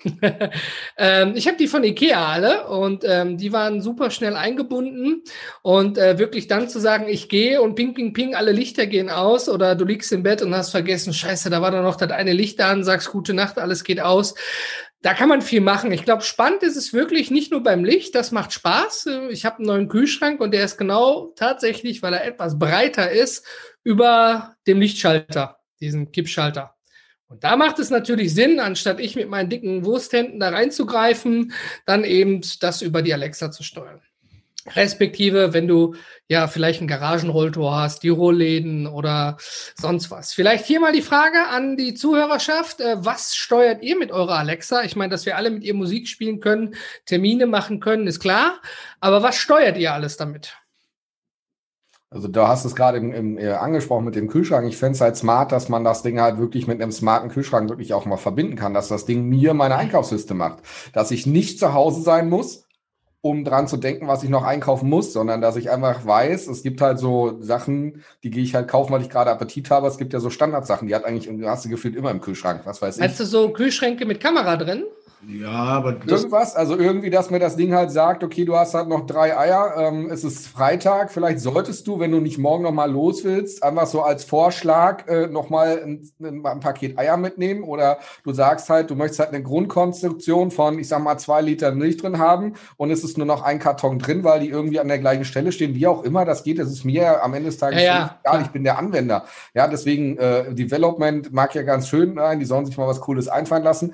ähm, 0.96 1.32
ich 1.34 1.46
habe 1.46 1.58
die 1.58 1.68
von 1.68 1.84
Ikea 1.84 2.26
alle 2.26 2.66
und 2.68 3.04
ähm, 3.06 3.36
die 3.36 3.52
waren 3.52 3.82
super 3.82 4.10
schnell 4.10 4.34
eingebunden 4.34 5.22
und 5.62 5.98
äh, 5.98 6.18
wirklich 6.18 6.46
dann 6.46 6.68
zu 6.68 6.78
sagen, 6.78 7.06
ich 7.08 7.28
gehe 7.28 7.60
und 7.60 7.74
ping, 7.74 7.92
ping, 7.94 8.12
ping, 8.12 8.34
alle 8.34 8.52
Lichter 8.52 8.86
gehen 8.86 9.10
aus 9.10 9.48
oder 9.48 9.74
du 9.74 9.84
liegst 9.84 10.12
im 10.12 10.22
Bett 10.22 10.42
und 10.42 10.54
hast 10.54 10.70
vergessen, 10.70 11.12
scheiße, 11.12 11.50
da 11.50 11.60
war 11.60 11.70
doch 11.70 11.82
noch 11.82 11.96
das 11.96 12.10
eine 12.10 12.32
Licht 12.32 12.60
an, 12.60 12.82
sagst 12.82 13.10
gute 13.10 13.34
Nacht, 13.34 13.58
alles 13.58 13.84
geht 13.84 14.00
aus 14.00 14.34
da 15.02 15.14
kann 15.14 15.28
man 15.28 15.40
viel 15.40 15.60
machen. 15.60 15.92
Ich 15.92 16.04
glaube, 16.04 16.22
spannend 16.22 16.62
ist 16.62 16.76
es 16.76 16.92
wirklich 16.92 17.30
nicht 17.30 17.50
nur 17.50 17.62
beim 17.62 17.84
Licht, 17.84 18.14
das 18.14 18.32
macht 18.32 18.52
Spaß. 18.52 19.08
Ich 19.30 19.46
habe 19.46 19.56
einen 19.58 19.66
neuen 19.66 19.88
Kühlschrank 19.88 20.40
und 20.40 20.52
der 20.52 20.64
ist 20.64 20.76
genau 20.76 21.32
tatsächlich, 21.36 22.02
weil 22.02 22.12
er 22.12 22.24
etwas 22.24 22.58
breiter 22.58 23.10
ist, 23.10 23.46
über 23.82 24.56
dem 24.66 24.80
Lichtschalter, 24.80 25.58
diesen 25.80 26.12
Kippschalter. 26.12 26.74
Und 27.28 27.44
da 27.44 27.56
macht 27.56 27.78
es 27.78 27.90
natürlich 27.90 28.34
Sinn, 28.34 28.60
anstatt 28.60 29.00
ich 29.00 29.14
mit 29.14 29.28
meinen 29.28 29.48
dicken 29.48 29.84
Wursthänden 29.84 30.40
da 30.40 30.50
reinzugreifen, 30.50 31.52
dann 31.86 32.04
eben 32.04 32.42
das 32.60 32.82
über 32.82 33.02
die 33.02 33.14
Alexa 33.14 33.50
zu 33.50 33.62
steuern. 33.62 34.02
Respektive, 34.74 35.54
wenn 35.54 35.66
du 35.66 35.94
ja 36.28 36.46
vielleicht 36.46 36.82
ein 36.82 36.86
Garagenrolltor 36.86 37.74
hast, 37.76 38.02
die 38.02 38.10
Rollläden 38.10 38.86
oder 38.86 39.38
sonst 39.74 40.10
was. 40.10 40.34
Vielleicht 40.34 40.66
hier 40.66 40.80
mal 40.80 40.92
die 40.92 41.02
Frage 41.02 41.48
an 41.48 41.76
die 41.76 41.94
Zuhörerschaft. 41.94 42.80
Äh, 42.80 42.96
was 42.98 43.34
steuert 43.34 43.82
ihr 43.82 43.98
mit 43.98 44.10
eurer 44.10 44.38
Alexa? 44.38 44.82
Ich 44.82 44.96
meine, 44.96 45.10
dass 45.10 45.24
wir 45.24 45.36
alle 45.36 45.50
mit 45.50 45.64
ihr 45.64 45.74
Musik 45.74 46.08
spielen 46.08 46.40
können, 46.40 46.74
Termine 47.06 47.46
machen 47.46 47.80
können, 47.80 48.06
ist 48.06 48.20
klar. 48.20 48.60
Aber 49.00 49.22
was 49.22 49.36
steuert 49.36 49.78
ihr 49.78 49.94
alles 49.94 50.18
damit? 50.18 50.54
Also 52.12 52.26
du 52.26 52.46
hast 52.46 52.64
es 52.64 52.74
gerade 52.74 52.98
im, 52.98 53.12
im, 53.12 53.38
äh, 53.38 53.52
angesprochen 53.52 54.04
mit 54.04 54.16
dem 54.16 54.28
Kühlschrank. 54.28 54.66
Ich 54.68 54.76
fände 54.76 54.96
es 54.96 55.00
halt 55.00 55.16
smart, 55.16 55.52
dass 55.52 55.68
man 55.68 55.84
das 55.84 56.02
Ding 56.02 56.20
halt 56.20 56.38
wirklich 56.38 56.66
mit 56.66 56.82
einem 56.82 56.90
smarten 56.90 57.30
Kühlschrank 57.30 57.70
wirklich 57.70 57.94
auch 57.94 58.04
mal 58.04 58.16
verbinden 58.16 58.56
kann, 58.56 58.74
dass 58.74 58.88
das 58.88 59.06
Ding 59.06 59.28
mir 59.28 59.54
meine 59.54 59.76
Einkaufsliste 59.76 60.34
macht. 60.34 60.58
Dass 60.92 61.12
ich 61.12 61.26
nicht 61.26 61.60
zu 61.60 61.72
Hause 61.72 62.02
sein 62.02 62.28
muss, 62.28 62.66
um 63.22 63.44
dran 63.44 63.68
zu 63.68 63.76
denken, 63.76 64.08
was 64.08 64.22
ich 64.22 64.30
noch 64.30 64.44
einkaufen 64.44 64.88
muss, 64.88 65.12
sondern 65.12 65.40
dass 65.40 65.56
ich 65.56 65.70
einfach 65.70 66.06
weiß, 66.06 66.46
es 66.46 66.62
gibt 66.62 66.80
halt 66.80 66.98
so 66.98 67.36
Sachen, 67.40 68.02
die 68.22 68.30
gehe 68.30 68.42
ich 68.42 68.54
halt 68.54 68.68
kaufen, 68.68 68.92
weil 68.92 69.02
ich 69.02 69.10
gerade 69.10 69.30
Appetit 69.30 69.70
habe. 69.70 69.86
Es 69.88 69.98
gibt 69.98 70.12
ja 70.12 70.20
so 70.20 70.30
Standardsachen, 70.30 70.88
die 70.88 70.94
hat 70.94 71.04
eigentlich, 71.04 71.28
du 71.28 71.48
hast 71.48 71.64
sie 71.64 71.68
gefühlt 71.68 71.96
immer 71.96 72.10
im 72.10 72.20
Kühlschrank, 72.20 72.62
was 72.64 72.80
weiß 72.80 72.96
ich. 72.96 73.02
Hast 73.02 73.20
du 73.20 73.24
so 73.26 73.50
Kühlschränke 73.50 74.06
mit 74.06 74.20
Kamera 74.20 74.56
drin? 74.56 74.84
Ja, 75.28 75.50
aber 75.50 75.96
irgendwas, 76.06 76.56
also 76.56 76.78
irgendwie, 76.78 77.10
dass 77.10 77.28
mir 77.28 77.38
das 77.38 77.56
Ding 77.56 77.74
halt 77.74 77.90
sagt, 77.90 78.24
okay, 78.24 78.46
du 78.46 78.56
hast 78.56 78.72
halt 78.72 78.88
noch 78.88 79.04
drei 79.04 79.36
Eier, 79.36 79.74
ähm, 79.76 80.08
es 80.10 80.24
ist 80.24 80.48
Freitag, 80.48 81.12
vielleicht 81.12 81.40
solltest 81.40 81.86
du, 81.86 82.00
wenn 82.00 82.10
du 82.10 82.20
nicht 82.20 82.38
morgen 82.38 82.62
nochmal 82.62 82.90
los 82.90 83.22
willst, 83.22 83.62
einfach 83.62 83.86
so 83.86 84.00
als 84.00 84.24
Vorschlag 84.24 85.06
äh, 85.08 85.26
nochmal 85.26 85.82
ein, 85.84 86.10
ein, 86.22 86.60
Paket 86.60 86.98
Eier 86.98 87.18
mitnehmen 87.18 87.64
oder 87.64 87.98
du 88.24 88.32
sagst 88.32 88.70
halt, 88.70 88.88
du 88.88 88.94
möchtest 88.94 89.20
halt 89.20 89.28
eine 89.30 89.42
Grundkonstruktion 89.42 90.50
von, 90.50 90.78
ich 90.78 90.88
sag 90.88 91.02
mal, 91.02 91.18
zwei 91.18 91.42
Liter 91.42 91.72
Milch 91.72 91.98
drin 91.98 92.18
haben 92.18 92.54
und 92.78 92.90
es 92.90 93.04
ist 93.04 93.18
nur 93.18 93.26
noch 93.26 93.42
ein 93.42 93.58
Karton 93.58 93.98
drin, 93.98 94.24
weil 94.24 94.40
die 94.40 94.48
irgendwie 94.48 94.80
an 94.80 94.88
der 94.88 94.98
gleichen 94.98 95.26
Stelle 95.26 95.52
stehen, 95.52 95.74
wie 95.74 95.86
auch 95.86 96.02
immer 96.02 96.24
das 96.24 96.44
geht, 96.44 96.58
das 96.58 96.70
ist 96.70 96.84
mir 96.84 97.22
am 97.22 97.34
Ende 97.34 97.50
des 97.50 97.58
Tages 97.58 97.82
ja, 97.82 98.18
egal, 98.24 98.40
ich 98.40 98.48
bin 98.48 98.64
der 98.64 98.78
Anwender. 98.78 99.24
Ja, 99.52 99.68
deswegen, 99.68 100.16
äh, 100.16 100.54
Development 100.54 101.30
mag 101.30 101.54
ja 101.54 101.62
ganz 101.62 101.88
schön 101.88 102.14
sein, 102.14 102.38
die 102.38 102.46
sollen 102.46 102.64
sich 102.64 102.78
mal 102.78 102.86
was 102.86 103.02
Cooles 103.02 103.28
einfallen 103.28 103.64
lassen, 103.64 103.92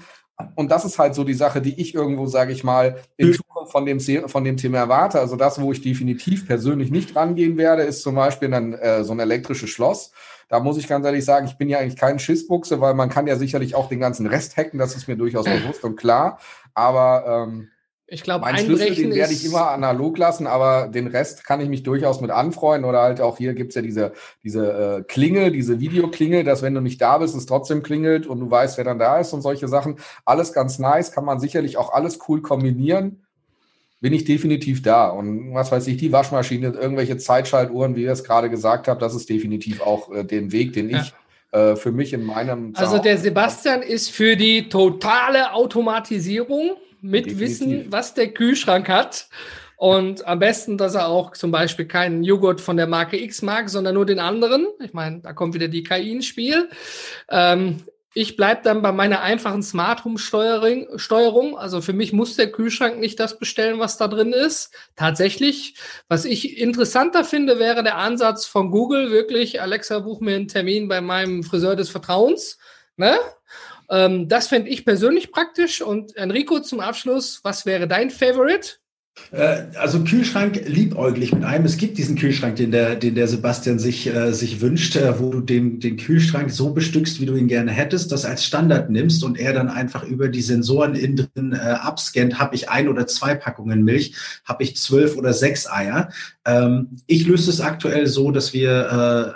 und 0.55 0.71
das 0.71 0.85
ist 0.85 0.99
halt 0.99 1.15
so 1.15 1.25
die 1.25 1.35
Sache, 1.35 1.63
die 1.63 1.81
ich 1.81 1.95
irgendwo, 1.95 2.27
sage 2.27 2.53
ich 2.53 2.63
mal, 2.63 2.97
in 3.17 3.33
Zukunft 3.33 3.73
von 3.73 3.87
dem, 3.87 4.01
von 4.01 4.45
dem 4.45 4.57
Thema 4.57 4.79
erwarte. 4.79 5.19
Also 5.19 5.37
das, 5.37 5.61
wo 5.61 5.73
ich 5.73 5.81
definitiv 5.81 6.47
persönlich 6.47 6.91
nicht 6.91 7.17
rangehen 7.17 7.57
werde, 7.57 7.83
ist 7.83 8.03
zum 8.03 8.15
Beispiel 8.15 8.51
dann 8.51 8.75
äh, 8.75 9.03
so 9.03 9.13
ein 9.13 9.21
elektrisches 9.21 9.71
Schloss. 9.71 10.13
Da 10.49 10.61
muss 10.61 10.77
ich 10.77 10.89
ganz 10.89 11.05
ehrlich 11.05 11.25
sagen, 11.25 11.47
ich 11.47 11.57
bin 11.57 11.69
ja 11.69 11.79
eigentlich 11.79 11.97
kein 11.97 12.19
Schissbuchse, 12.19 12.81
weil 12.81 12.95
man 12.95 13.09
kann 13.09 13.27
ja 13.27 13.37
sicherlich 13.37 13.75
auch 13.75 13.89
den 13.89 13.99
ganzen 13.99 14.27
Rest 14.27 14.57
hacken, 14.57 14.79
das 14.79 14.95
ist 14.95 15.09
mir 15.09 15.17
durchaus 15.17 15.45
bewusst 15.47 15.85
und 15.85 15.97
klar. 15.97 16.39
Aber 16.75 17.47
ähm, 17.49 17.69
ich 18.09 18.23
glaube, 18.23 18.45
mein 18.45 18.59
Schlüssel, 18.59 18.95
den 18.95 19.15
werde 19.15 19.33
ich 19.33 19.45
immer 19.45 19.71
analog 19.71 20.17
lassen, 20.17 20.47
aber 20.47 20.87
den 20.87 21.09
Rest 21.09 21.45
kann 21.45 21.61
ich 21.61 21.69
mich 21.69 21.83
durchaus 21.83 22.21
mit 22.21 22.31
anfreunden. 22.31 22.89
Oder 22.89 23.03
halt 23.03 23.21
auch 23.21 23.37
hier 23.37 23.55
gibt's 23.55 23.75
ja 23.75 23.83
diese, 23.83 24.13
diese 24.45 24.99
äh, 24.99 25.03
Klingel, 25.03 25.51
diese 25.51 25.81
Videoklingel, 25.81 26.45
dass 26.45 26.63
wenn 26.63 26.75
du 26.75 26.81
nicht 26.81 27.01
da 27.01 27.19
bist, 27.19 27.35
es 27.35 27.47
trotzdem 27.47 27.83
klingelt 27.83 28.27
und 28.27 28.39
du 28.39 28.49
weißt, 28.49 28.79
wer 28.79 28.85
dann 28.85 29.01
da 29.01 29.19
ist 29.19 29.33
und 29.33 29.43
solche 29.43 29.67
Sachen. 29.67 29.97
Alles 30.25 30.53
ganz 30.53 30.79
nice, 30.79 31.11
kann 31.11 31.25
man 31.25 31.41
sicherlich 31.41 31.79
auch 31.79 31.93
alles 31.93 32.21
cool 32.29 32.43
kombinieren. 32.43 33.25
Bin 34.01 34.13
ich 34.13 34.25
definitiv 34.25 34.83
da. 34.83 35.09
Und 35.09 35.53
was 35.53 35.73
weiß 35.73 35.89
ich, 35.89 35.97
die 35.97 36.13
Waschmaschine, 36.13 36.69
irgendwelche 36.69 37.17
Zeitschaltuhren, 37.17 37.97
wie 37.97 38.05
ihr 38.05 38.13
es 38.13 38.23
gerade 38.23 38.51
gesagt 38.51 38.87
habt, 38.87 39.03
das 39.03 39.17
ist 39.17 39.29
definitiv 39.29 39.81
auch 39.81 40.13
äh, 40.13 40.23
den 40.23 40.53
Weg, 40.53 40.75
den 40.75 40.91
ich 40.91 41.13
ja. 41.53 41.73
äh, 41.73 41.77
für 41.77 41.91
mich 41.91 42.13
in 42.13 42.23
meinem. 42.23 42.73
Also 42.77 42.99
der 42.99 43.19
Sebastian 43.19 43.83
ist 43.83 44.13
für 44.13 44.37
die 44.37 44.69
totale 44.69 45.53
Automatisierung 45.55 46.77
mit 47.01 47.27
Definitiv. 47.27 47.41
Wissen, 47.41 47.93
was 47.93 48.15
der 48.15 48.29
Kühlschrank 48.33 48.89
hat. 48.89 49.29
Und 49.77 50.27
am 50.27 50.39
besten, 50.39 50.79
dass 50.79 50.95
er 50.95 51.09
auch 51.09 51.33
zum 51.33 51.51
Beispiel 51.51 51.85
keinen 51.87 52.25
Joghurt 52.25 52.61
von 52.61 52.79
der 52.79 52.87
Marke 52.87 53.21
X 53.21 53.43
mag, 53.43 53.69
sondern 53.69 53.95
nur 53.95 54.07
den 54.07 54.19
anderen. 54.19 54.67
Ich 54.81 54.95
meine, 54.95 55.21
da 55.21 55.35
kommt 55.35 55.55
wieder 55.55 55.69
die 55.69 55.83
KI 55.83 56.13
ins 56.13 56.27
Spiel. 56.27 56.71
Ähm, 57.29 57.83
ich 58.19 58.35
bleibe 58.35 58.63
dann 58.65 58.81
bei 58.81 58.93
meiner 58.93 59.21
einfachen 59.21 59.63
Smart 59.63 60.07
Home 60.07 60.17
Steuerung. 60.17 61.59
Also 61.59 61.83
für 61.83 61.93
mich 61.93 62.15
muss 62.15 62.35
der 62.35 62.51
Kühlschrank 62.51 62.99
nicht 62.99 63.21
das 63.21 63.39
bestellen, 63.39 63.79
was 63.79 63.99
da 63.99 64.09
drin 64.09 64.33
ist. 64.33 64.75
Tatsächlich. 64.97 65.75
Was 66.09 66.25
ich 66.25 66.57
interessanter 66.59 67.25
finde, 67.25 67.59
wäre 67.59 67.83
der 67.83 67.99
Ansatz 67.99 68.47
von 68.47 68.71
Google 68.71 69.11
wirklich, 69.11 69.61
Alexa, 69.61 69.99
buch 69.99 70.21
mir 70.21 70.37
einen 70.37 70.49
Termin 70.49 70.89
bei 70.89 71.03
meinem 71.03 71.43
Friseur 71.43 71.77
des 71.77 71.91
Vertrauens. 71.91 72.57
Ne? 72.97 73.19
Ähm, 73.91 74.29
das 74.29 74.49
fände 74.49 74.69
ich 74.69 74.85
persönlich 74.85 75.31
praktisch. 75.33 75.83
Und 75.83 76.17
Enrico, 76.17 76.61
zum 76.61 76.81
Abschluss, 76.81 77.41
was 77.43 77.67
wäre 77.67 77.87
dein 77.89 78.11
Favorite? 78.11 78.77
Äh, 79.31 79.65
also 79.77 80.05
Kühlschrank 80.05 80.63
liebäuglich 80.67 81.33
mit 81.33 81.45
einem. 81.45 81.65
Es 81.65 81.77
gibt 81.77 81.99
diesen 81.99 82.17
Kühlschrank, 82.17 82.57
den 82.57 82.71
der, 82.71 82.97
den 82.97 83.15
der 83.15 83.29
Sebastian 83.29 83.79
sich, 83.79 84.07
äh, 84.07 84.33
sich 84.33 84.61
wünscht, 84.61 84.97
äh, 84.97 85.19
wo 85.19 85.31
du 85.31 85.41
den, 85.41 85.81
den 85.81 85.97
Kühlschrank 85.97 86.51
so 86.51 86.71
bestückst, 86.71 87.21
wie 87.21 87.27
du 87.27 87.35
ihn 87.35 87.49
gerne 87.49 87.73
hättest, 87.73 88.13
das 88.13 88.25
als 88.25 88.45
Standard 88.45 88.91
nimmst 88.91 89.25
und 89.25 89.39
er 89.39 89.53
dann 89.53 89.69
einfach 89.69 90.05
über 90.05 90.29
die 90.29 90.43
Sensoren 90.43 90.95
innen 90.95 91.17
drin 91.17 91.53
äh, 91.53 91.57
abscannt. 91.57 92.39
Habe 92.39 92.55
ich 92.55 92.71
ein 92.71 92.89
oder 92.89 93.07
zwei 93.07 93.35
Packungen 93.35 93.83
Milch? 93.83 94.15
Habe 94.45 94.63
ich 94.63 94.77
zwölf 94.77 95.17
oder 95.17 95.33
sechs 95.33 95.69
Eier? 95.69 96.11
Ähm, 96.45 96.91
ich 97.07 97.27
löse 97.27 97.51
es 97.51 97.61
aktuell 97.61 98.07
so, 98.07 98.31
dass 98.31 98.53
wir 98.53 98.71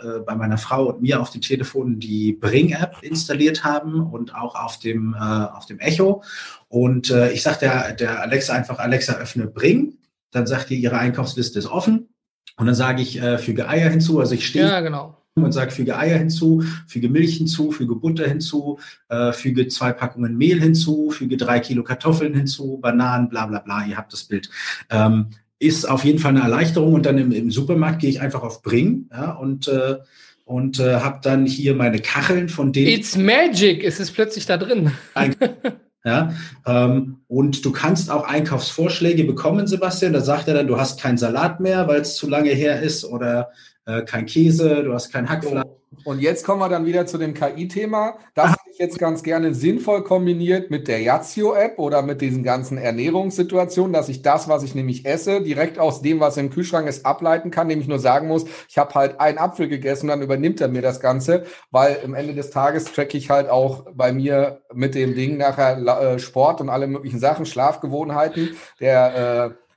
äh, 0.04 0.06
äh, 0.06 0.20
bei 0.20 0.36
meiner 0.36 0.58
Frau 0.58 0.86
und 0.86 1.02
mir 1.02 1.20
auf 1.20 1.30
den 1.30 1.40
Telefonen 1.40 1.98
die 1.98 2.32
Bring-App 2.32 2.98
installiert 3.02 3.64
haben 3.64 4.00
und 4.00 4.34
auch 4.34 4.54
auf 4.54 4.78
dem, 4.78 5.14
äh, 5.14 5.18
auf 5.18 5.66
dem 5.66 5.80
Echo. 5.80 6.22
Und 6.70 7.10
äh, 7.10 7.32
ich 7.32 7.42
sage 7.42 7.58
der, 7.62 7.92
der 7.94 8.22
Alexa 8.22 8.54
einfach, 8.54 8.78
Alexa, 8.78 9.14
öffne 9.14 9.48
Bring. 9.48 9.98
Dann 10.30 10.46
sagt 10.46 10.70
ihr, 10.70 10.78
ihre 10.78 10.96
Einkaufsliste 10.96 11.58
ist 11.58 11.66
offen. 11.66 12.08
Und 12.56 12.66
dann 12.66 12.76
sage 12.76 13.02
ich, 13.02 13.20
äh, 13.20 13.38
füge 13.38 13.68
Eier 13.68 13.90
hinzu. 13.90 14.20
Also 14.20 14.36
ich 14.36 14.46
stehe 14.46 14.68
ja, 14.68 14.80
genau. 14.80 15.20
und 15.34 15.50
sage, 15.50 15.72
füge 15.72 15.98
Eier 15.98 16.16
hinzu, 16.16 16.62
füge 16.86 17.08
Milch 17.08 17.38
hinzu, 17.38 17.72
füge 17.72 17.96
Butter 17.96 18.28
hinzu, 18.28 18.78
äh, 19.08 19.32
füge 19.32 19.66
zwei 19.66 19.92
Packungen 19.92 20.38
Mehl 20.38 20.60
hinzu, 20.60 21.10
füge 21.10 21.36
drei 21.36 21.58
Kilo 21.58 21.82
Kartoffeln 21.82 22.34
hinzu, 22.34 22.78
Bananen, 22.80 23.28
bla 23.28 23.46
bla 23.46 23.58
bla. 23.58 23.84
Ihr 23.84 23.96
habt 23.96 24.12
das 24.12 24.22
Bild. 24.22 24.48
Ähm, 24.90 25.30
ist 25.58 25.88
auf 25.88 26.04
jeden 26.04 26.20
Fall 26.20 26.30
eine 26.30 26.42
Erleichterung. 26.42 26.94
Und 26.94 27.04
dann 27.04 27.18
im, 27.18 27.32
im 27.32 27.50
Supermarkt 27.50 27.98
gehe 27.98 28.10
ich 28.10 28.20
einfach 28.20 28.44
auf 28.44 28.62
Bring 28.62 29.08
ja, 29.10 29.32
und 29.32 29.66
äh, 29.66 29.96
und 30.44 30.80
äh, 30.80 30.96
habe 30.96 31.20
dann 31.22 31.46
hier 31.46 31.74
meine 31.74 31.98
Kacheln 31.98 32.48
von 32.48 32.72
denen. 32.72 32.88
It's 32.88 33.16
magic, 33.16 33.82
ist 33.82 34.00
es 34.00 34.10
plötzlich 34.12 34.46
da 34.46 34.56
drin. 34.56 34.92
Ja, 36.02 36.32
ähm, 36.66 37.20
und 37.28 37.64
du 37.64 37.72
kannst 37.72 38.10
auch 38.10 38.24
Einkaufsvorschläge 38.26 39.24
bekommen, 39.24 39.66
Sebastian. 39.66 40.14
Da 40.14 40.20
sagt 40.20 40.48
er 40.48 40.54
dann, 40.54 40.66
du 40.66 40.78
hast 40.78 41.00
keinen 41.00 41.18
Salat 41.18 41.60
mehr, 41.60 41.88
weil 41.88 42.00
es 42.00 42.16
zu 42.16 42.28
lange 42.28 42.50
her 42.50 42.80
ist 42.80 43.04
oder 43.04 43.50
äh, 43.84 44.02
kein 44.02 44.24
Käse, 44.24 44.82
du 44.82 44.94
hast 44.94 45.12
kein 45.12 45.28
Hackfleisch. 45.28 45.64
Und 46.04 46.20
jetzt 46.20 46.44
kommen 46.46 46.60
wir 46.60 46.68
dann 46.68 46.86
wieder 46.86 47.04
zu 47.04 47.18
dem 47.18 47.34
KI-Thema. 47.34 48.14
Das 48.34 48.54
ich 48.69 48.69
jetzt 48.80 48.98
ganz 48.98 49.22
gerne 49.22 49.54
sinnvoll 49.54 50.02
kombiniert 50.02 50.70
mit 50.70 50.88
der 50.88 51.00
Yazio-App 51.02 51.78
oder 51.78 52.00
mit 52.00 52.22
diesen 52.22 52.42
ganzen 52.42 52.78
Ernährungssituationen, 52.78 53.92
dass 53.92 54.08
ich 54.08 54.22
das, 54.22 54.48
was 54.48 54.62
ich 54.62 54.74
nämlich 54.74 55.04
esse, 55.04 55.42
direkt 55.42 55.78
aus 55.78 56.00
dem, 56.00 56.18
was 56.18 56.38
im 56.38 56.48
Kühlschrank 56.48 56.88
ist, 56.88 57.04
ableiten 57.04 57.50
kann, 57.50 57.66
nämlich 57.66 57.88
nur 57.88 57.98
sagen 57.98 58.26
muss, 58.26 58.46
ich 58.68 58.78
habe 58.78 58.94
halt 58.94 59.20
einen 59.20 59.36
Apfel 59.36 59.68
gegessen, 59.68 60.08
dann 60.08 60.22
übernimmt 60.22 60.62
er 60.62 60.68
mir 60.68 60.80
das 60.80 61.00
Ganze, 61.00 61.44
weil 61.70 62.00
am 62.02 62.14
Ende 62.14 62.34
des 62.34 62.50
Tages 62.50 62.84
tracke 62.84 63.18
ich 63.18 63.28
halt 63.28 63.50
auch 63.50 63.84
bei 63.94 64.12
mir 64.12 64.62
mit 64.72 64.94
dem 64.94 65.14
Ding 65.14 65.36
nachher 65.36 65.76
äh, 65.76 66.18
Sport 66.18 66.62
und 66.62 66.70
alle 66.70 66.86
möglichen 66.86 67.18
Sachen, 67.18 67.44
Schlafgewohnheiten. 67.44 68.56
Der 68.80 69.50
äh, 69.50 69.69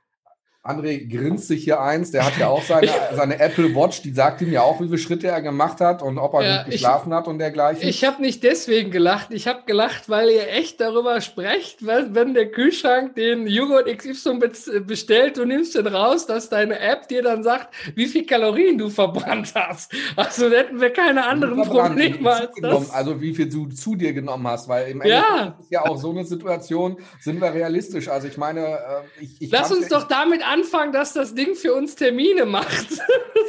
André 0.64 1.06
grinst 1.06 1.48
sich 1.48 1.64
hier 1.64 1.82
eins, 1.82 2.10
der 2.10 2.24
hat 2.24 2.38
ja 2.38 2.48
auch 2.48 2.62
seine, 2.62 2.88
seine 3.14 3.38
Apple 3.38 3.74
Watch, 3.74 4.00
die 4.00 4.12
sagt 4.12 4.40
ihm 4.40 4.50
ja 4.50 4.62
auch, 4.62 4.80
wie 4.80 4.86
viele 4.86 4.96
Schritte 4.96 5.28
er 5.28 5.42
gemacht 5.42 5.80
hat 5.80 6.00
und 6.02 6.16
ob 6.16 6.32
er 6.34 6.42
ja, 6.42 6.62
gut 6.62 6.72
geschlafen 6.72 7.10
ich, 7.10 7.14
hat 7.14 7.28
und 7.28 7.38
dergleichen. 7.38 7.86
Ich 7.86 8.02
habe 8.02 8.22
nicht 8.22 8.42
deswegen 8.42 8.90
gelacht, 8.90 9.28
ich 9.30 9.46
habe 9.46 9.64
gelacht, 9.66 10.08
weil 10.08 10.30
ihr 10.30 10.48
echt 10.48 10.80
darüber 10.80 11.20
sprecht, 11.20 11.86
wenn 11.86 12.32
der 12.32 12.50
Kühlschrank 12.50 13.14
den 13.14 13.46
Joghurt 13.46 13.94
XY 13.94 14.40
bestellt, 14.86 15.36
du 15.36 15.44
nimmst 15.44 15.74
den 15.74 15.86
raus, 15.86 16.26
dass 16.26 16.48
deine 16.48 16.78
App 16.78 17.08
dir 17.08 17.22
dann 17.22 17.42
sagt, 17.42 17.74
wie 17.94 18.06
viel 18.06 18.24
Kalorien 18.24 18.78
du 18.78 18.88
verbrannt 18.88 19.52
hast. 19.54 19.92
Also 20.16 20.48
hätten 20.50 20.80
wir 20.80 20.90
keine 20.90 21.26
anderen 21.26 21.62
Probleme 21.62 22.30
als 22.32 22.54
das. 22.60 22.90
Also 22.90 23.20
wie 23.20 23.34
viel 23.34 23.50
du 23.50 23.66
zu 23.66 23.96
dir 23.96 24.14
genommen 24.14 24.46
hast, 24.46 24.66
weil 24.68 24.90
im 24.90 25.02
ja. 25.04 25.56
ist 25.60 25.70
ja 25.70 25.82
auch 25.82 25.98
so 25.98 26.10
eine 26.10 26.24
Situation, 26.24 26.96
sind 27.20 27.40
wir 27.42 27.52
realistisch. 27.52 28.08
Also 28.08 28.28
ich 28.28 28.38
meine, 28.38 28.60
äh, 28.60 28.78
ich, 29.20 29.42
ich 29.42 29.50
Lass 29.50 29.70
uns 29.70 29.88
doch 29.88 30.08
damit 30.08 30.42
Anfang, 30.54 30.92
dass 30.92 31.12
das 31.12 31.34
Ding 31.34 31.56
für 31.56 31.74
uns 31.74 31.96
Termine 31.96 32.46
macht. 32.46 32.86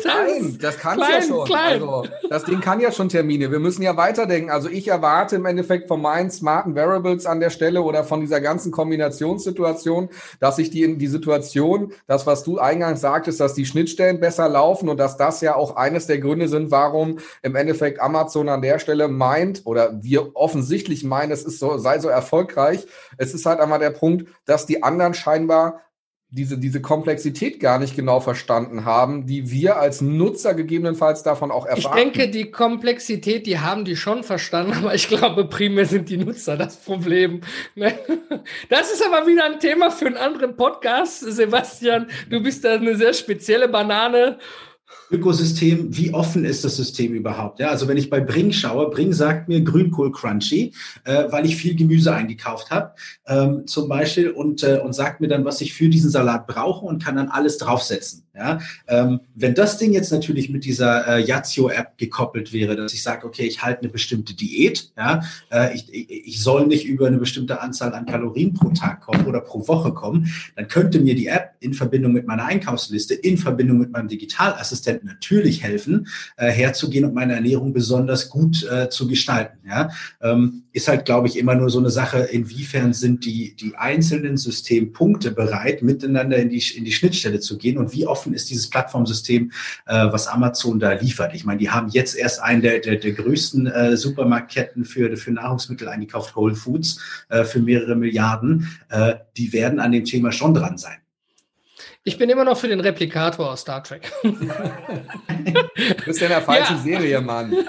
Das 0.04 0.14
Nein, 0.14 0.58
das 0.62 0.78
kann 0.78 1.00
ja 1.00 1.22
schon. 1.22 1.46
Klein. 1.46 1.82
Also, 1.82 2.06
das 2.30 2.44
Ding 2.44 2.60
kann 2.60 2.82
ja 2.82 2.92
schon 2.92 3.08
Termine. 3.08 3.50
Wir 3.50 3.60
müssen 3.60 3.82
ja 3.82 3.96
weiterdenken. 3.96 4.52
Also 4.52 4.68
ich 4.68 4.90
erwarte 4.90 5.38
im 5.38 5.46
Endeffekt 5.46 5.88
von 5.88 6.02
meinen 6.02 6.30
smarten 6.30 6.76
Variables 6.76 7.26
an 7.26 7.40
der 7.40 7.50
Stelle 7.50 7.82
oder 7.82 8.04
von 8.04 8.20
dieser 8.20 8.42
ganzen 8.42 8.72
Kombinationssituation, 8.72 10.10
dass 10.42 10.60
ich 10.60 10.70
die 10.70 10.84
in 10.84 11.00
die 11.00 11.08
Situation, 11.08 11.94
das, 12.08 12.28
was 12.28 12.44
du 12.44 12.60
eingangs 12.60 13.00
sagtest, 13.00 13.40
dass 13.40 13.54
die 13.54 13.66
Schnittstellen 13.66 14.20
besser 14.20 14.50
laufen 14.50 14.90
und 14.90 14.98
dass 14.98 15.16
das 15.16 15.40
ja 15.40 15.56
auch 15.56 15.78
eines 15.78 16.08
der 16.08 16.20
Gründe 16.20 16.50
sind, 16.50 16.72
warum 16.72 17.20
im 17.42 17.56
Endeffekt 17.56 18.02
Amazon 18.02 18.50
an 18.50 18.62
der 18.62 18.80
Stelle 18.80 19.08
meint 19.08 19.62
oder 19.64 20.04
wir 20.04 20.36
offensichtlich 20.36 21.06
meinen, 21.06 21.32
es 21.32 21.46
ist 21.46 21.60
so, 21.60 21.78
sei 21.78 22.00
so 22.00 22.10
erfolgreich. 22.10 22.86
Es 23.18 23.34
ist 23.34 23.46
halt 23.46 23.62
einmal 23.62 23.80
der 23.80 23.92
Punkt, 23.92 24.28
dass 24.46 24.66
die 24.66 24.84
anderen 24.84 25.14
scheinbar 25.14 25.85
diese, 26.36 26.58
diese 26.58 26.82
Komplexität 26.82 27.62
gar 27.62 27.80
nicht 27.80 27.96
genau 27.96 28.20
verstanden 28.20 28.84
haben, 28.84 29.26
die 29.26 29.50
wir 29.52 29.78
als 29.78 30.02
Nutzer 30.02 30.54
gegebenenfalls 30.54 31.24
davon 31.24 31.50
auch 31.50 31.66
erfahren. 31.66 31.98
Ich 31.98 32.04
denke, 32.04 32.30
die 32.30 32.52
Komplexität, 32.52 33.48
die 33.48 33.60
haben 33.60 33.86
die 33.86 33.96
schon 33.96 34.22
verstanden, 34.22 34.74
aber 34.74 34.94
ich 34.94 35.08
glaube, 35.08 35.46
primär 35.46 35.86
sind 35.86 36.10
die 36.10 36.18
Nutzer 36.18 36.58
das 36.58 36.76
Problem. 36.76 37.40
Ne? 37.76 37.98
Das 38.70 38.92
ist 38.92 39.06
aber 39.06 39.26
wieder 39.28 39.46
ein 39.46 39.62
Thema 39.62 39.90
für 39.92 40.08
einen 40.08 40.18
anderen 40.18 40.58
Podcast. 40.58 41.22
Sebastian, 41.22 42.08
du 42.30 42.44
bist 42.44 42.66
da 42.66 42.74
eine 42.74 42.98
sehr 42.98 43.14
spezielle 43.14 43.70
Banane 43.70 44.38
Ökosystem, 45.16 45.96
wie 45.96 46.14
offen 46.14 46.44
ist 46.44 46.66
das 46.66 46.76
System 46.76 47.14
überhaupt? 47.14 47.60
Ja, 47.60 47.70
also 47.70 47.88
wenn 47.88 47.98
ich 47.98 48.10
bei 48.10 48.20
Bring 48.20 48.52
schaue, 48.52 48.90
Bring 48.90 49.14
sagt 49.14 49.48
mir 49.48 49.62
Grünkohl 49.62 50.12
Crunchy, 50.12 50.74
äh, 51.06 51.26
weil 51.30 51.46
ich 51.46 51.56
viel 51.56 51.76
Gemüse 51.76 52.14
eingekauft 52.14 52.70
habe, 52.70 52.94
ähm, 53.28 53.66
zum 53.66 53.88
Beispiel, 53.88 54.30
und, 54.30 54.64
äh, 54.64 54.80
und 54.84 54.94
sagt 54.94 55.22
mir 55.22 55.28
dann, 55.28 55.46
was 55.46 55.62
ich 55.62 55.74
für 55.74 55.90
diesen 55.90 56.10
Salat 56.10 56.48
brauche 56.48 56.86
und 56.86 57.04
kann 57.04 57.16
dann 57.16 57.30
alles 57.30 57.58
draufsetzen. 57.58 58.26
Ja, 58.38 58.60
ähm, 58.90 59.22
wenn 59.34 59.56
das 59.56 59.78
Ding 59.78 59.94
jetzt 59.94 60.12
natürlich 60.12 60.50
mit 60.50 60.66
dieser 60.66 61.08
äh, 61.08 61.26
Yazio-App 61.26 61.98
gekoppelt 61.98 62.52
wäre, 62.52 62.76
dass 62.76 62.94
ich 62.94 63.02
sage, 63.02 63.26
okay, 63.26 63.44
ich 63.44 63.64
halte 63.64 63.84
eine 63.84 63.90
bestimmte 63.90 64.34
Diät, 64.34 64.92
ja, 64.98 65.22
äh, 65.50 65.74
ich, 65.74 65.88
ich 65.94 66.44
soll 66.44 66.68
nicht 66.68 66.86
über 66.86 67.08
eine 67.08 67.18
bestimmte 67.18 67.62
Anzahl 67.62 67.94
an 67.94 68.06
Kalorien 68.06 68.54
pro 68.54 68.72
Tag 68.72 69.00
kommen 69.00 69.26
oder 69.26 69.40
pro 69.40 69.66
Woche 69.70 69.94
kommen, 69.94 70.30
dann 70.58 70.68
könnte 70.68 71.00
mir 71.00 71.16
die 71.16 71.28
App 71.28 71.52
in 71.62 71.74
Verbindung 71.74 72.12
mit 72.12 72.28
meiner 72.28 72.44
Einkaufsliste, 72.44 73.14
in 73.14 73.38
Verbindung 73.38 73.78
mit 73.78 73.92
meinem 73.92 74.10
Digitalassistenten 74.10 75.05
natürlich 75.06 75.64
helfen, 75.64 76.08
äh, 76.38 76.50
herzugehen 76.50 77.06
und 77.06 77.14
meine 77.14 77.34
Ernährung 77.34 77.74
besonders 77.74 78.30
gut 78.30 78.68
äh, 78.70 78.90
zu 78.90 79.08
gestalten. 79.08 79.60
Ja, 79.68 79.90
ähm, 80.22 80.64
ist 80.74 80.90
halt, 80.90 81.06
glaube 81.06 81.28
ich, 81.28 81.38
immer 81.38 81.56
nur 81.56 81.70
so 81.70 81.80
eine 81.80 81.90
Sache, 81.90 82.20
inwiefern 82.20 82.94
sind 82.94 83.24
die, 83.24 83.56
die 83.56 83.76
einzelnen 83.76 84.36
Systempunkte 84.36 85.32
bereit, 85.32 85.82
miteinander 85.82 86.38
in 86.38 86.50
die, 86.50 86.62
in 86.76 86.84
die 86.84 86.92
Schnittstelle 86.92 87.40
zu 87.40 87.58
gehen 87.58 87.78
und 87.78 87.94
wie 87.94 88.06
offen 88.06 88.34
ist 88.34 88.50
dieses 88.50 88.70
Plattformsystem, 88.70 89.52
äh, 89.86 90.08
was 90.12 90.28
Amazon 90.28 90.80
da 90.80 90.92
liefert. 90.92 91.34
Ich 91.34 91.46
meine, 91.46 91.60
die 91.60 91.70
haben 91.70 91.88
jetzt 91.90 92.16
erst 92.16 92.42
einen 92.42 92.62
der, 92.62 92.80
der, 92.80 92.98
der 92.98 93.14
größten 93.14 93.68
äh, 93.68 93.96
Supermarktketten 93.96 94.84
für, 94.84 95.16
für 95.16 95.32
Nahrungsmittel 95.32 95.88
eingekauft, 95.88 96.36
Whole 96.36 96.56
Foods, 96.56 97.00
äh, 97.30 97.46
für 97.46 97.60
mehrere 97.60 97.96
Milliarden. 97.96 98.68
Äh, 98.90 99.16
die 99.38 99.54
werden 99.54 99.80
an 99.80 99.92
dem 99.92 100.04
Thema 100.04 100.32
schon 100.32 100.54
dran 100.54 100.78
sein. 100.78 100.98
Ich 102.08 102.20
bin 102.20 102.30
immer 102.30 102.44
noch 102.44 102.58
für 102.58 102.68
den 102.68 102.82
Replikator 102.82 103.52
aus 103.52 103.62
Star 103.62 103.84
Trek. 103.84 104.12
du 104.22 104.32
bist 106.06 106.20
ja 106.22 106.28
in 106.28 106.34
der 106.34 106.42
falschen 106.44 106.76
ja. 106.76 106.82
Serie, 106.84 107.20
Mann. 107.20 107.52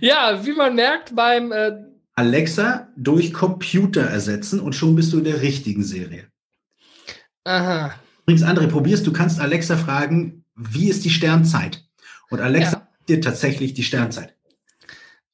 ja, 0.00 0.40
wie 0.42 0.52
man 0.52 0.74
merkt 0.74 1.14
beim 1.14 1.52
äh 1.52 1.72
Alexa 2.14 2.88
durch 2.96 3.34
Computer 3.34 4.00
ersetzen 4.00 4.60
und 4.60 4.74
schon 4.74 4.94
bist 4.96 5.12
du 5.12 5.18
in 5.18 5.24
der 5.24 5.42
richtigen 5.42 5.82
Serie. 5.82 6.28
Aha. 7.44 7.94
Übrigens, 8.22 8.44
André, 8.44 8.66
probierst, 8.66 9.06
du 9.06 9.12
kannst 9.12 9.38
Alexa 9.38 9.76
fragen, 9.76 10.44
wie 10.54 10.88
ist 10.88 11.04
die 11.04 11.10
Sternzeit? 11.10 11.84
Und 12.30 12.40
Alexa 12.40 12.78
ja. 12.78 12.88
dir 13.08 13.20
tatsächlich 13.20 13.74
die 13.74 13.84
Sternzeit. 13.84 14.34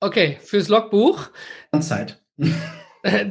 Okay, 0.01 0.39
fürs 0.43 0.67
Logbuch. 0.67 1.29
Sternzeit. 1.69 2.21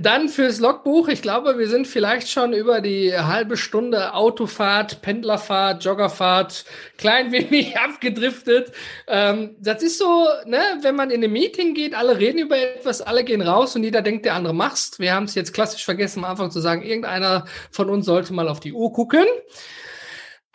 Dann 0.01 0.29
fürs 0.29 0.59
Logbuch. 0.59 1.09
Ich 1.09 1.21
glaube, 1.21 1.57
wir 1.57 1.67
sind 1.67 1.85
vielleicht 1.85 2.29
schon 2.29 2.53
über 2.53 2.79
die 2.79 3.13
halbe 3.13 3.57
Stunde 3.57 4.13
Autofahrt, 4.13 5.01
Pendlerfahrt, 5.01 5.83
Joggerfahrt, 5.83 6.63
klein 6.97 7.31
wenig 7.33 7.77
abgedriftet. 7.77 8.71
Ähm, 9.07 9.55
das 9.59 9.83
ist 9.83 9.97
so, 9.97 10.27
ne, 10.45 10.61
wenn 10.81 10.95
man 10.95 11.11
in 11.11 11.21
ein 11.23 11.31
Meeting 11.31 11.73
geht, 11.73 11.93
alle 11.93 12.17
reden 12.19 12.37
über 12.37 12.57
etwas, 12.57 13.01
alle 13.01 13.25
gehen 13.25 13.41
raus 13.41 13.75
und 13.75 13.83
jeder 13.83 14.01
denkt, 14.01 14.25
der 14.25 14.35
andere 14.35 14.53
macht's. 14.53 14.97
Wir 14.99 15.13
haben 15.13 15.25
es 15.25 15.35
jetzt 15.35 15.53
klassisch 15.53 15.83
vergessen, 15.83 16.19
am 16.19 16.31
Anfang 16.31 16.51
zu 16.51 16.61
sagen, 16.61 16.81
irgendeiner 16.81 17.45
von 17.69 17.89
uns 17.89 18.05
sollte 18.05 18.33
mal 18.33 18.47
auf 18.47 18.61
die 18.61 18.71
Uhr 18.71 18.93
gucken. 18.93 19.25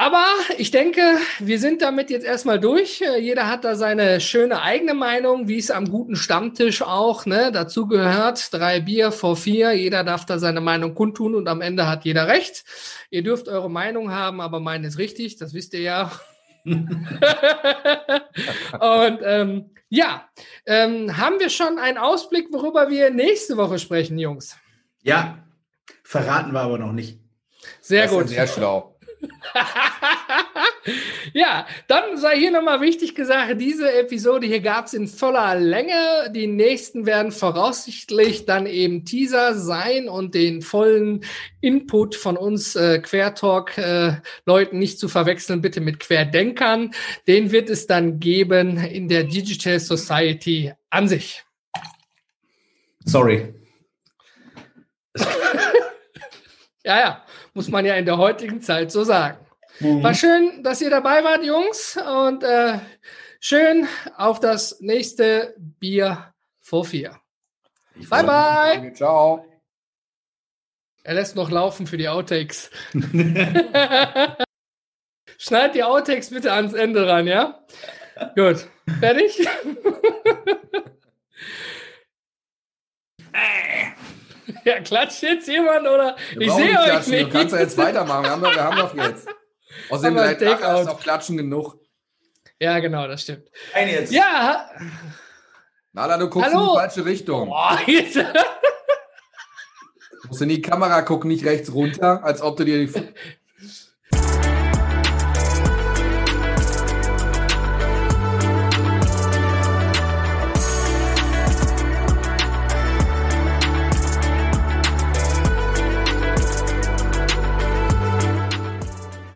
Aber 0.00 0.24
ich 0.56 0.70
denke, 0.70 1.02
wir 1.40 1.58
sind 1.58 1.82
damit 1.82 2.08
jetzt 2.08 2.24
erstmal 2.24 2.58
durch. 2.58 3.02
Äh, 3.02 3.20
jeder 3.20 3.48
hat 3.48 3.64
da 3.64 3.74
seine 3.74 4.18
schöne 4.22 4.62
eigene 4.62 4.94
Meinung, 4.94 5.46
wie 5.46 5.58
es 5.58 5.70
am 5.70 5.90
guten 5.90 6.16
Stammtisch 6.16 6.80
auch 6.80 7.26
ne, 7.26 7.52
dazu 7.52 7.86
gehört. 7.86 8.54
Drei 8.54 8.80
Bier 8.80 9.12
vor 9.12 9.36
vier. 9.36 9.72
Jeder 9.72 10.02
darf 10.02 10.24
da 10.24 10.38
seine 10.38 10.62
Meinung 10.62 10.94
kundtun 10.94 11.34
und 11.34 11.48
am 11.48 11.60
Ende 11.60 11.86
hat 11.86 12.06
jeder 12.06 12.28
recht. 12.28 12.64
Ihr 13.10 13.22
dürft 13.22 13.46
eure 13.46 13.68
Meinung 13.68 14.10
haben, 14.10 14.40
aber 14.40 14.58
meine 14.58 14.86
ist 14.86 14.96
richtig. 14.96 15.36
Das 15.36 15.52
wisst 15.52 15.74
ihr 15.74 15.82
ja. 15.82 16.10
und 16.64 16.78
ähm, 19.22 19.70
ja, 19.90 20.30
ähm, 20.64 21.18
haben 21.18 21.40
wir 21.40 21.50
schon 21.50 21.78
einen 21.78 21.98
Ausblick, 21.98 22.46
worüber 22.52 22.88
wir 22.88 23.10
nächste 23.10 23.58
Woche 23.58 23.78
sprechen, 23.78 24.18
Jungs? 24.18 24.56
Ja, 25.02 25.44
verraten 26.04 26.52
wir 26.52 26.60
aber 26.60 26.78
noch 26.78 26.92
nicht. 26.92 27.18
Sehr 27.82 28.04
das 28.04 28.12
gut. 28.12 28.28
sehr 28.28 28.46
schlau. 28.46 28.89
ja, 31.34 31.66
dann 31.88 32.16
sei 32.16 32.38
hier 32.38 32.50
nochmal 32.50 32.80
wichtig 32.80 33.14
gesagt, 33.14 33.60
diese 33.60 33.92
Episode 33.92 34.46
hier 34.46 34.60
gab 34.60 34.86
es 34.86 34.94
in 34.94 35.08
voller 35.08 35.56
Länge. 35.56 36.30
Die 36.34 36.46
nächsten 36.46 37.06
werden 37.06 37.32
voraussichtlich 37.32 38.46
dann 38.46 38.66
eben 38.66 39.04
Teaser 39.04 39.54
sein 39.54 40.08
und 40.08 40.34
den 40.34 40.62
vollen 40.62 41.24
Input 41.60 42.14
von 42.14 42.36
uns 42.36 42.76
äh, 42.76 43.00
Quertalk-Leuten 43.00 44.76
äh, 44.76 44.78
nicht 44.78 44.98
zu 44.98 45.08
verwechseln, 45.08 45.60
bitte 45.60 45.80
mit 45.80 46.00
Querdenkern. 46.00 46.92
Den 47.26 47.52
wird 47.52 47.68
es 47.68 47.86
dann 47.86 48.20
geben 48.20 48.78
in 48.78 49.08
der 49.08 49.24
Digital 49.24 49.80
Society 49.80 50.72
an 50.88 51.08
sich. 51.08 51.44
Sorry. 53.04 53.54
ja, 56.84 56.98
ja 56.98 57.24
muss 57.54 57.68
man 57.68 57.84
ja 57.84 57.94
in 57.94 58.04
der 58.04 58.18
heutigen 58.18 58.60
Zeit 58.60 58.90
so 58.90 59.04
sagen. 59.04 59.38
Mhm. 59.80 60.02
War 60.02 60.14
schön, 60.14 60.62
dass 60.62 60.80
ihr 60.80 60.90
dabei 60.90 61.24
wart, 61.24 61.44
Jungs. 61.44 61.96
Und 61.96 62.42
äh, 62.42 62.78
schön 63.40 63.86
auf 64.16 64.40
das 64.40 64.80
nächste 64.80 65.54
Bier 65.58 66.32
vor 66.60 66.84
vier. 66.84 67.18
Bye, 68.08 68.24
bye. 68.24 68.92
Ciao. 68.94 69.44
Er 71.02 71.14
lässt 71.14 71.34
noch 71.34 71.50
laufen 71.50 71.86
für 71.86 71.96
die 71.96 72.08
Outtakes. 72.08 72.70
Schneid 75.38 75.74
die 75.74 75.82
Outtakes 75.82 76.30
bitte 76.30 76.52
ans 76.52 76.74
Ende 76.74 77.08
ran, 77.08 77.26
ja? 77.26 77.64
Gut. 78.36 78.68
Fertig? 79.00 79.46
Ja, 84.64 84.80
klatscht 84.80 85.22
jetzt 85.22 85.48
jemand 85.48 85.86
oder? 85.86 86.16
Wir 86.34 86.46
ich 86.46 86.52
sehe 86.52 86.78
euch 86.78 87.06
nicht. 87.06 87.26
Du 87.26 87.30
kannst 87.30 87.54
ja 87.54 87.60
jetzt 87.60 87.78
weitermachen. 87.78 88.24
Wir 88.24 88.30
haben 88.30 88.42
doch, 88.42 88.54
wir 88.54 88.64
haben 88.64 88.76
doch 88.76 88.94
jetzt. 88.94 89.28
Außerdem 89.90 90.14
nachher 90.14 90.80
ist 90.80 90.86
noch 90.86 91.00
klatschen 91.00 91.36
genug. 91.36 91.78
Ja, 92.58 92.78
genau, 92.78 93.08
das 93.08 93.22
stimmt. 93.22 93.48
Ein 93.72 93.88
jetzt. 93.88 94.12
Ja. 94.12 94.70
Nala, 95.92 96.18
du 96.18 96.28
guckst 96.28 96.50
Hallo. 96.50 96.60
in 96.60 96.68
die 96.68 96.76
falsche 96.76 97.04
Richtung. 97.04 97.48
Boah, 97.48 97.78
jetzt. 97.86 98.16
Du 98.16 98.24
musst 100.28 100.42
in 100.42 100.50
die 100.50 100.60
Kamera 100.60 101.02
gucken, 101.02 101.30
nicht 101.30 101.44
rechts 101.44 101.72
runter, 101.72 102.22
als 102.22 102.42
ob 102.42 102.56
du 102.56 102.64
dir 102.64 102.86
die 102.86 102.92